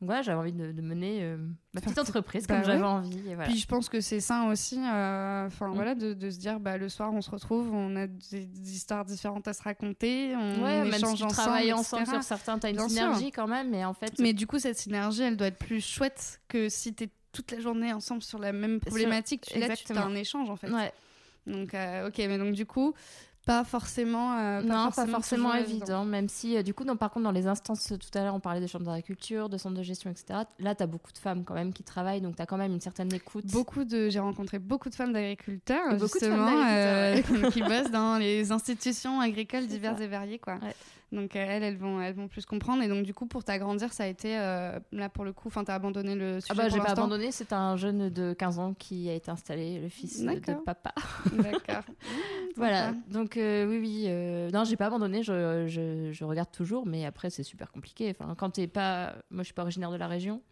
Donc 0.00 0.06
voilà, 0.10 0.22
j'avais 0.22 0.38
envie 0.38 0.52
de, 0.52 0.70
de 0.70 0.80
mener 0.82 1.18
euh, 1.22 1.36
ma 1.74 1.80
petite 1.80 1.98
entreprise 1.98 2.46
Bah 2.46 2.54
comme 2.56 2.64
j'avais 2.64 2.78
ouais. 2.80 2.86
envie. 2.86 3.18
Et 3.28 3.34
voilà. 3.34 3.50
Puis 3.50 3.58
je 3.58 3.66
pense 3.66 3.88
que 3.88 4.00
c'est 4.00 4.20
sain 4.20 4.48
aussi, 4.50 4.78
euh, 4.78 5.48
Mm. 5.48 5.74
voilà, 5.74 5.94
de, 5.94 6.14
de 6.14 6.30
se 6.30 6.38
dire, 6.38 6.60
bah, 6.60 6.76
le 6.78 6.88
soir 6.88 7.12
on 7.12 7.20
se 7.20 7.30
retrouve, 7.30 7.72
on 7.74 7.96
a 7.96 8.06
des, 8.06 8.46
des 8.46 8.72
histoires 8.76 9.04
différentes 9.04 9.48
à 9.48 9.52
se 9.52 9.62
raconter, 9.62 10.34
on 10.36 10.62
ouais, 10.62 10.84
même 10.84 10.88
échange 10.94 11.10
si 11.12 11.16
tu 11.16 11.22
ensemble, 11.24 11.32
travailles 11.32 11.68
etc. 11.70 11.78
ensemble 11.80 12.06
sur 12.06 12.22
certains, 12.22 12.58
t'as 12.58 12.70
une 12.70 12.76
Bien 12.76 12.88
sûr. 12.88 12.96
synergie 12.98 13.32
quand 13.32 13.48
même, 13.48 13.70
mais 13.70 13.84
en 13.84 13.94
fait, 13.94 14.12
Mais 14.18 14.32
du 14.32 14.46
coup, 14.46 14.58
cette 14.58 14.78
synergie, 14.78 15.22
elle 15.22 15.36
doit 15.36 15.48
être 15.48 15.58
plus 15.58 15.80
chouette 15.84 16.40
que 16.48 16.68
si 16.68 16.94
t'es 16.94 17.08
toute 17.32 17.50
la 17.52 17.60
journée 17.60 17.92
ensemble 17.92 18.22
sur 18.22 18.38
la 18.38 18.52
même 18.52 18.80
problématique. 18.80 19.46
Tu, 19.52 19.58
là, 19.58 19.74
tu 19.76 19.92
as 19.92 20.04
un 20.04 20.14
échange 20.14 20.48
en 20.50 20.56
fait. 20.56 20.70
ouais. 20.70 20.92
Donc, 21.46 21.72
euh, 21.72 22.08
ok, 22.08 22.18
mais 22.18 22.36
donc 22.36 22.52
du 22.54 22.66
coup, 22.66 22.92
pas 23.48 23.64
forcément. 23.64 24.38
euh, 24.38 24.60
non, 24.60 24.90
pas 24.90 25.06
forcément 25.06 25.54
évident, 25.54 26.04
même 26.04 26.28
si, 26.28 26.54
euh, 26.54 26.62
du 26.62 26.74
coup, 26.74 26.84
non, 26.84 26.96
par 26.96 27.10
contre, 27.10 27.24
dans 27.24 27.32
les 27.32 27.46
instances, 27.46 27.92
euh, 27.92 27.96
tout 27.96 28.10
à 28.18 28.22
l'heure, 28.22 28.34
on 28.34 28.40
parlait 28.40 28.60
des 28.60 28.68
chambres 28.68 28.84
d'agriculture, 28.84 29.48
de 29.48 29.56
centres 29.56 29.76
de 29.76 29.82
gestion, 29.82 30.10
etc. 30.10 30.40
Là, 30.58 30.74
tu 30.74 30.82
as 30.82 30.86
beaucoup 30.86 31.12
de 31.12 31.18
femmes 31.18 31.44
quand 31.44 31.54
même 31.54 31.72
qui 31.72 31.82
travaillent, 31.82 32.20
donc 32.20 32.36
tu 32.36 32.42
as 32.42 32.46
quand 32.46 32.58
même 32.58 32.72
une 32.72 32.80
certaine 32.82 33.10
écoute. 33.14 33.46
Beaucoup 33.46 33.84
de, 33.84 34.10
j'ai 34.10 34.18
rencontré 34.18 34.58
beaucoup 34.58 34.90
de 34.90 34.94
femmes 34.94 35.14
d'agriculteurs, 35.14 35.94
de 35.94 35.96
femmes 35.96 36.08
justement, 36.12 36.62
euh, 36.68 37.22
qui 37.52 37.62
bossent 37.62 37.90
dans 37.90 38.18
les 38.18 38.52
institutions 38.52 39.18
agricoles 39.18 39.66
diverses 39.66 40.02
et 40.02 40.08
variées, 40.08 40.38
quoi. 40.38 40.56
Ouais. 40.56 40.74
Donc 41.10 41.36
euh, 41.36 41.44
elles, 41.48 41.62
elles 41.62 41.76
vont, 41.78 42.00
elles 42.02 42.14
vont 42.14 42.28
plus 42.28 42.44
comprendre. 42.44 42.82
Et 42.82 42.88
donc 42.88 43.04
du 43.04 43.14
coup, 43.14 43.26
pour 43.26 43.42
t'agrandir, 43.42 43.92
ça 43.94 44.04
a 44.04 44.06
été 44.06 44.38
euh, 44.38 44.78
là 44.92 45.08
pour 45.08 45.24
le 45.24 45.32
coup. 45.32 45.48
Enfin, 45.48 45.64
t'as 45.64 45.74
abandonné 45.74 46.14
le 46.14 46.40
sujet 46.40 46.52
Ah 46.52 46.54
bah, 46.54 46.68
j'ai 46.68 46.78
pas 46.80 46.90
abandonné, 46.90 47.32
c'est 47.32 47.52
un 47.54 47.76
jeune 47.76 48.10
de 48.10 48.34
15 48.34 48.58
ans 48.58 48.74
qui 48.74 49.08
a 49.08 49.14
été 49.14 49.30
installé, 49.30 49.78
le 49.80 49.88
fils 49.88 50.22
de 50.22 50.54
papa. 50.64 50.92
D'accord. 51.32 51.82
Voilà, 52.56 52.88
Sympa. 52.88 52.98
donc 53.12 53.36
euh, 53.36 53.66
oui, 53.68 53.78
oui. 53.78 54.04
euh, 54.08 54.50
non, 54.50 54.64
j'ai 54.64 54.76
pas 54.76 54.86
abandonné, 54.86 55.22
je, 55.22 55.66
je, 55.68 56.10
je 56.12 56.24
regarde 56.24 56.50
toujours, 56.50 56.86
mais 56.86 57.04
après, 57.06 57.30
c'est 57.30 57.44
super 57.44 57.70
compliqué. 57.70 58.10
Enfin, 58.18 58.34
quand 58.36 58.50
t'es 58.50 58.66
pas. 58.66 59.14
Moi, 59.30 59.42
je 59.42 59.44
suis 59.44 59.54
pas 59.54 59.62
originaire 59.62 59.92
de 59.92 59.96
la 59.96 60.08
région. 60.08 60.42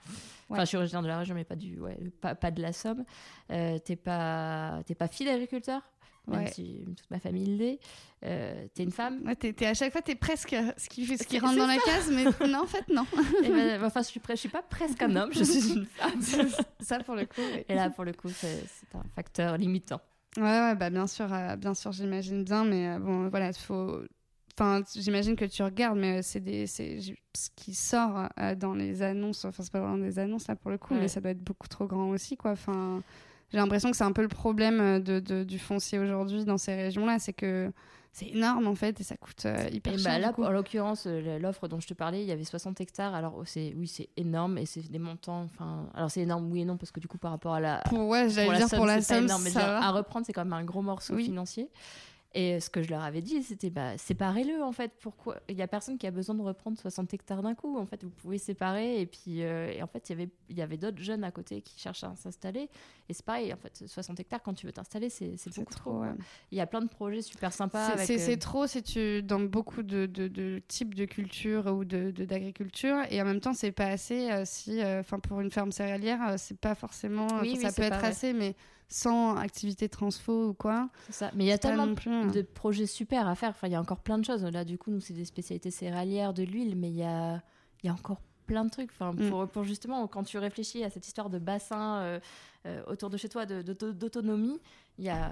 Enfin, 0.48 0.60
Ouais. 0.60 0.60
je 0.60 0.66
suis 0.66 0.76
originaire 0.76 1.02
de 1.02 1.08
la 1.08 1.18
région, 1.18 1.34
mais 1.34 1.42
pas, 1.42 1.56
du, 1.56 1.80
ouais, 1.80 1.98
pas, 2.20 2.36
pas 2.36 2.52
de 2.52 2.62
la 2.62 2.72
Somme. 2.72 3.04
T'es 3.48 3.96
pas, 3.96 4.80
t'es 4.86 4.94
pas 4.94 5.08
fille 5.08 5.26
d'agriculteur, 5.26 5.82
même 6.28 6.40
Ouais. 6.44 6.50
si 6.52 6.84
toute 6.96 7.10
ma 7.10 7.18
famille 7.20 7.56
l'est. 7.56 7.78
Euh, 8.24 8.66
t'es 8.74 8.82
une 8.82 8.90
femme. 8.90 9.20
Ouais, 9.24 9.66
à 9.66 9.74
chaque 9.74 9.92
fois, 9.92 10.02
t'es 10.02 10.14
presque 10.14 10.56
ce 10.76 10.88
qui, 10.88 11.06
ce 11.06 11.22
qui 11.24 11.38
rentre 11.38 11.56
dans 11.56 11.66
la 11.66 11.76
case, 11.78 12.10
mais 12.10 12.24
non, 12.48 12.62
en 12.62 12.66
fait, 12.66 12.88
non. 12.88 13.06
Et 13.44 13.48
ben, 13.48 13.82
enfin, 13.84 14.02
je 14.02 14.06
suis, 14.08 14.20
je 14.28 14.34
suis 14.34 14.48
pas 14.48 14.62
presque 14.62 15.00
un 15.02 15.14
homme, 15.16 15.32
je 15.32 15.44
suis 15.44 15.72
une 15.74 15.86
femme. 15.96 16.20
ça, 16.80 16.98
pour 17.00 17.14
le 17.14 17.26
coup. 17.26 17.40
oui. 17.54 17.64
Et 17.68 17.74
là, 17.74 17.90
pour 17.90 18.04
le 18.04 18.12
coup, 18.12 18.28
c'est 18.28 18.64
un 18.94 19.02
facteur 19.14 19.56
limitant. 19.56 20.00
Ouais, 20.36 20.42
ouais, 20.42 20.74
bah 20.74 20.90
bien 20.90 21.06
sûr, 21.06 21.32
euh, 21.32 21.56
bien 21.56 21.72
sûr, 21.74 21.92
j'imagine 21.92 22.44
bien, 22.44 22.64
mais 22.64 22.88
euh, 22.88 22.98
bon, 22.98 23.28
voilà, 23.28 23.48
il 23.48 23.54
faut. 23.54 24.00
Enfin, 24.58 24.82
j'imagine 24.94 25.36
que 25.36 25.44
tu 25.44 25.62
regardes, 25.62 25.98
mais 25.98 26.18
euh, 26.18 26.22
c'est 26.22 26.40
des, 26.40 26.66
c'est 26.66 26.98
ce 27.00 27.48
qui 27.56 27.74
sort 27.74 28.28
dans 28.56 28.74
les 28.74 29.02
annonces. 29.02 29.44
Enfin, 29.44 29.62
c'est 29.62 29.72
pas 29.72 29.80
vraiment 29.80 29.98
des 29.98 30.18
annonces 30.18 30.48
là 30.48 30.56
pour 30.56 30.70
le 30.70 30.78
coup, 30.78 30.94
Ouais. 30.94 31.00
mais 31.00 31.08
ça 31.08 31.20
doit 31.20 31.30
être 31.30 31.44
beaucoup 31.44 31.68
trop 31.68 31.86
grand 31.86 32.08
aussi, 32.08 32.36
quoi. 32.38 32.52
Enfin, 32.52 33.02
j'ai 33.52 33.58
l'impression 33.58 33.90
que 33.90 33.96
c'est 33.96 34.04
un 34.04 34.12
peu 34.12 34.22
le 34.22 34.28
problème 34.28 34.80
euh, 34.80 34.98
de, 35.00 35.20
de- 35.20 35.44
du 35.44 35.58
foncier 35.58 35.98
aujourd'hui 35.98 36.44
dans 36.44 36.58
ces 36.58 36.74
régions-là, 36.74 37.18
c'est 37.18 37.32
que 37.32 37.72
c'est 38.12 38.28
énorme 38.28 38.66
en 38.66 38.74
fait 38.74 38.98
et 38.98 39.04
ça 39.04 39.16
coûte 39.18 39.44
euh, 39.44 39.68
hyper 39.70 39.92
Et 39.92 39.98
cher. 39.98 40.12
bah 40.12 40.18
là, 40.18 40.28
du 40.28 40.34
coup. 40.34 40.44
en 40.44 40.50
l'occurrence, 40.50 41.04
euh, 41.06 41.38
l'offre 41.38 41.68
dont 41.68 41.80
je 41.80 41.86
te 41.86 41.92
parlais, 41.94 42.22
il 42.22 42.26
y 42.26 42.32
avait 42.32 42.44
60 42.44 42.80
hectares. 42.80 43.14
Alors, 43.14 43.34
oh, 43.38 43.42
c'est, 43.44 43.74
oui, 43.76 43.86
c'est 43.86 44.08
énorme 44.16 44.56
et 44.56 44.64
c'est 44.64 44.90
des 44.90 44.98
montants. 44.98 45.42
Enfin, 45.42 45.88
alors 45.94 46.10
c'est 46.10 46.22
énorme, 46.22 46.50
oui 46.50 46.62
et 46.62 46.64
non, 46.64 46.78
parce 46.78 46.90
que 46.92 46.98
du 47.00 47.08
coup, 47.08 47.18
par 47.18 47.30
rapport 47.32 47.52
à 47.54 47.60
la, 47.60 47.82
Pour 47.88 48.08
ouais, 48.08 48.28
j'allais 48.30 48.56
dire 48.56 48.68
somme, 48.68 48.78
pour 48.78 48.86
la 48.86 49.02
somme, 49.02 49.24
énorme, 49.24 49.42
mais 49.42 49.50
ça 49.50 49.60
dire, 49.60 49.68
à 49.68 49.90
reprendre, 49.90 50.24
c'est 50.24 50.32
quand 50.32 50.44
même 50.44 50.54
un 50.54 50.64
gros 50.64 50.80
morceau 50.82 51.14
Oui. 51.14 51.24
financier. 51.26 51.68
Et 52.34 52.60
ce 52.60 52.68
que 52.68 52.82
je 52.82 52.90
leur 52.90 53.02
avais 53.02 53.22
dit, 53.22 53.42
c'était 53.42 53.70
bah, 53.70 53.96
séparez-le 53.96 54.62
en 54.62 54.72
fait. 54.72 54.92
Pourquoi? 55.00 55.38
Il 55.48 55.56
y 55.56 55.62
a 55.62 55.66
personne 55.68 55.96
qui 55.96 56.06
a 56.06 56.10
besoin 56.10 56.34
de 56.34 56.42
reprendre 56.42 56.76
60 56.78 57.14
hectares 57.14 57.40
d'un 57.42 57.54
coup. 57.54 57.78
En 57.78 57.86
fait, 57.86 58.04
vous 58.04 58.10
pouvez 58.10 58.36
séparer. 58.36 59.00
Et 59.00 59.06
puis, 59.06 59.42
euh, 59.42 59.72
et 59.72 59.82
en 59.82 59.86
fait, 59.86 60.10
il 60.10 60.12
y 60.12 60.14
avait, 60.20 60.28
il 60.50 60.56
y 60.58 60.60
avait 60.60 60.76
d'autres 60.76 61.00
jeunes 61.02 61.24
à 61.24 61.30
côté 61.30 61.62
qui 61.62 61.80
cherchaient 61.80 62.04
à 62.06 62.14
s'installer. 62.14 62.68
Et 63.08 63.14
c'est 63.14 63.24
pareil, 63.24 63.52
en 63.54 63.56
fait, 63.56 63.84
60 63.86 64.20
hectares 64.20 64.42
quand 64.42 64.52
tu 64.52 64.66
veux 64.66 64.72
t'installer, 64.72 65.08
c'est, 65.08 65.34
beaucoup 65.56 65.72
trop, 65.72 65.90
trop. 65.90 65.90
quoi. 65.92 66.00
ouais. 66.08 66.14
Il 66.52 66.58
y 66.58 66.60
a 66.60 66.66
plein 66.66 66.82
de 66.82 66.88
projets 66.88 67.22
super 67.22 67.52
sympas. 67.54 67.96
C'est- 67.98 68.32
euh, 68.32 68.36
trop 68.36 68.66
si 68.66 68.82
tu 68.82 69.22
dans 69.22 69.40
beaucoup 69.40 69.82
de, 69.82 70.04
de, 70.04 70.28
de 70.28 70.60
types 70.68 70.94
de 70.94 71.06
culture 71.06 71.66
ou 71.74 71.84
de- 71.86 72.10
d'agriculture 72.10 72.98
et 73.10 73.22
en 73.22 73.24
même 73.24 73.40
temps 73.40 73.54
c'est 73.54 73.72
pas 73.72 73.86
assez 73.86 74.30
euh, 74.30 74.42
si 74.44 74.82
enfin 74.84 75.18
pour 75.20 75.40
une 75.40 75.50
ferme 75.50 75.72
céréalière 75.72 76.34
c'est 76.38 76.58
pas 76.58 76.74
forcément 76.74 77.26
Oui, 77.40 77.54
oui, 77.56 77.60
ça 77.62 77.72
peut 77.72 77.82
être 77.82 78.00
pas 78.00 78.08
assez 78.08 78.32
mais 78.32 78.54
sans 78.88 79.36
activité 79.36 79.88
transfo 79.88 80.48
ou 80.50 80.54
quoi 80.54 80.88
c'est 81.06 81.12
ça. 81.12 81.30
Mais 81.34 81.44
il 81.44 81.48
y 81.48 81.52
a 81.52 81.58
tellement 81.58 81.92
plus, 81.94 82.10
hein. 82.12 82.26
de 82.26 82.42
projets 82.42 82.86
super 82.86 83.26
à 83.26 83.34
faire. 83.34 83.50
Enfin, 83.50 83.66
il 83.66 83.72
y 83.72 83.76
a 83.76 83.80
encore 83.80 84.00
plein 84.00 84.18
de 84.18 84.24
choses. 84.24 84.44
Là, 84.44 84.64
du 84.64 84.78
coup, 84.78 84.90
nous, 84.90 85.00
c'est 85.00 85.14
des 85.14 85.24
spécialités 85.24 85.70
céréalières, 85.70 86.32
de 86.34 86.42
l'huile, 86.44 86.76
mais 86.76 86.88
il 86.90 86.96
y 86.96 87.02
a, 87.02 87.42
y 87.82 87.88
a 87.88 87.92
encore 87.92 88.20
plein 88.46 88.64
de 88.64 88.70
trucs. 88.70 88.90
Enfin, 88.92 89.12
Mm. 89.12 89.28
pour, 89.30 89.48
pour 89.48 89.64
justement, 89.64 90.06
quand 90.06 90.22
tu 90.22 90.38
réfléchis 90.38 90.84
à 90.84 90.90
cette 90.90 91.06
histoire 91.06 91.30
de 91.30 91.38
bassin 91.40 91.96
euh, 91.98 92.20
euh, 92.66 92.82
autour 92.86 93.10
de 93.10 93.16
chez 93.16 93.28
toi, 93.28 93.44
de- 93.44 93.62
d'autonomie, 93.92 94.60
il 94.98 95.04
y 95.04 95.08
a, 95.10 95.30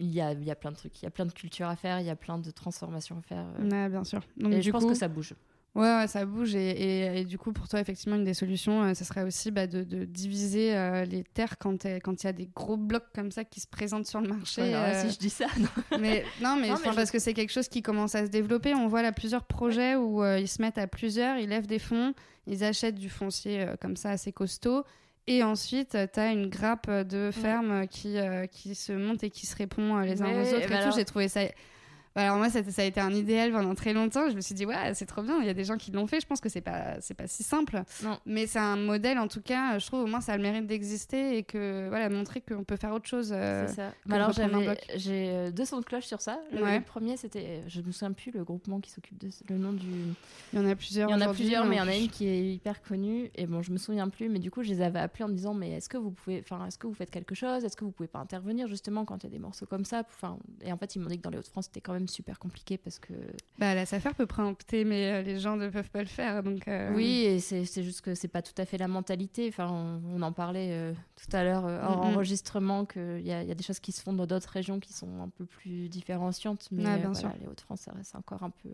il 0.00 0.08
y, 0.12 0.20
a, 0.20 0.32
il 0.32 0.44
y 0.44 0.50
a 0.50 0.56
plein 0.56 0.72
de 0.72 0.76
trucs. 0.76 1.00
Il 1.00 1.04
y 1.04 1.08
a 1.08 1.10
plein 1.10 1.24
de 1.26 1.32
cultures 1.32 1.68
à 1.68 1.76
faire, 1.76 2.00
il 2.00 2.06
y 2.06 2.10
a 2.10 2.16
plein 2.16 2.38
de 2.38 2.50
transformations 2.50 3.16
à 3.18 3.22
faire. 3.22 3.46
Ouais, 3.60 3.88
bien 3.88 4.02
sûr 4.04 4.20
donc 4.36 4.52
et 4.52 4.56
du 4.56 4.62
je 4.62 4.70
pense 4.72 4.82
coup 4.82 4.90
que 4.90 4.94
ça 4.96 5.08
bouge. 5.08 5.34
Ouais, 5.76 5.96
ouais, 5.98 6.06
ça 6.08 6.24
bouge. 6.24 6.54
Et, 6.54 6.70
et- 6.70 7.20
et 7.20 7.24
du 7.24 7.36
coup, 7.38 7.52
pour 7.52 7.68
toi, 7.68 7.78
effectivement, 7.80 8.16
une 8.16 8.24
des 8.24 8.34
solutions, 8.34 8.82
euh, 8.82 8.94
ce 8.94 9.04
serait 9.04 9.22
aussi 9.22 9.50
bah, 9.50 9.66
de, 9.66 9.82
de 9.84 10.04
diviser 10.04 10.74
euh, 10.74 11.04
les 11.04 11.22
terres 11.22 11.58
quand 11.58 11.84
il 11.84 12.00
quand 12.02 12.22
il 12.22 12.26
y 12.26 12.28
a 12.30 12.32
des 12.32 12.48
gros 12.54 12.76
blocs 12.76 13.04
comme 13.14 13.30
ça 13.30 13.44
qui 13.44 13.60
se 13.60 13.66
présentent 13.66 14.06
sur 14.06 14.20
le 14.20 14.28
marché. 14.28 14.70
Là, 14.70 14.84
euh, 14.94 15.02
si 15.06 15.14
je 15.14 15.18
dis 15.18 15.30
ça, 15.30 15.46
non. 15.58 15.68
mais 16.00 16.24
non, 16.42 16.56
mais, 16.56 16.68
Non, 16.68 16.74
enfin, 16.74 16.82
mais 16.86 16.90
je- 16.92 16.96
parce 16.96 17.10
que 17.10 17.18
c'est 17.18 17.34
quelque 17.34 17.52
chose 17.52 17.68
qui 17.68 17.82
commence 17.82 18.14
à 18.14 18.24
se 18.24 18.30
développer. 18.30 18.74
On 18.74 18.88
voit 18.88 19.02
là 19.02 19.12
plusieurs 19.12 19.44
projets 19.44 19.94
où 19.96 20.22
euh, 20.24 20.38
ils 20.40 20.48
se 20.48 20.62
mettent 20.62 20.78
à 20.78 20.86
plusieurs, 20.86 21.36
ils 21.38 21.48
lèvent 21.50 21.66
des 21.66 21.78
fonds, 21.78 22.14
ils 22.46 22.64
achètent 22.64 22.94
du 22.98 23.10
foncier 23.10 23.60
euh, 23.62 23.76
comme 23.80 23.96
ça 23.96 24.10
assez 24.10 24.32
costaud. 24.32 24.82
Et 25.28 25.42
ensuite, 25.42 25.98
tu 26.12 26.20
as 26.20 26.30
une 26.30 26.48
grappe 26.48 26.88
de 26.88 27.30
fermes 27.32 27.72
euh, 27.82 27.86
qui, 27.86 28.16
euh, 28.16 28.46
qui 28.46 28.74
se 28.76 28.92
monte 28.92 29.24
et 29.24 29.30
qui 29.30 29.44
se 29.46 29.56
répond 29.56 29.96
euh, 29.98 30.02
les 30.04 30.22
uns 30.22 30.26
Ouais, 30.26 30.36
aux 30.40 30.54
autres. 30.54 30.60
et 30.60 30.64
et 30.64 30.68
bah 30.68 30.76
tout. 30.76 30.82
alors- 30.84 30.96
J'ai 30.96 31.04
trouvé 31.04 31.28
ça. 31.28 31.40
Bah, 32.16 32.22
Alors 32.22 32.38
moi, 32.38 32.48
ça, 32.50 32.64
ça 32.68 32.82
a 32.82 32.84
été 32.86 32.98
un 32.98 33.12
idéal 33.12 33.52
pendant 33.52 33.74
très 33.76 33.92
longtemps. 33.92 34.28
Je 34.30 34.34
me 34.34 34.40
suis 34.40 34.54
dit, 34.54 34.66
ouais, 34.66 34.94
c'est 34.94 35.06
trop 35.06 35.22
bien. 35.22 35.38
Il 35.40 35.46
y 35.46 35.50
a 35.50 35.54
des 35.54 35.64
gens 35.64 35.76
qui 35.76 35.92
l'ont 35.92 36.06
fait. 36.08 36.18
Je 36.20 36.26
pense 36.26 36.40
que 36.40 36.48
c'est 36.48 36.60
pas, 36.62 37.00
c'est 37.00 37.14
pas 37.14 37.26
si 37.28 37.42
simple. 37.44 37.82
Non. 38.02 38.18
Mais 38.26 38.46
c'est 38.46 38.58
un 38.58 38.76
modèle, 38.76 39.18
en 39.18 39.28
tout 39.28 39.42
cas. 39.42 39.78
Je 39.78 39.86
trouve 39.86 40.00
au 40.04 40.06
moins 40.06 40.20
ça 40.20 40.32
a 40.32 40.36
le 40.38 40.42
mérite 40.42 40.66
d'exister 40.66 41.36
et 41.36 41.42
que 41.44 41.86
voilà, 41.88 42.08
montrer 42.08 42.40
qu'on 42.40 42.64
peut 42.64 42.76
faire 42.76 42.92
autre 42.92 43.06
chose. 43.06 43.32
euh, 43.36 43.66
C'est 43.68 43.74
ça. 43.76 43.92
Bah 44.06 44.16
alors 44.16 44.32
j'ai 44.32 45.28
euh, 45.30 45.50
deux 45.50 45.64
sons 45.64 45.78
de 45.80 45.84
cloche 45.84 46.06
sur 46.06 46.20
ça. 46.20 46.40
Le, 46.52 46.62
Ouais. 46.62 46.78
le 46.78 46.84
premier 46.84 47.16
c'était, 47.16 47.62
je 47.68 47.80
me 47.82 47.92
souviens 47.92 48.12
plus 48.12 48.32
le 48.32 48.42
groupement 48.44 48.80
qui 48.80 48.90
s'occupe 48.90 49.18
de 49.18 49.28
le 49.50 49.58
nom 49.58 49.72
du. 49.72 49.86
Il 50.52 50.58
y 50.58 50.62
en 50.62 50.66
a 50.68 50.74
plusieurs. 50.74 51.08
Il 51.10 51.12
y 51.12 51.14
en 51.14 51.20
a 51.20 51.32
plusieurs, 51.32 51.66
mais 51.66 51.76
il 51.76 51.78
y 51.78 51.82
en 51.82 51.88
a 51.88 51.94
une 51.96 52.08
qui 52.08 52.26
est 52.26 52.54
hyper 52.54 52.82
connue. 52.82 53.30
Et 53.34 53.46
bon, 53.46 53.60
je 53.62 53.70
me 53.72 53.76
souviens 53.78 54.08
plus, 54.08 54.28
mais 54.28 54.38
du 54.38 54.50
coup 54.50 54.62
je 54.62 54.70
les 54.70 54.80
avais 54.80 55.00
appelés 55.00 55.24
en 55.24 55.28
me 55.28 55.34
disant 55.34 55.52
mais 55.54 55.72
est-ce 55.72 55.88
que 55.90 55.98
vous 55.98 56.10
pouvez, 56.10 56.40
enfin 56.40 56.64
est-ce 56.66 56.78
que 56.78 56.86
vous 56.86 56.94
faites 56.94 57.10
quelque 57.10 57.34
chose, 57.34 57.64
est-ce 57.64 57.76
que 57.76 57.84
vous 57.84 57.90
pouvez 57.90 58.08
pas 58.08 58.20
intervenir 58.20 58.68
justement 58.68 59.04
quand 59.04 59.22
il 59.22 59.24
y 59.24 59.26
a 59.26 59.30
des 59.32 59.38
morceaux 59.38 59.66
comme 59.66 59.84
ça? 59.84 60.02
Enfin 60.08 60.38
et 60.62 60.72
en 60.72 60.78
fait 60.78 60.96
ils 60.96 61.00
m'ont 61.00 61.08
dit 61.08 61.18
que 61.18 61.22
dans 61.22 61.30
les 61.30 61.38
Hauts-de-France 61.38 61.66
c'était 61.66 61.80
quand 61.82 61.92
même 61.92 62.05
super 62.08 62.38
compliqué 62.38 62.78
parce 62.78 62.98
que 62.98 63.12
Bah, 63.58 63.74
la 63.74 63.86
SAFER 63.86 64.10
peut 64.16 64.26
préempter, 64.26 64.84
mais 64.84 65.12
euh, 65.12 65.22
les 65.22 65.38
gens 65.38 65.56
ne 65.56 65.68
peuvent 65.68 65.90
pas 65.90 66.00
le 66.00 66.06
faire. 66.08 66.42
Donc, 66.42 66.66
euh, 66.68 66.92
Oui, 66.94 67.24
et 67.24 67.40
c'est 67.40 67.64
juste 67.82 68.00
que 68.00 68.14
c'est 68.14 68.28
pas 68.28 68.42
tout 68.42 68.54
à 68.58 68.64
fait 68.64 68.78
la 68.78 68.88
mentalité. 68.88 69.46
Enfin, 69.48 69.68
on, 69.70 70.00
on 70.16 70.22
en 70.22 70.32
parlait 70.32 70.68
euh, 70.72 70.92
tout 71.16 71.36
à 71.36 71.44
l'heure 71.44 71.64
hors 71.64 72.04
enregistrement 72.04 72.84
qu'il 72.84 73.20
y, 73.20 73.28
y 73.28 73.32
a 73.32 73.54
des 73.54 73.62
choses 73.64 73.80
qui 73.80 73.92
se 73.92 74.00
font 74.02 74.12
dans 74.12 74.26
d'autres 74.26 74.50
régions 74.50 74.80
qui 74.80 74.92
sont 74.92 75.20
un 75.22 75.28
peu 75.28 75.44
plus 75.46 75.88
différenciantes. 75.88 76.68
Mais 76.72 76.82
bien 76.82 76.96
voilà, 76.96 77.14
sûr. 77.14 77.30
les 77.40 77.46
Hauts-de-France, 77.46 77.80
ça 77.80 77.92
reste 77.92 78.14
encore 78.16 78.42
un 78.42 78.50
peu. 78.50 78.68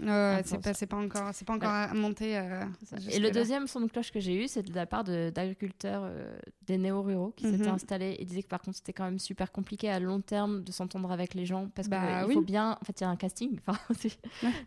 Euh, 0.00 0.06
Ouais, 0.06 0.36
ouais, 0.36 0.42
peu 0.42 0.48
c'est 0.74 0.86
pas, 0.86 0.96
pas 0.96 1.02
encore, 1.02 1.28
c'est 1.32 1.44
pas 1.46 1.54
encore 1.54 1.70
à 1.70 1.92
monter. 1.94 2.38
euh. 2.38 2.64
Et 3.10 3.18
le 3.18 3.30
deuxième 3.30 3.66
son 3.66 3.80
de 3.80 3.86
cloche 3.90 4.10
que 4.10 4.20
j'ai 4.20 4.44
eu, 4.44 4.48
c'est 4.48 4.62
de 4.62 4.74
la 4.74 4.86
part 4.86 5.04
de- 5.04 5.30
d'agriculteurs 5.30 6.02
euh, 6.04 6.34
des 6.66 6.78
néo-ruraux 6.78 7.32
qui 7.36 7.44
s'étaient 7.50 7.68
Mhm. 7.68 7.74
installés 7.74 8.16
et 8.18 8.24
disaient 8.24 8.42
que 8.42 8.48
par 8.48 8.60
contre 8.62 8.76
c'était 8.78 8.92
quand 8.92 9.04
même 9.04 9.18
super 9.18 9.52
compliqué 9.52 9.90
à 9.90 10.00
long 10.00 10.20
terme 10.20 10.62
de 10.64 10.72
s'entendre 10.72 11.10
avec 11.12 11.34
les 11.34 11.44
gens 11.46 11.68
parce 11.74 11.88
Bah 11.88 12.20
qu'il 12.20 12.28
oui. 12.28 12.34
faut 12.34 12.40
bien. 12.42 12.78
En 12.80 12.84
fait, 12.84 13.00
il 13.00 13.04
y 13.04 13.06
a 13.06 13.10
un 13.10 13.16
casting. 13.16 13.58
C'est- 13.98 14.18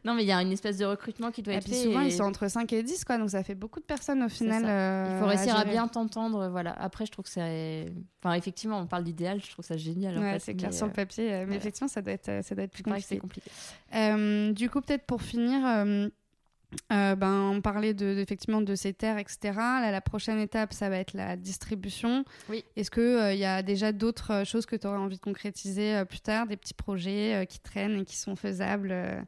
non, 0.04 0.14
mais 0.14 0.24
il 0.24 0.28
y 0.28 0.32
a 0.32 0.42
une 0.42 0.52
espèce 0.52 0.78
de 0.78 0.86
recrutement 0.86 1.32
qui 1.32 1.42
doit 1.42 1.54
Et 1.54 1.58
être 1.58 1.66
puis 1.66 1.76
souvent, 1.76 2.02
et- 2.02 2.08
ils 2.08 2.12
sont 2.14 2.24
entre 2.24 2.48
5 2.50 2.72
et 2.74 2.84
10, 2.84 3.04
quoi, 3.06 3.18
donc 3.18 3.30
ça 3.32 3.44
fait 3.44 3.56
beaucoup 3.56 3.80
de 3.80 3.86
personnes 3.86 4.22
au 4.24 4.30
final. 4.30 4.64
euh, 4.66 5.08
Il 5.12 5.20
faut 5.20 5.26
réussir 5.28 5.56
à, 5.56 5.66
bien 5.66 5.88
t'entendre, 5.88 6.50
voilà. 6.50 6.72
Après, 6.74 7.06
je 7.06 7.12
trouve 7.12 7.26
que 7.26 7.32
c'est, 7.32 7.92
enfin, 8.24 8.36
effectivement, 8.36 8.80
on 8.80 8.88
parle 8.88 9.04
d'idéal, 9.04 9.42
je 9.44 9.50
trouve 9.50 9.66
ça 9.66 9.78
génial. 9.78 10.18
Ouais, 10.20 10.40
c'est 10.40 10.54
clair 10.56 10.72
mais, 10.72 10.76
sur 10.78 10.86
le 10.86 10.92
euh, 10.92 10.96
papier, 10.96 11.34
euh, 11.34 11.46
mais 11.48 11.56
effectivement, 11.56 11.88
ça 11.88 12.02
doit 12.02 12.14
être, 12.14 12.30
euh, 12.30 12.42
ça 12.42 12.56
doit 12.56 12.64
être 12.66 12.72
plus 12.72 12.84
compliqué. 12.84 13.18
compliqué. 13.18 13.50
Euh, 13.96 14.52
du 14.54 14.70
coup, 14.70 14.82
peut-être 14.82 15.06
pour 15.06 15.15
finir, 15.22 15.66
euh, 15.66 16.08
euh, 16.92 17.16
ben, 17.16 17.52
on 17.54 17.62
parlait 17.62 17.94
de, 17.94 18.18
effectivement 18.18 18.62
de 18.62 18.76
ces 18.76 18.94
terres, 18.94 19.18
etc. 19.18 19.54
Là, 19.56 19.92
la 19.92 20.02
prochaine 20.02 20.40
étape, 20.40 20.74
ça 20.74 20.90
va 20.90 20.98
être 20.98 21.14
la 21.14 21.36
distribution. 21.36 22.26
Oui. 22.50 22.64
Est-ce 22.76 22.92
qu'il 22.92 23.38
y 23.38 23.46
a 23.46 23.64
déjà 23.64 23.92
d'autres 23.92 24.32
euh, 24.32 24.46
choses 24.46 24.66
que 24.66 24.76
tu 24.76 24.88
aurais 24.88 24.98
envie 24.98 25.18
de 25.18 25.22
concrétiser 25.22 25.96
euh, 25.96 26.06
plus 26.06 26.20
tard, 26.20 26.48
des 26.48 26.58
petits 26.58 26.74
projets 26.74 27.36
euh, 27.36 27.46
qui 27.46 27.60
traînent 27.60 28.00
et 28.00 28.06
qui 28.06 28.18
sont 28.18 28.36
faisables 28.36 28.92
euh, 28.92 29.22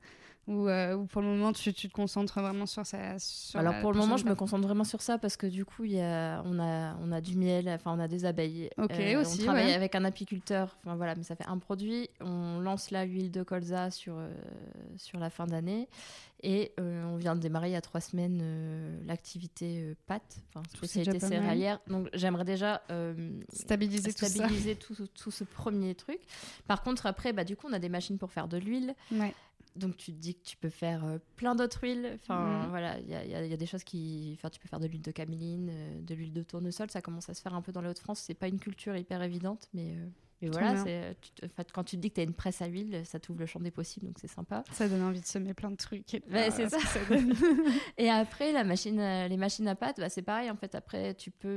ou, 0.48 0.68
euh, 0.70 0.96
ou 0.96 1.06
pour 1.06 1.22
le 1.22 1.28
moment, 1.28 1.52
tu, 1.54 1.74
tu 1.74 1.90
te 1.90 1.94
concentres 1.94 2.40
vraiment 2.40 2.66
sur 2.66 2.86
ça 2.86 3.20
sur 3.20 3.60
Alors 3.60 3.74
la 3.74 3.82
pour 3.82 3.92
le 3.92 4.00
moment, 4.00 4.16
je 4.18 4.26
me 4.26 4.34
concentre 4.34 4.66
vraiment 4.66 4.86
sur 4.86 5.02
ça 5.02 5.18
parce 5.18 5.36
que 5.38 5.46
du 5.48 5.66
coup, 5.66 5.84
y 5.84 6.00
a, 6.00 6.42
on 6.46 6.58
a, 6.60 6.96
on 7.02 7.12
a 7.12 7.20
du 7.22 7.36
miel, 7.36 7.68
enfin, 7.70 7.94
on 7.94 8.00
a 8.00 8.08
des 8.08 8.24
abeilles. 8.26 8.70
Euh, 8.80 8.84
Ok, 8.86 9.22
aussi, 9.22 9.42
On 9.42 9.44
travaille 9.46 9.66
ouais. 9.68 9.74
avec 9.74 9.94
un 9.96 10.06
apiculteur. 10.06 10.78
Enfin 10.86 10.96
voilà, 10.96 11.16
mais 11.16 11.24
ça 11.24 11.36
fait 11.36 11.48
un 11.48 11.58
produit. 11.58 12.10
On 12.22 12.60
lance 12.60 12.92
la 12.92 13.04
huile 13.04 13.30
de 13.30 13.44
colza 13.44 13.92
sur 13.92 14.14
euh, 14.18 14.34
sur 14.96 15.20
la 15.20 15.30
fin 15.30 15.46
d'année 15.48 15.90
et 16.44 16.72
euh, 16.80 17.04
on 17.06 17.18
vient 17.18 17.36
de 17.36 17.42
démarrer 17.42 17.70
il 17.70 17.74
y 17.74 17.76
a 17.76 17.82
trois 17.82 18.00
semaines 18.00 18.40
euh, 18.42 19.00
l'activité 19.06 19.82
euh, 19.82 19.96
pâte, 20.06 20.38
enfin 20.54 20.62
spécialité 20.74 21.20
céréalière. 21.20 21.80
Donc 21.88 22.08
j'aimerais 22.14 22.46
déjà 22.46 22.82
euh, 22.92 23.32
Stabiliser 23.52 24.14
tout 24.14 24.26
ça. 24.26 24.48
tout, 24.96 25.08
tout 25.14 25.32
ce 25.32 25.44
premier 25.44 25.96
truc. 25.96 26.20
Par 26.68 26.84
contre, 26.84 27.06
après, 27.06 27.34
bah, 27.34 27.44
du 27.44 27.56
coup, 27.56 27.68
on 27.70 27.74
a 27.74 27.80
des 27.80 27.90
machines 27.90 28.18
pour 28.18 28.32
faire 28.32 28.48
de 28.48 28.58
l'huile. 28.58 28.94
Ouais. 29.12 29.34
Donc, 29.78 29.96
tu 29.98 30.12
te 30.12 30.18
dis 30.18 30.36
que 30.36 30.44
tu 30.44 30.58
peux 30.58 30.70
faire 30.70 31.06
euh, 31.06 31.18
plein 31.36 31.56
d'autres 31.56 31.80
huiles. 31.84 32.12
Enfin, 32.16 32.64
Mhm. 32.64 32.70
voilà, 32.70 33.00
il 33.00 33.08
y 33.10 33.16
a, 33.16 33.46
y 33.46 33.50
y 33.52 33.58
des 33.58 33.66
choses 33.66 33.84
qui. 33.84 34.34
Enfin, 34.38 34.50
tu 34.50 34.60
peux 34.60 34.68
faire 34.68 34.80
de 34.80 34.88
l'huile 34.88 35.02
de 35.02 35.12
caméline, 35.12 35.70
euh, 35.72 36.02
de 36.02 36.14
l'huile 36.16 36.34
de 36.34 36.44
tournesol. 36.44 36.90
Ça 36.90 37.02
commence 37.02 37.30
à 37.30 37.34
se 37.34 37.42
faire 37.42 37.54
un 37.54 37.62
peu 37.62 37.72
dans 37.72 37.82
les 37.82 37.90
Hauts-de-France. 37.90 38.20
C'est 38.20 38.34
pas 38.34 38.48
une 38.48 38.60
culture 38.60 38.96
hyper 38.98 39.22
évidente, 39.22 39.70
mais. 39.74 39.98
Euh, 40.44 40.46
mais 40.46 40.50
Trop 40.50 40.60
voilà, 40.60 41.14
tu 41.22 41.32
te- 41.32 41.72
quand 41.74 41.84
tu 41.84 41.96
te 41.96 42.02
dis 42.02 42.10
que 42.10 42.16
tu 42.16 42.22
as 42.22 42.24
une 42.24 42.34
presse 42.34 42.62
à 42.62 42.68
huile, 42.68 43.02
ça 43.06 43.20
t'ouvre 43.20 43.40
le 43.40 43.46
champ 43.46 43.60
des 43.60 43.72
possibles, 43.72 44.06
donc 44.06 44.18
c'est 44.20 44.28
sympa. 44.28 44.64
Ça 44.72 44.88
donne 44.88 45.02
envie 45.04 45.22
de 45.22 45.26
semer 45.26 45.54
plein 45.54 45.72
de 45.72 45.76
trucs. 45.78 46.14
et 46.14 46.22
c'est 46.52 46.66
euh, 46.66 46.70
ça. 46.70 46.78
que 46.78 47.14
donne. 47.14 47.34
Et 47.98 48.10
après, 48.10 48.52
la 48.52 48.64
machine, 48.64 49.00
à- 49.00 49.28
les 49.28 49.38
machines 49.38 49.68
à 49.68 49.76
pâte, 49.76 50.00
bah, 50.00 50.10
c'est 50.10 50.22
pareil. 50.22 50.50
En 50.52 50.56
fait, 50.56 50.76
après, 50.76 51.14
tu 51.16 51.32
peux, 51.32 51.48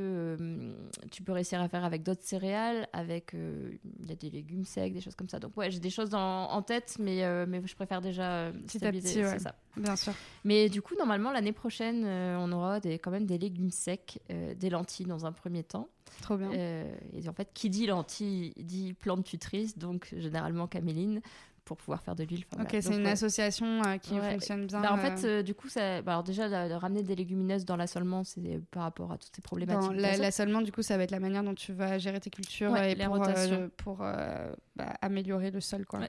euh, 0.40 0.74
tu 1.10 1.22
peux 1.22 1.32
réussir 1.32 1.60
à 1.60 1.68
faire 1.68 1.84
avec 1.84 2.02
d'autres 2.02 2.22
céréales, 2.24 2.88
avec 2.92 3.34
euh, 3.34 3.72
y 4.06 4.12
a 4.12 4.16
des 4.16 4.30
légumes 4.30 4.64
secs, 4.64 4.92
des 4.92 5.00
choses 5.00 5.14
comme 5.16 5.28
ça. 5.28 5.38
Donc 5.38 5.56
ouais, 5.56 5.70
j'ai 5.70 5.80
des 5.80 5.90
choses 5.90 6.14
en 6.14 6.62
tête, 6.62 6.96
mais 6.98 7.24
euh, 7.24 7.46
mais 7.48 7.60
je 7.64 7.74
préfère 7.74 8.00
déjà 8.00 8.30
euh, 8.32 8.52
Petit 8.52 8.78
stabiliser, 8.78 9.24
ouais. 9.24 9.30
c'est 9.32 9.38
ça. 9.40 9.54
Bien 9.76 9.94
sûr. 9.96 10.12
Mais 10.44 10.68
du 10.68 10.82
coup, 10.82 10.94
normalement, 10.98 11.30
l'année 11.32 11.52
prochaine, 11.52 12.04
euh, 12.04 12.36
on 12.40 12.50
aura 12.52 12.80
des, 12.80 12.98
quand 12.98 13.10
même 13.12 13.26
des 13.26 13.38
légumes 13.38 13.70
secs, 13.70 14.18
euh, 14.30 14.54
des 14.54 14.68
lentilles 14.70 15.06
dans 15.06 15.26
un 15.26 15.32
premier 15.32 15.62
temps. 15.62 15.88
Trop 16.22 16.36
bien. 16.36 16.50
Euh, 16.52 16.84
et 17.12 17.28
en 17.28 17.32
fait, 17.32 17.50
qui 17.54 17.70
dit 17.70 17.86
lentilles 17.86 18.52
dit 18.56 18.92
plante 18.94 19.24
tutrice, 19.24 19.78
donc 19.78 20.12
généralement 20.16 20.66
caméline, 20.66 21.20
pour 21.64 21.76
pouvoir 21.76 22.02
faire 22.02 22.16
de 22.16 22.24
l'huile. 22.24 22.44
Enfin, 22.52 22.62
Ok, 22.64 22.70
voilà. 22.70 22.82
c'est 22.82 22.96
une 22.96 23.04
ouais. 23.04 23.10
association 23.12 23.82
euh, 23.84 23.96
qui 23.98 24.14
Ouais. 24.14 24.32
fonctionne 24.32 24.66
bien. 24.66 24.80
Bah, 24.80 24.92
en 24.92 24.98
euh, 24.98 25.00
fait, 25.02 25.24
euh, 25.26 25.42
du 25.42 25.54
coup, 25.54 25.68
ça, 25.68 26.02
bah, 26.02 26.12
alors 26.12 26.24
déjà, 26.24 26.68
de 26.68 26.74
ramener 26.74 27.02
des 27.02 27.14
légumineuses 27.14 27.64
dans 27.64 27.76
l'assolement, 27.76 28.24
c'est 28.24 28.60
par 28.72 28.82
rapport 28.82 29.12
à 29.12 29.18
toutes 29.18 29.34
ces 29.34 29.42
problématiques. 29.42 29.92
L'assolement, 29.96 30.62
du 30.62 30.72
coup, 30.72 30.82
ça 30.82 30.96
va 30.96 31.04
être 31.04 31.12
la 31.12 31.20
manière 31.20 31.44
dont 31.44 31.54
tu 31.54 31.72
vas 31.72 31.98
gérer 31.98 32.18
tes 32.18 32.30
cultures 32.30 32.72
Ouais, 32.72 32.92
et 32.92 32.94
les 32.96 33.04
pour, 33.04 33.16
rotations. 33.18 33.70
pour 33.76 33.96
bah, 33.98 34.52
améliorer 35.00 35.50
le 35.50 35.60
sol. 35.60 35.86
Quoi. 35.86 36.00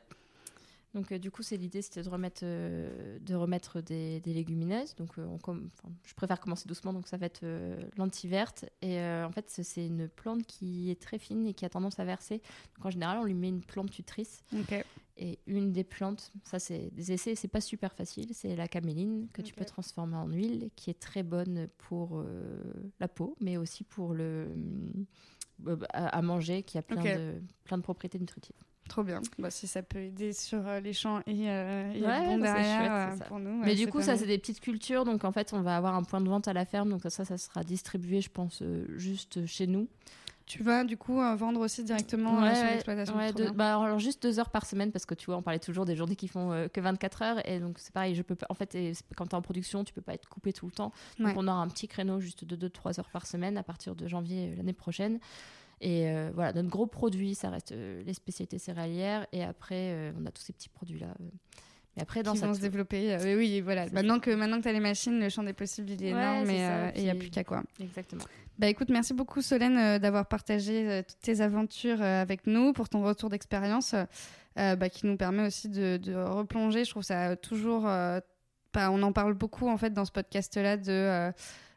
Donc, 0.94 1.12
euh, 1.12 1.20
du 1.20 1.32
coup, 1.32 1.42
c'est 1.42 1.56
l'idée, 1.58 1.82
c'était 1.82 2.02
de 2.02 2.10
remettre, 2.10 2.42
euh, 2.44 3.18
de 3.20 3.34
remettre 3.36 3.80
des, 3.82 4.20
des 4.20 4.34
légumineuses. 4.34 4.94
Donc, 4.96 5.18
euh, 5.18 5.26
on 5.26 5.38
com- 5.38 5.70
enfin, 5.78 5.94
je 6.06 6.14
préfère 6.14 6.40
commencer 6.40 6.68
doucement, 6.68 6.92
donc 6.94 7.08
ça 7.08 7.16
va 7.18 7.26
être 7.28 7.46
lentilles 7.98 8.30
vertes. 8.30 8.66
Et 8.82 9.00
en 9.00 9.32
fait, 9.32 9.46
c'est- 9.50 9.88
une 9.88 10.08
plante 10.10 10.44
qui 10.46 10.92
est 10.92 11.02
très 11.02 11.18
fine 11.18 11.48
et 11.48 11.54
qui 11.54 11.64
a 11.66 11.70
tendance 11.70 12.00
à 12.00 12.06
verser. 12.06 12.42
Donc, 12.78 12.86
en 12.86 12.90
général, 12.90 13.18
on 13.20 13.24
lui 13.24 13.34
met 13.34 13.50
une 13.50 13.62
plante 13.64 13.90
tutrice. 13.92 14.44
Et 15.18 15.40
une 15.46 15.72
des 15.72 15.84
plantes, 15.84 16.32
ça 16.44 16.58
c'est 16.58 16.90
des 16.94 17.12
essais, 17.12 17.36
c'est 17.36 17.48
pas 17.50 17.62
super 17.62 17.94
facile, 17.94 18.30
c'est 18.34 18.56
la 18.56 18.68
caméline 18.68 19.28
que 19.34 19.42
tu 19.42 19.54
peux 19.54 19.66
transformer 19.66 20.16
en 20.16 20.28
huile, 20.28 20.70
qui 20.76 20.90
est 20.90 21.00
très 21.00 21.22
bonne 21.22 21.68
pour 21.78 22.24
la 23.00 23.08
peau, 23.08 23.36
mais 23.40 23.58
aussi 23.58 23.84
pour 23.84 24.14
le 24.14 24.48
à, 25.94 26.22
manger, 26.22 26.64
qui 26.64 26.78
a 26.78 26.82
plein, 26.82 27.04
de, 27.04 27.42
plein 27.64 27.78
de 27.78 27.84
propriétés 27.84 28.20
nutritives. 28.20 28.56
Trop 28.90 29.04
bien. 29.04 29.22
Bah, 29.40 29.50
si 29.50 29.68
ça 29.68 29.84
peut 29.84 30.00
aider 30.00 30.34
sur 30.34 30.68
euh, 30.68 30.82
les 30.82 30.92
champs 30.92 31.20
et, 31.26 31.50
euh, 31.50 31.94
et 31.94 32.02
Ouais, 32.02 32.26
bon 32.26 32.40
bah, 32.40 32.54
derrière 32.54 33.08
chouette, 33.10 33.22
euh, 33.22 33.26
pour 33.26 33.40
nous. 33.40 33.60
mais 33.62 33.68
ouais, 33.68 33.76
du 33.76 33.88
coup, 33.88 34.02
ça 34.02 34.18
c'est 34.18 34.26
des 34.26 34.38
petites 34.38 34.60
cultures, 34.60 35.06
donc 35.06 35.24
en 35.24 35.32
fait, 35.32 35.54
on 35.54 35.62
va 35.62 35.78
avoir 35.78 35.96
un 35.96 36.04
point 36.04 36.20
de 36.20 36.28
vente 36.28 36.50
à 36.50 36.54
la 36.54 36.66
ferme, 36.66 36.90
donc 36.90 37.02
ça, 37.08 37.24
ça 37.24 37.38
sera 37.38 37.64
distribué, 37.64 38.20
je 38.20 38.30
pense, 38.30 38.62
euh, 38.62 38.86
juste 38.98 39.46
chez 39.46 39.66
nous. 39.66 39.88
Tu 40.46 40.64
vas 40.64 40.84
du 40.84 40.98
coup 40.98 41.20
euh, 41.22 41.36
vendre 41.36 41.60
aussi 41.62 41.84
directement 41.84 42.38
euh, 42.40 42.42
Ouais, 42.42 42.56
sur 42.56 42.64
ouais, 42.66 42.72
l'exploitation. 42.74 43.16
ouais, 43.16 43.32
bah, 43.54 43.80
alors 43.82 44.00
juste 44.00 44.22
deux 44.24 44.40
heures 44.40 44.50
par 44.50 44.66
semaine 44.66 44.92
parce 44.92 45.06
que 45.06 45.14
tu 45.14 45.28
vois 45.28 45.38
on 45.38 45.42
parlait 45.42 45.60
toujours 45.60 45.86
des 45.86 45.96
journées 45.96 46.16
qui 46.16 46.28
font 46.28 46.52
euh, 46.52 46.68
que 46.68 46.82
24 46.82 47.22
heures 47.22 47.48
et 47.50 47.60
donc 47.60 47.78
c'est 47.80 47.94
pareil 47.94 48.16
je 48.16 48.22
peux 48.22 48.36
pas 48.36 48.48
en 48.50 48.54
fait 48.54 48.76
et 48.76 48.94
quand 49.16 49.26
tu 49.28 49.32
es 49.32 49.36
en 49.36 49.42
production 49.42 49.84
tu 49.84 49.94
peux 49.94 50.02
pas 50.02 50.14
être 50.14 50.28
coupé 50.28 50.52
tout 50.52 50.66
le 50.66 50.72
temps 50.72 50.92
donc 51.20 51.34
on 51.38 51.48
aura 51.48 51.62
un 51.62 51.68
petit 51.68 51.88
créneau 51.88 52.20
juste 52.20 52.44
de 52.44 52.68
2-3 52.68 53.00
heures 53.00 53.10
par 53.10 53.26
semaine 53.28 53.58
à 53.58 53.64
partir 53.64 53.96
de 53.96 54.08
janvier 54.08 54.50
euh, 54.50 54.56
l'année 54.58 54.74
prochaine 54.74 55.20
et 55.80 56.12
voilà 56.36 56.54
notre 56.54 56.70
gros 56.70 56.86
produit 56.86 57.34
ça 57.34 57.50
reste 57.50 57.72
les 57.72 58.14
spécialités 58.14 58.60
céréalières 58.60 59.26
et 59.32 59.44
après 59.44 60.14
on 60.20 60.28
a 60.28 60.32
tous 60.32 60.44
ces 60.44 60.54
petits 60.54 60.70
produits 60.70 61.00
là 61.00 61.08
mais 61.96 62.04
après 62.04 62.24
dans 62.24 62.34
qui 62.34 62.40
ça 62.40 62.48
vont 62.48 62.54
se 62.54 62.60
développer. 62.62 63.14
euh, 63.14 63.38
oui, 63.38 63.62
voilà. 63.62 63.88
Maintenant 63.92 64.20
que, 64.20 64.32
maintenant 64.32 64.58
que 64.58 64.64
tu 64.64 64.70
as 64.70 64.74
les 64.74 64.80
machines, 64.80 65.20
le 65.20 65.30
champ 65.30 65.44
des 65.44 65.54
possibles, 65.54 65.90
il 65.92 66.04
est 66.04 66.14
Ouais, 66.14 66.20
énorme 66.22 66.46
ça, 66.48 66.52
euh, 66.54 66.92
et 66.96 67.00
il 67.00 67.04
n'y 67.04 67.10
a 67.10 67.16
plus 67.16 67.30
qu'à 67.30 67.44
quoi. 67.44 67.64
exactement 67.82 68.24
Bah 68.60 68.68
écoute, 68.68 68.90
merci 68.90 69.14
beaucoup 69.14 69.42
Solène 69.42 69.78
euh, 69.78 70.00
d'avoir 70.00 70.26
partagé 70.28 70.88
euh, 70.90 71.02
toutes 71.08 71.20
tes 71.20 71.42
aventures 71.42 72.02
avec 72.02 72.48
nous, 72.48 72.74
pour 72.74 72.88
ton 72.90 73.04
retour 73.04 73.30
d'expérience 73.30 73.96
bah, 74.56 74.90
qui 74.90 75.06
nous 75.06 75.18
permet 75.18 75.46
aussi 75.48 75.70
de, 75.70 75.98
de 75.98 76.14
replonger. 76.16 76.84
Je 76.86 76.90
trouve 76.92 77.04
ça 77.04 77.36
toujours... 77.36 77.84
bah, 77.84 78.90
on 78.92 79.02
en 79.04 79.12
parle 79.12 79.34
beaucoup 79.34 79.68
en 79.70 79.78
fait 79.78 79.92
dans 79.94 80.06
ce 80.06 80.12
podcast-là 80.12 80.78
de... 80.78 81.32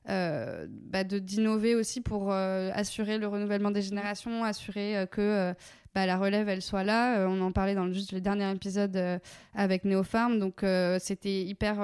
euh, 0.08 0.66
bah, 0.68 1.02
de 1.02 1.18
d'innover 1.18 1.74
aussi 1.74 2.02
pour 2.02 2.30
euh, 2.30 2.70
assurer 2.74 3.16
le 3.16 3.26
renouvellement 3.26 3.70
des 3.70 3.80
générations, 3.80 4.44
assurer 4.44 4.98
euh, 4.98 5.06
que 5.06 5.54
bah, 5.94 6.04
la 6.04 6.18
relève 6.18 6.48
elle 6.48 6.60
soit 6.60 6.84
là. 6.84 7.26
On 7.26 7.40
en 7.40 7.52
parlait 7.52 7.74
dans 7.74 7.86
le, 7.86 7.92
juste 7.92 8.12
le 8.12 8.20
dernier 8.20 8.50
épisode 8.50 9.20
avec 9.54 9.84
Neopharm, 9.84 10.38
donc 10.38 10.64
c'était 10.98 11.42
hyper, 11.42 11.74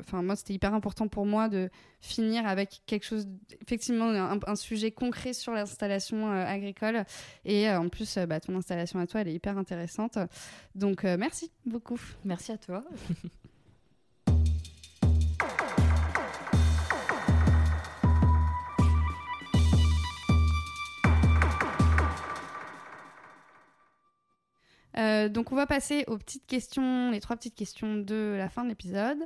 enfin 0.00 0.22
moi 0.22 0.34
c'était 0.34 0.54
hyper 0.54 0.72
important 0.72 1.08
pour 1.08 1.26
moi 1.26 1.48
de 1.48 1.68
finir 2.00 2.46
avec 2.46 2.80
quelque 2.86 3.04
chose, 3.04 3.28
effectivement 3.60 4.08
un, 4.08 4.38
un 4.46 4.56
sujet 4.56 4.90
concret 4.92 5.34
sur 5.34 5.52
l'installation 5.52 6.30
agricole 6.30 7.04
et 7.44 7.70
en 7.70 7.90
plus 7.90 8.16
bah, 8.26 8.40
ton 8.40 8.56
installation 8.56 8.98
à 8.98 9.06
toi 9.06 9.20
elle 9.20 9.28
est 9.28 9.34
hyper 9.34 9.58
intéressante. 9.58 10.18
Donc 10.74 11.04
merci 11.04 11.52
beaucoup. 11.66 12.00
Merci 12.24 12.52
à 12.52 12.56
toi. 12.56 12.82
Euh, 24.98 25.28
donc 25.28 25.52
on 25.52 25.56
va 25.56 25.66
passer 25.66 26.04
aux 26.08 26.18
petites 26.18 26.46
questions, 26.46 27.10
les 27.10 27.20
trois 27.20 27.36
petites 27.36 27.54
questions 27.54 27.96
de 27.96 28.34
la 28.36 28.48
fin 28.48 28.64
de 28.64 28.68
l'épisode. 28.68 29.18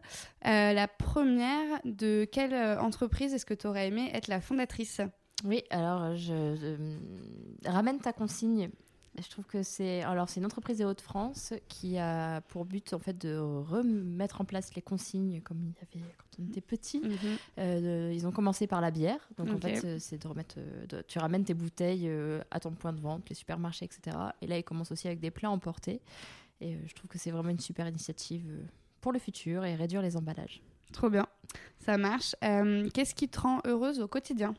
Euh, 0.47 0.73
la 0.73 0.89
première, 0.89 1.81
de 1.85 2.25
quelle 2.31 2.55
euh, 2.55 2.79
entreprise 2.81 3.33
est-ce 3.35 3.47
que 3.47 3.55
tu 3.55 3.66
aurais 3.66 3.89
aimé 3.89 4.11
être 4.12 4.29
la 4.29 4.41
fondatrice? 4.41 5.01
Oui, 5.45 5.62
alors 5.70 6.14
je 6.14 6.77
ramène 7.64 7.99
ta 7.99 8.12
consigne. 8.12 8.70
Je 9.21 9.29
trouve 9.29 9.45
que 9.45 9.63
c'est 9.63 10.01
alors 10.03 10.29
c'est 10.31 10.41
une 10.41 10.47
entreprise 10.47 10.79
des 10.79 10.85
Hauts-de-France 10.87 11.53
qui 11.69 11.99
a 11.99 12.41
pour 12.41 12.65
but 12.65 12.95
en 12.95 12.99
fait 12.99 13.17
de 13.19 13.37
remettre 13.37 14.41
en 14.41 14.45
place 14.47 14.75
les 14.75 14.81
consignes 14.81 15.43
comme 15.43 15.59
il 15.93 15.99
y 15.99 16.01
avait 16.01 16.07
quand 16.17 16.43
on 16.43 16.49
était 16.49 16.63
petit. 16.63 17.03
Euh, 17.59 18.09
de- 18.09 18.15
ils 18.15 18.27
ont 18.27 18.33
commencé 18.33 18.67
par 18.67 18.81
la 18.81 18.91
bière, 18.91 19.29
donc 19.37 19.49
en 19.57 19.59
fait 19.61 19.85
euh, 19.85 19.97
c'est 19.99 20.17
de 20.23 20.27
remettre, 20.27 20.55
euh, 20.59 20.87
de- 20.87 21.03
tu 21.03 21.19
ramènes 21.19 21.45
tes 21.45 21.53
bouteilles 21.53 22.09
euh, 22.09 22.41
à 22.51 22.59
ton 22.59 22.71
point 22.73 22.95
de 22.95 23.01
vente, 23.03 23.29
les 23.29 23.35
supermarchés, 23.35 23.85
etc. 23.85 24.17
Et 24.41 24.47
là 24.47 24.57
ils 24.57 24.65
commencent 24.65 24.93
aussi 24.93 25.09
avec 25.09 25.21
des 25.21 25.31
plats 25.31 25.51
emportés. 25.51 26.01
Et 26.63 26.75
euh, 26.75 26.79
je 26.87 26.95
trouve 26.95 27.09
que 27.11 27.19
c'est 27.19 27.31
vraiment 27.33 27.51
une 27.51 27.61
super 27.61 27.87
initiative 27.87 28.47
euh, 28.49 28.63
pour 29.03 29.13
le 29.13 29.19
futur 29.19 29.65
et 29.67 29.75
réduire 29.75 30.01
les 30.01 30.17
emballages. 30.17 30.63
Trop 30.93 31.11
bien, 31.11 31.27
ça 31.81 31.99
marche. 31.99 32.35
Euh, 32.45 32.89
Qu'est-ce 32.95 33.15
qui 33.15 33.29
te 33.29 33.41
rend 33.41 33.61
heureuse 33.67 34.01
au 34.01 34.09
quotidien? 34.09 34.55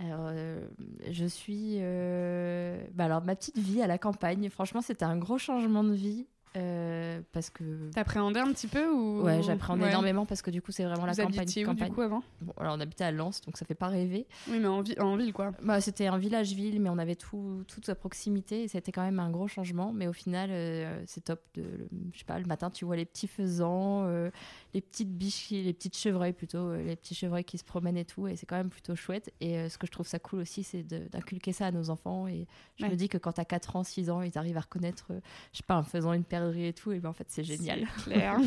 Alors, 0.00 0.28
euh, 0.32 0.66
je 1.10 1.26
suis. 1.26 1.76
euh, 1.80 2.82
bah 2.94 3.04
alors, 3.04 3.22
ma 3.22 3.36
petite 3.36 3.58
vie 3.58 3.82
à 3.82 3.86
la 3.86 3.98
campagne, 3.98 4.48
franchement, 4.48 4.80
c'était 4.80 5.04
un 5.04 5.18
gros 5.18 5.36
changement 5.38 5.84
de 5.84 5.92
vie. 5.92 6.26
Euh, 6.56 7.20
parce 7.32 7.48
que. 7.50 7.90
T'appréhendais 7.92 8.40
un 8.40 8.52
petit 8.52 8.66
peu 8.66 8.88
ou 8.90 9.22
Ouais, 9.22 9.42
j'appréhendais 9.42 9.84
Ouais. 9.84 9.90
énormément 9.90 10.26
parce 10.26 10.42
que 10.42 10.50
du 10.50 10.60
coup, 10.60 10.72
c'est 10.72 10.84
vraiment 10.84 11.06
la 11.06 11.12
Vous 11.12 11.22
campagne. 11.22 11.46
où 11.58 11.64
campagne. 11.64 11.88
du 11.88 11.94
coup 11.94 12.00
avant? 12.00 12.22
Bon, 12.40 12.52
alors, 12.58 12.74
on 12.76 12.80
habitait 12.80 13.04
à 13.04 13.12
Lens, 13.12 13.40
donc 13.42 13.56
ça 13.56 13.64
fait 13.64 13.74
pas 13.74 13.88
rêver. 13.88 14.26
Oui, 14.48 14.58
mais 14.58 14.66
en, 14.66 14.82
vi- 14.82 14.98
en 15.00 15.16
ville 15.16 15.32
quoi. 15.32 15.52
Bah, 15.62 15.80
c'était 15.80 16.06
un 16.08 16.18
village-ville, 16.18 16.80
mais 16.80 16.90
on 16.90 16.98
avait 16.98 17.14
tout, 17.16 17.64
tout 17.68 17.80
à 17.88 17.94
proximité 17.94 18.64
et 18.64 18.68
c'était 18.68 18.90
quand 18.92 19.02
même 19.02 19.20
un 19.20 19.30
gros 19.30 19.46
changement. 19.48 19.92
Mais 19.92 20.06
au 20.08 20.12
final, 20.12 20.50
euh, 20.52 21.02
c'est 21.06 21.22
top. 21.24 21.40
De, 21.54 21.62
le- 21.62 21.88
je 22.12 22.18
sais 22.18 22.24
pas, 22.24 22.38
le 22.38 22.46
matin, 22.46 22.70
tu 22.70 22.84
vois 22.84 22.96
les 22.96 23.04
petits 23.04 23.28
faisans, 23.28 24.04
euh, 24.06 24.30
les 24.74 24.80
petites 24.80 25.16
biches, 25.16 25.50
les 25.50 25.72
petites 25.72 25.96
chevreuils 25.96 26.32
plutôt, 26.32 26.74
les 26.74 26.96
petits 26.96 27.14
chevreuils 27.14 27.44
qui 27.44 27.58
se 27.58 27.64
promènent 27.64 27.96
et 27.96 28.04
tout. 28.04 28.26
Et 28.26 28.34
c'est 28.36 28.46
quand 28.46 28.56
même 28.56 28.70
plutôt 28.70 28.96
chouette. 28.96 29.32
Et 29.40 29.68
ce 29.68 29.78
que 29.78 29.86
je 29.86 29.92
trouve 29.92 30.06
ça 30.06 30.18
cool 30.18 30.40
aussi, 30.40 30.64
c'est 30.64 30.82
d'inculquer 30.82 31.52
ça 31.52 31.66
à 31.66 31.70
nos 31.70 31.90
enfants. 31.90 32.26
Et 32.26 32.46
je 32.76 32.84
Ouais. 32.84 32.90
me 32.90 32.96
dis 32.96 33.08
que 33.08 33.18
quand 33.18 33.32
t'as 33.32 33.44
4 33.44 33.76
ans, 33.76 33.84
6 33.84 34.10
ans, 34.10 34.22
ils 34.22 34.36
arrivent 34.36 34.56
à 34.56 34.60
reconnaître, 34.60 35.06
je 35.52 35.58
sais 35.58 35.64
pas, 35.66 35.76
en 35.76 35.82
faisant 35.84 36.12
une 36.12 36.24
et 36.68 36.72
tout. 36.72 36.92
Et 36.92 36.98
ben 36.98 37.10
en 37.10 37.12
fait, 37.12 37.26
c'est 37.28 37.44
génial. 37.44 37.86
Claire. 38.04 38.38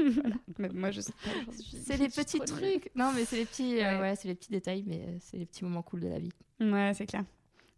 Mais 0.58 0.68
moi 0.70 0.90
je 0.90 1.00
sais 1.00 1.12
pas. 1.24 1.30
aujourd'hui. 1.50 1.78
C'est 1.84 1.96
suis 1.96 2.08
petits 2.22 2.40
trucs. 2.40 2.90
Non, 2.94 3.12
mais 3.14 3.24
c'est 3.24 3.36
les 3.36 3.44
petits, 3.46 3.80
euh, 3.80 4.00
Ouais. 4.00 4.16
c'est 4.16 4.28
les 4.28 4.34
petits 4.34 4.50
détails, 4.50 4.84
mais 4.86 5.00
euh, 5.06 5.16
c'est 5.20 5.36
les 5.38 5.46
petits 5.46 5.64
moments 5.64 5.82
cool 5.82 6.00
de 6.00 6.08
la 6.08 6.18
vie. 6.18 6.32
Ouais, 6.60 6.92
c'est 6.94 7.06
clair. 7.06 7.24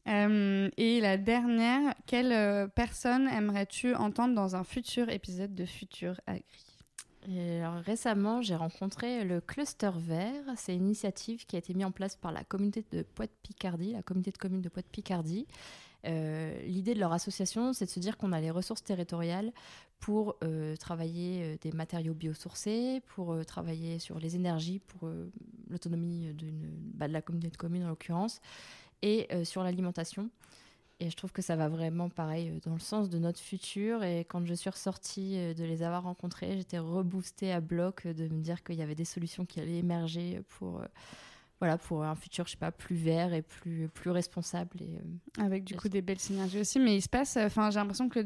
Euh, 0.06 0.68
et 0.76 1.00
la 1.00 1.16
dernière, 1.16 1.94
quelle 2.06 2.68
personne 2.70 3.26
aimerais-tu 3.28 3.94
entendre 3.94 4.34
dans 4.34 4.54
un 4.56 4.64
futur 4.64 5.08
épisode 5.08 5.54
de 5.54 5.64
Futur 5.64 6.20
Agri? 6.26 6.44
Et 7.26 7.60
alors, 7.62 7.76
récemment, 7.76 8.42
j'ai 8.42 8.54
rencontré 8.54 9.24
le 9.24 9.40
Cluster 9.40 9.92
Vert. 9.96 10.44
C'est 10.56 10.74
une 10.74 10.84
initiative 10.84 11.46
qui 11.46 11.56
a 11.56 11.58
été 11.58 11.72
mise 11.72 11.86
en 11.86 11.90
place 11.90 12.16
par 12.16 12.32
la 12.32 12.44
communauté 12.44 12.84
de 12.92 13.02
Poite-Picardie, 13.02 13.92
la 13.92 14.02
communauté 14.02 14.30
de 14.30 14.36
communes 14.36 14.60
de 14.60 14.68
Poite-Picardie. 14.68 15.46
Euh, 16.06 16.60
L'idée 16.62 16.94
de 16.94 17.00
leur 17.00 17.12
association, 17.12 17.72
c'est 17.72 17.86
de 17.86 17.90
se 17.90 18.00
dire 18.00 18.16
qu'on 18.16 18.32
a 18.32 18.40
les 18.40 18.50
ressources 18.50 18.82
territoriales 18.82 19.52
pour 20.00 20.36
euh, 20.42 20.76
travailler 20.76 21.42
euh, 21.42 21.56
des 21.60 21.72
matériaux 21.72 22.14
biosourcés, 22.14 23.02
pour 23.06 23.44
travailler 23.46 23.98
sur 23.98 24.18
les 24.18 24.36
énergies, 24.36 24.80
pour 24.80 25.08
l'autonomie 25.70 26.32
bah, 26.94 27.08
de 27.08 27.12
la 27.12 27.22
communauté 27.22 27.50
de 27.50 27.56
communes 27.56 27.84
en 27.84 27.88
l'occurrence, 27.88 28.40
et 29.02 29.28
sur 29.44 29.62
l'alimentation. 29.62 30.30
Et 31.00 31.10
je 31.10 31.16
trouve 31.16 31.32
que 31.32 31.42
ça 31.42 31.56
va 31.56 31.68
vraiment 31.68 32.08
pareil 32.08 32.60
dans 32.64 32.72
le 32.72 32.80
sens 32.80 33.10
de 33.10 33.18
notre 33.18 33.40
futur. 33.40 34.02
Et 34.04 34.20
quand 34.20 34.46
je 34.46 34.54
suis 34.54 34.70
ressortie 34.70 35.54
de 35.54 35.64
les 35.64 35.82
avoir 35.82 36.04
rencontrés, 36.04 36.56
j'étais 36.56 36.78
reboostée 36.78 37.52
à 37.52 37.60
bloc 37.60 38.06
de 38.06 38.28
me 38.28 38.40
dire 38.40 38.62
qu'il 38.62 38.76
y 38.76 38.82
avait 38.82 38.94
des 38.94 39.04
solutions 39.04 39.44
qui 39.44 39.60
allaient 39.60 39.78
émerger 39.78 40.40
pour, 40.48 40.80
voilà, 41.64 41.78
pour 41.78 42.04
un 42.04 42.14
futur, 42.14 42.44
je 42.46 42.52
sais 42.52 42.56
pas, 42.56 42.70
plus 42.70 42.94
vert 42.94 43.32
et 43.32 43.42
plus, 43.42 43.88
plus 43.88 44.10
responsable. 44.10 44.70
Et, 44.80 44.98
euh, 45.40 45.44
Avec 45.44 45.64
du 45.64 45.74
coup 45.74 45.88
des 45.88 46.02
belles 46.02 46.18
synergies 46.18 46.60
aussi, 46.60 46.78
mais 46.78 46.94
il 46.96 47.00
se 47.02 47.08
passe, 47.08 47.36
enfin 47.38 47.70
j'ai 47.70 47.78
l'impression 47.78 48.08
que, 48.08 48.20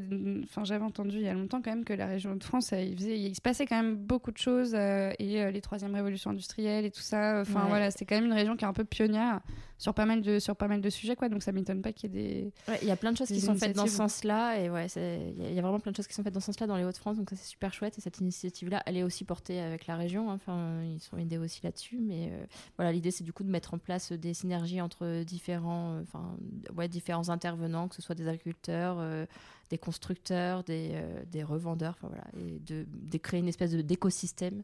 enfin 0.45 0.64
j'avais 0.64 0.84
entendu 0.84 1.16
il 1.16 1.22
y 1.22 1.28
a 1.28 1.34
longtemps 1.34 1.62
quand 1.62 1.70
même 1.70 1.84
que 1.84 1.93
la 1.93 2.07
région 2.07 2.34
de 2.34 2.43
France, 2.43 2.72
euh, 2.72 2.80
il, 2.80 2.97
faisait- 2.97 3.18
il 3.18 3.34
se 3.34 3.41
passait 3.41 3.66
quand 3.66 3.76
même 3.76 3.97
beaucoup 3.97 4.32
de 4.32 4.39
choses 4.39 4.74
euh, 4.74 5.12
et 5.18 5.41
euh, 5.43 5.51
les 5.51 5.61
troisième 5.61 5.95
révolutions 5.95 6.30
industrielles 6.30 6.84
et 6.84 6.91
tout 6.91 7.01
ça, 7.01 7.41
enfin 7.43 7.62
Ouais. 7.62 7.68
voilà, 7.68 7.91
c'était 7.91 8.05
quand 8.07 8.16
même 8.16 8.26
une 8.26 8.32
région 8.32 8.57
qui 8.57 8.64
est 8.64 8.68
un 8.68 8.72
peu 8.72 8.84
pionnière 8.84 9.41
sur 9.79 9.95
pas 9.95 10.05
mal 10.07 10.20
de 10.22 10.39
sur 10.39 10.57
pas 10.57 10.68
mal 10.68 10.81
de 10.81 10.91
sujets 10.91 11.16
quoi, 11.16 11.29
donc 11.29 11.43
ça 11.43 11.53
m'étonne 11.53 11.81
pas 11.83 11.93
qu'il 11.93 12.14
y 12.14 12.18
ait 12.18 12.22
des 12.43 12.53
Ouais, 12.68 12.79
il 12.83 12.89
y 12.89 12.91
a 12.91 12.97
plein 12.97 13.12
de 13.12 13.16
choses 13.16 13.29
qui 13.29 13.41
sont 13.47 13.55
faites 13.61 13.76
dans 13.76 13.87
ce 13.87 13.97
sens-là, 13.97 14.59
et 14.61 14.68
ouais, 14.70 14.87
il 14.97 15.01
y, 15.03 15.45
a- 15.45 15.49
il 15.51 15.55
y 15.55 15.59
a 15.59 15.62
vraiment 15.62 15.79
plein 15.81 15.93
de 15.93 15.97
choses 15.97 16.07
qui 16.09 16.14
sont 16.14 16.22
faites 16.24 16.35
dans 16.35 16.41
ce 16.41 16.47
sens-là 16.47 16.66
dans 16.66 16.76
les 16.76 16.85
Hauts-de-France, 16.85 17.16
donc 17.16 17.31
ça 17.31 17.37
c'est 17.37 17.49
super 17.49 17.72
chouette. 17.72 17.97
Et 17.97 18.01
cette 18.01 18.18
initiative-là, 18.18 18.83
elle 18.87 18.97
est 18.97 19.03
aussi 19.05 19.24
portée 19.24 19.61
avec 19.61 19.87
la 19.87 19.97
région. 19.97 20.31
hein. 20.31 20.35
Enfin, 20.35 20.83
ils 20.85 21.01
sont 21.01 21.16
aidés 21.16 21.39
aussi 21.39 21.61
là-dessus, 21.62 21.99
mais 22.01 22.29
euh, 22.33 22.45
voilà, 22.76 22.93
l'idée 22.93 23.11
c'est 23.12 23.24
du 23.24 23.33
coup 23.33 23.45
de 23.45 23.51
mettre 23.51 23.72
en 23.74 23.79
place 23.79 24.12
des 24.12 24.35
synergies 24.35 24.81
entre 24.81 25.22
différents, 25.22 25.95
euh, 25.95 26.03
enfin, 26.03 26.37
ouais, 26.76 26.89
différents 26.89 27.29
intervenants, 27.29 27.87
que 27.89 27.95
ce 27.95 28.03
soit 28.03 28.14
des 28.16 28.26
agriculteurs, 28.26 28.97
euh, 28.99 29.26
des 29.70 29.79
constructeurs, 29.79 30.64
des, 30.64 31.01
des 31.31 31.43
revendeurs, 31.45 31.95
enfin 31.99 32.09
voilà, 32.09 32.24
et 32.39 32.59
de, 32.61 32.87
de 32.89 33.18
créer 33.18 33.39
une 33.41 33.49
espèce 33.49 33.72
d'écosystème. 33.72 34.62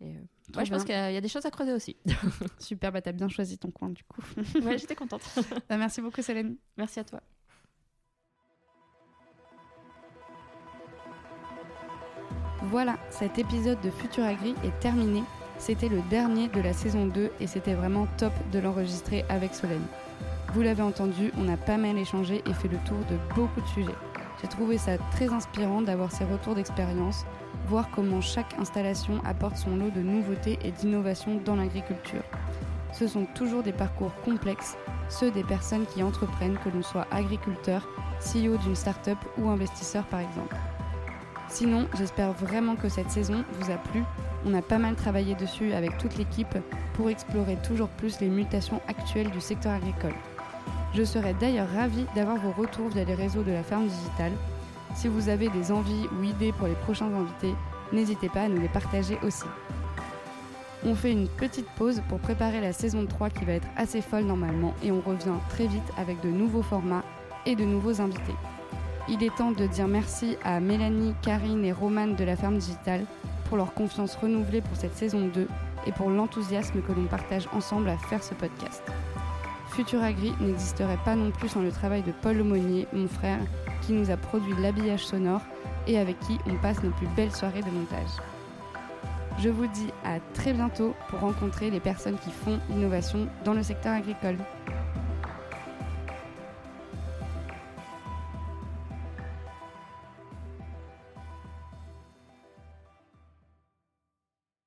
Et, 0.00 0.10
euh, 0.16 0.56
ouais, 0.56 0.64
je 0.64 0.70
pense 0.72 0.84
qu'il 0.84 0.94
y, 0.94 0.98
a- 0.98 1.10
il 1.10 1.14
y 1.14 1.16
a 1.16 1.20
des 1.20 1.28
choses 1.28 1.44
à 1.44 1.50
creuser 1.50 1.72
aussi. 1.72 1.96
super, 2.58 2.92
bah 2.92 3.00
t'as 3.02 3.12
bien 3.12 3.28
choisi 3.28 3.58
ton 3.58 3.70
coin 3.70 3.88
du 3.90 4.04
coup. 4.04 4.22
ouais, 4.64 4.78
j'étais 4.78 4.94
contente. 4.94 5.22
Bah, 5.68 5.76
merci 5.76 6.00
beaucoup 6.00 6.22
Célène. 6.22 6.56
Merci 6.76 7.00
à 7.00 7.04
toi. 7.04 7.20
Voilà, 12.62 12.96
cet 13.10 13.38
épisode 13.38 13.80
de 13.82 13.90
Futur 13.90 14.24
Agri 14.24 14.54
est 14.64 14.78
terminé. 14.80 15.22
C'était 15.58 15.88
le 15.88 16.00
dernier 16.10 16.48
de 16.48 16.60
la 16.60 16.72
saison 16.72 17.06
2 17.06 17.30
et 17.40 17.46
c'était 17.46 17.74
vraiment 17.74 18.06
top 18.16 18.32
de 18.52 18.58
l'enregistrer 18.58 19.24
avec 19.28 19.54
Solène. 19.54 19.86
Vous 20.54 20.62
l'avez 20.62 20.82
entendu, 20.82 21.32
on 21.36 21.48
a 21.52 21.56
pas 21.56 21.76
mal 21.76 21.98
échangé 21.98 22.42
et 22.46 22.54
fait 22.54 22.68
le 22.68 22.78
tour 22.86 22.98
de 23.10 23.16
beaucoup 23.34 23.60
de 23.60 23.66
sujets. 23.66 23.94
J'ai 24.40 24.48
trouvé 24.48 24.78
ça 24.78 24.98
très 25.12 25.28
inspirant 25.32 25.82
d'avoir 25.82 26.12
ces 26.12 26.24
retours 26.24 26.54
d'expérience, 26.54 27.24
voir 27.66 27.90
comment 27.90 28.20
chaque 28.20 28.54
installation 28.58 29.20
apporte 29.24 29.56
son 29.56 29.76
lot 29.76 29.90
de 29.90 30.00
nouveautés 30.00 30.58
et 30.64 30.70
d'innovations 30.70 31.40
dans 31.44 31.56
l'agriculture. 31.56 32.22
Ce 32.92 33.06
sont 33.06 33.26
toujours 33.34 33.62
des 33.62 33.72
parcours 33.72 34.14
complexes, 34.24 34.76
ceux 35.08 35.30
des 35.30 35.44
personnes 35.44 35.86
qui 35.86 36.02
entreprennent, 36.02 36.58
que 36.64 36.70
l'on 36.70 36.82
soit 36.82 37.06
agriculteur, 37.10 37.86
CEO 38.20 38.56
d'une 38.58 38.76
start-up 38.76 39.18
ou 39.36 39.48
investisseur 39.48 40.04
par 40.06 40.20
exemple. 40.20 40.56
Sinon, 41.48 41.86
j'espère 41.96 42.32
vraiment 42.32 42.76
que 42.76 42.88
cette 42.88 43.10
saison 43.10 43.44
vous 43.52 43.70
a 43.70 43.76
plu. 43.76 44.02
On 44.44 44.54
a 44.54 44.62
pas 44.62 44.78
mal 44.78 44.94
travaillé 44.94 45.34
dessus 45.34 45.72
avec 45.72 45.96
toute 45.98 46.16
l'équipe 46.16 46.58
pour 46.94 47.08
explorer 47.08 47.56
toujours 47.56 47.88
plus 47.88 48.20
les 48.20 48.28
mutations 48.28 48.80
actuelles 48.86 49.30
du 49.30 49.40
secteur 49.40 49.72
agricole. 49.72 50.14
Je 50.94 51.04
serais 51.04 51.34
d'ailleurs 51.34 51.68
ravie 51.74 52.06
d'avoir 52.14 52.36
vos 52.36 52.52
retours 52.52 52.88
via 52.88 53.04
les 53.04 53.14
réseaux 53.14 53.42
de 53.42 53.52
la 53.52 53.62
ferme 53.62 53.86
digitale. 53.86 54.32
Si 54.94 55.08
vous 55.08 55.28
avez 55.28 55.48
des 55.48 55.70
envies 55.70 56.08
ou 56.18 56.24
idées 56.24 56.52
pour 56.52 56.66
les 56.66 56.74
prochains 56.74 57.12
invités, 57.12 57.54
n'hésitez 57.92 58.28
pas 58.28 58.42
à 58.42 58.48
nous 58.48 58.60
les 58.60 58.68
partager 58.68 59.18
aussi. 59.22 59.44
On 60.84 60.94
fait 60.94 61.12
une 61.12 61.28
petite 61.28 61.68
pause 61.76 62.02
pour 62.08 62.20
préparer 62.20 62.60
la 62.60 62.72
saison 62.72 63.04
3 63.06 63.30
qui 63.30 63.44
va 63.44 63.54
être 63.54 63.68
assez 63.76 64.00
folle 64.00 64.24
normalement 64.24 64.74
et 64.82 64.92
on 64.92 65.00
revient 65.00 65.38
très 65.48 65.66
vite 65.66 65.92
avec 65.96 66.20
de 66.20 66.28
nouveaux 66.28 66.62
formats 66.62 67.04
et 67.46 67.56
de 67.56 67.64
nouveaux 67.64 68.00
invités. 68.00 68.34
Il 69.08 69.22
est 69.22 69.34
temps 69.34 69.52
de 69.52 69.66
dire 69.66 69.88
merci 69.88 70.36
à 70.44 70.60
Mélanie, 70.60 71.14
Karine 71.22 71.64
et 71.64 71.72
Romane 71.72 72.14
de 72.14 72.24
la 72.24 72.36
ferme 72.36 72.58
digitale 72.58 73.06
pour 73.46 73.56
leur 73.56 73.72
confiance 73.72 74.14
renouvelée 74.16 74.60
pour 74.60 74.76
cette 74.76 74.94
saison 74.94 75.28
2 75.34 75.48
et 75.86 75.92
pour 75.92 76.10
l'enthousiasme 76.10 76.82
que 76.82 76.92
l'on 76.92 77.06
partage 77.06 77.48
ensemble 77.52 77.88
à 77.88 77.96
faire 77.96 78.22
ce 78.22 78.34
podcast. 78.34 78.82
Futur 79.70 80.02
Agri 80.02 80.32
n'existerait 80.40 80.98
pas 81.04 81.16
non 81.16 81.30
plus 81.30 81.48
sans 81.48 81.62
le 81.62 81.70
travail 81.70 82.02
de 82.02 82.12
Paul 82.12 82.40
Aumonier, 82.40 82.86
mon 82.92 83.08
frère, 83.08 83.40
qui 83.82 83.92
nous 83.92 84.10
a 84.10 84.16
produit 84.16 84.54
l'habillage 84.60 85.06
sonore 85.06 85.42
et 85.86 85.98
avec 85.98 86.18
qui 86.20 86.38
on 86.46 86.56
passe 86.56 86.82
nos 86.82 86.90
plus 86.90 87.08
belles 87.16 87.34
soirées 87.34 87.62
de 87.62 87.70
montage. 87.70 88.10
Je 89.38 89.48
vous 89.48 89.66
dis 89.68 89.90
à 90.04 90.18
très 90.34 90.52
bientôt 90.52 90.94
pour 91.08 91.20
rencontrer 91.20 91.70
les 91.70 91.80
personnes 91.80 92.18
qui 92.18 92.30
font 92.30 92.58
l'innovation 92.68 93.28
dans 93.44 93.54
le 93.54 93.62
secteur 93.62 93.94
agricole. 93.94 94.36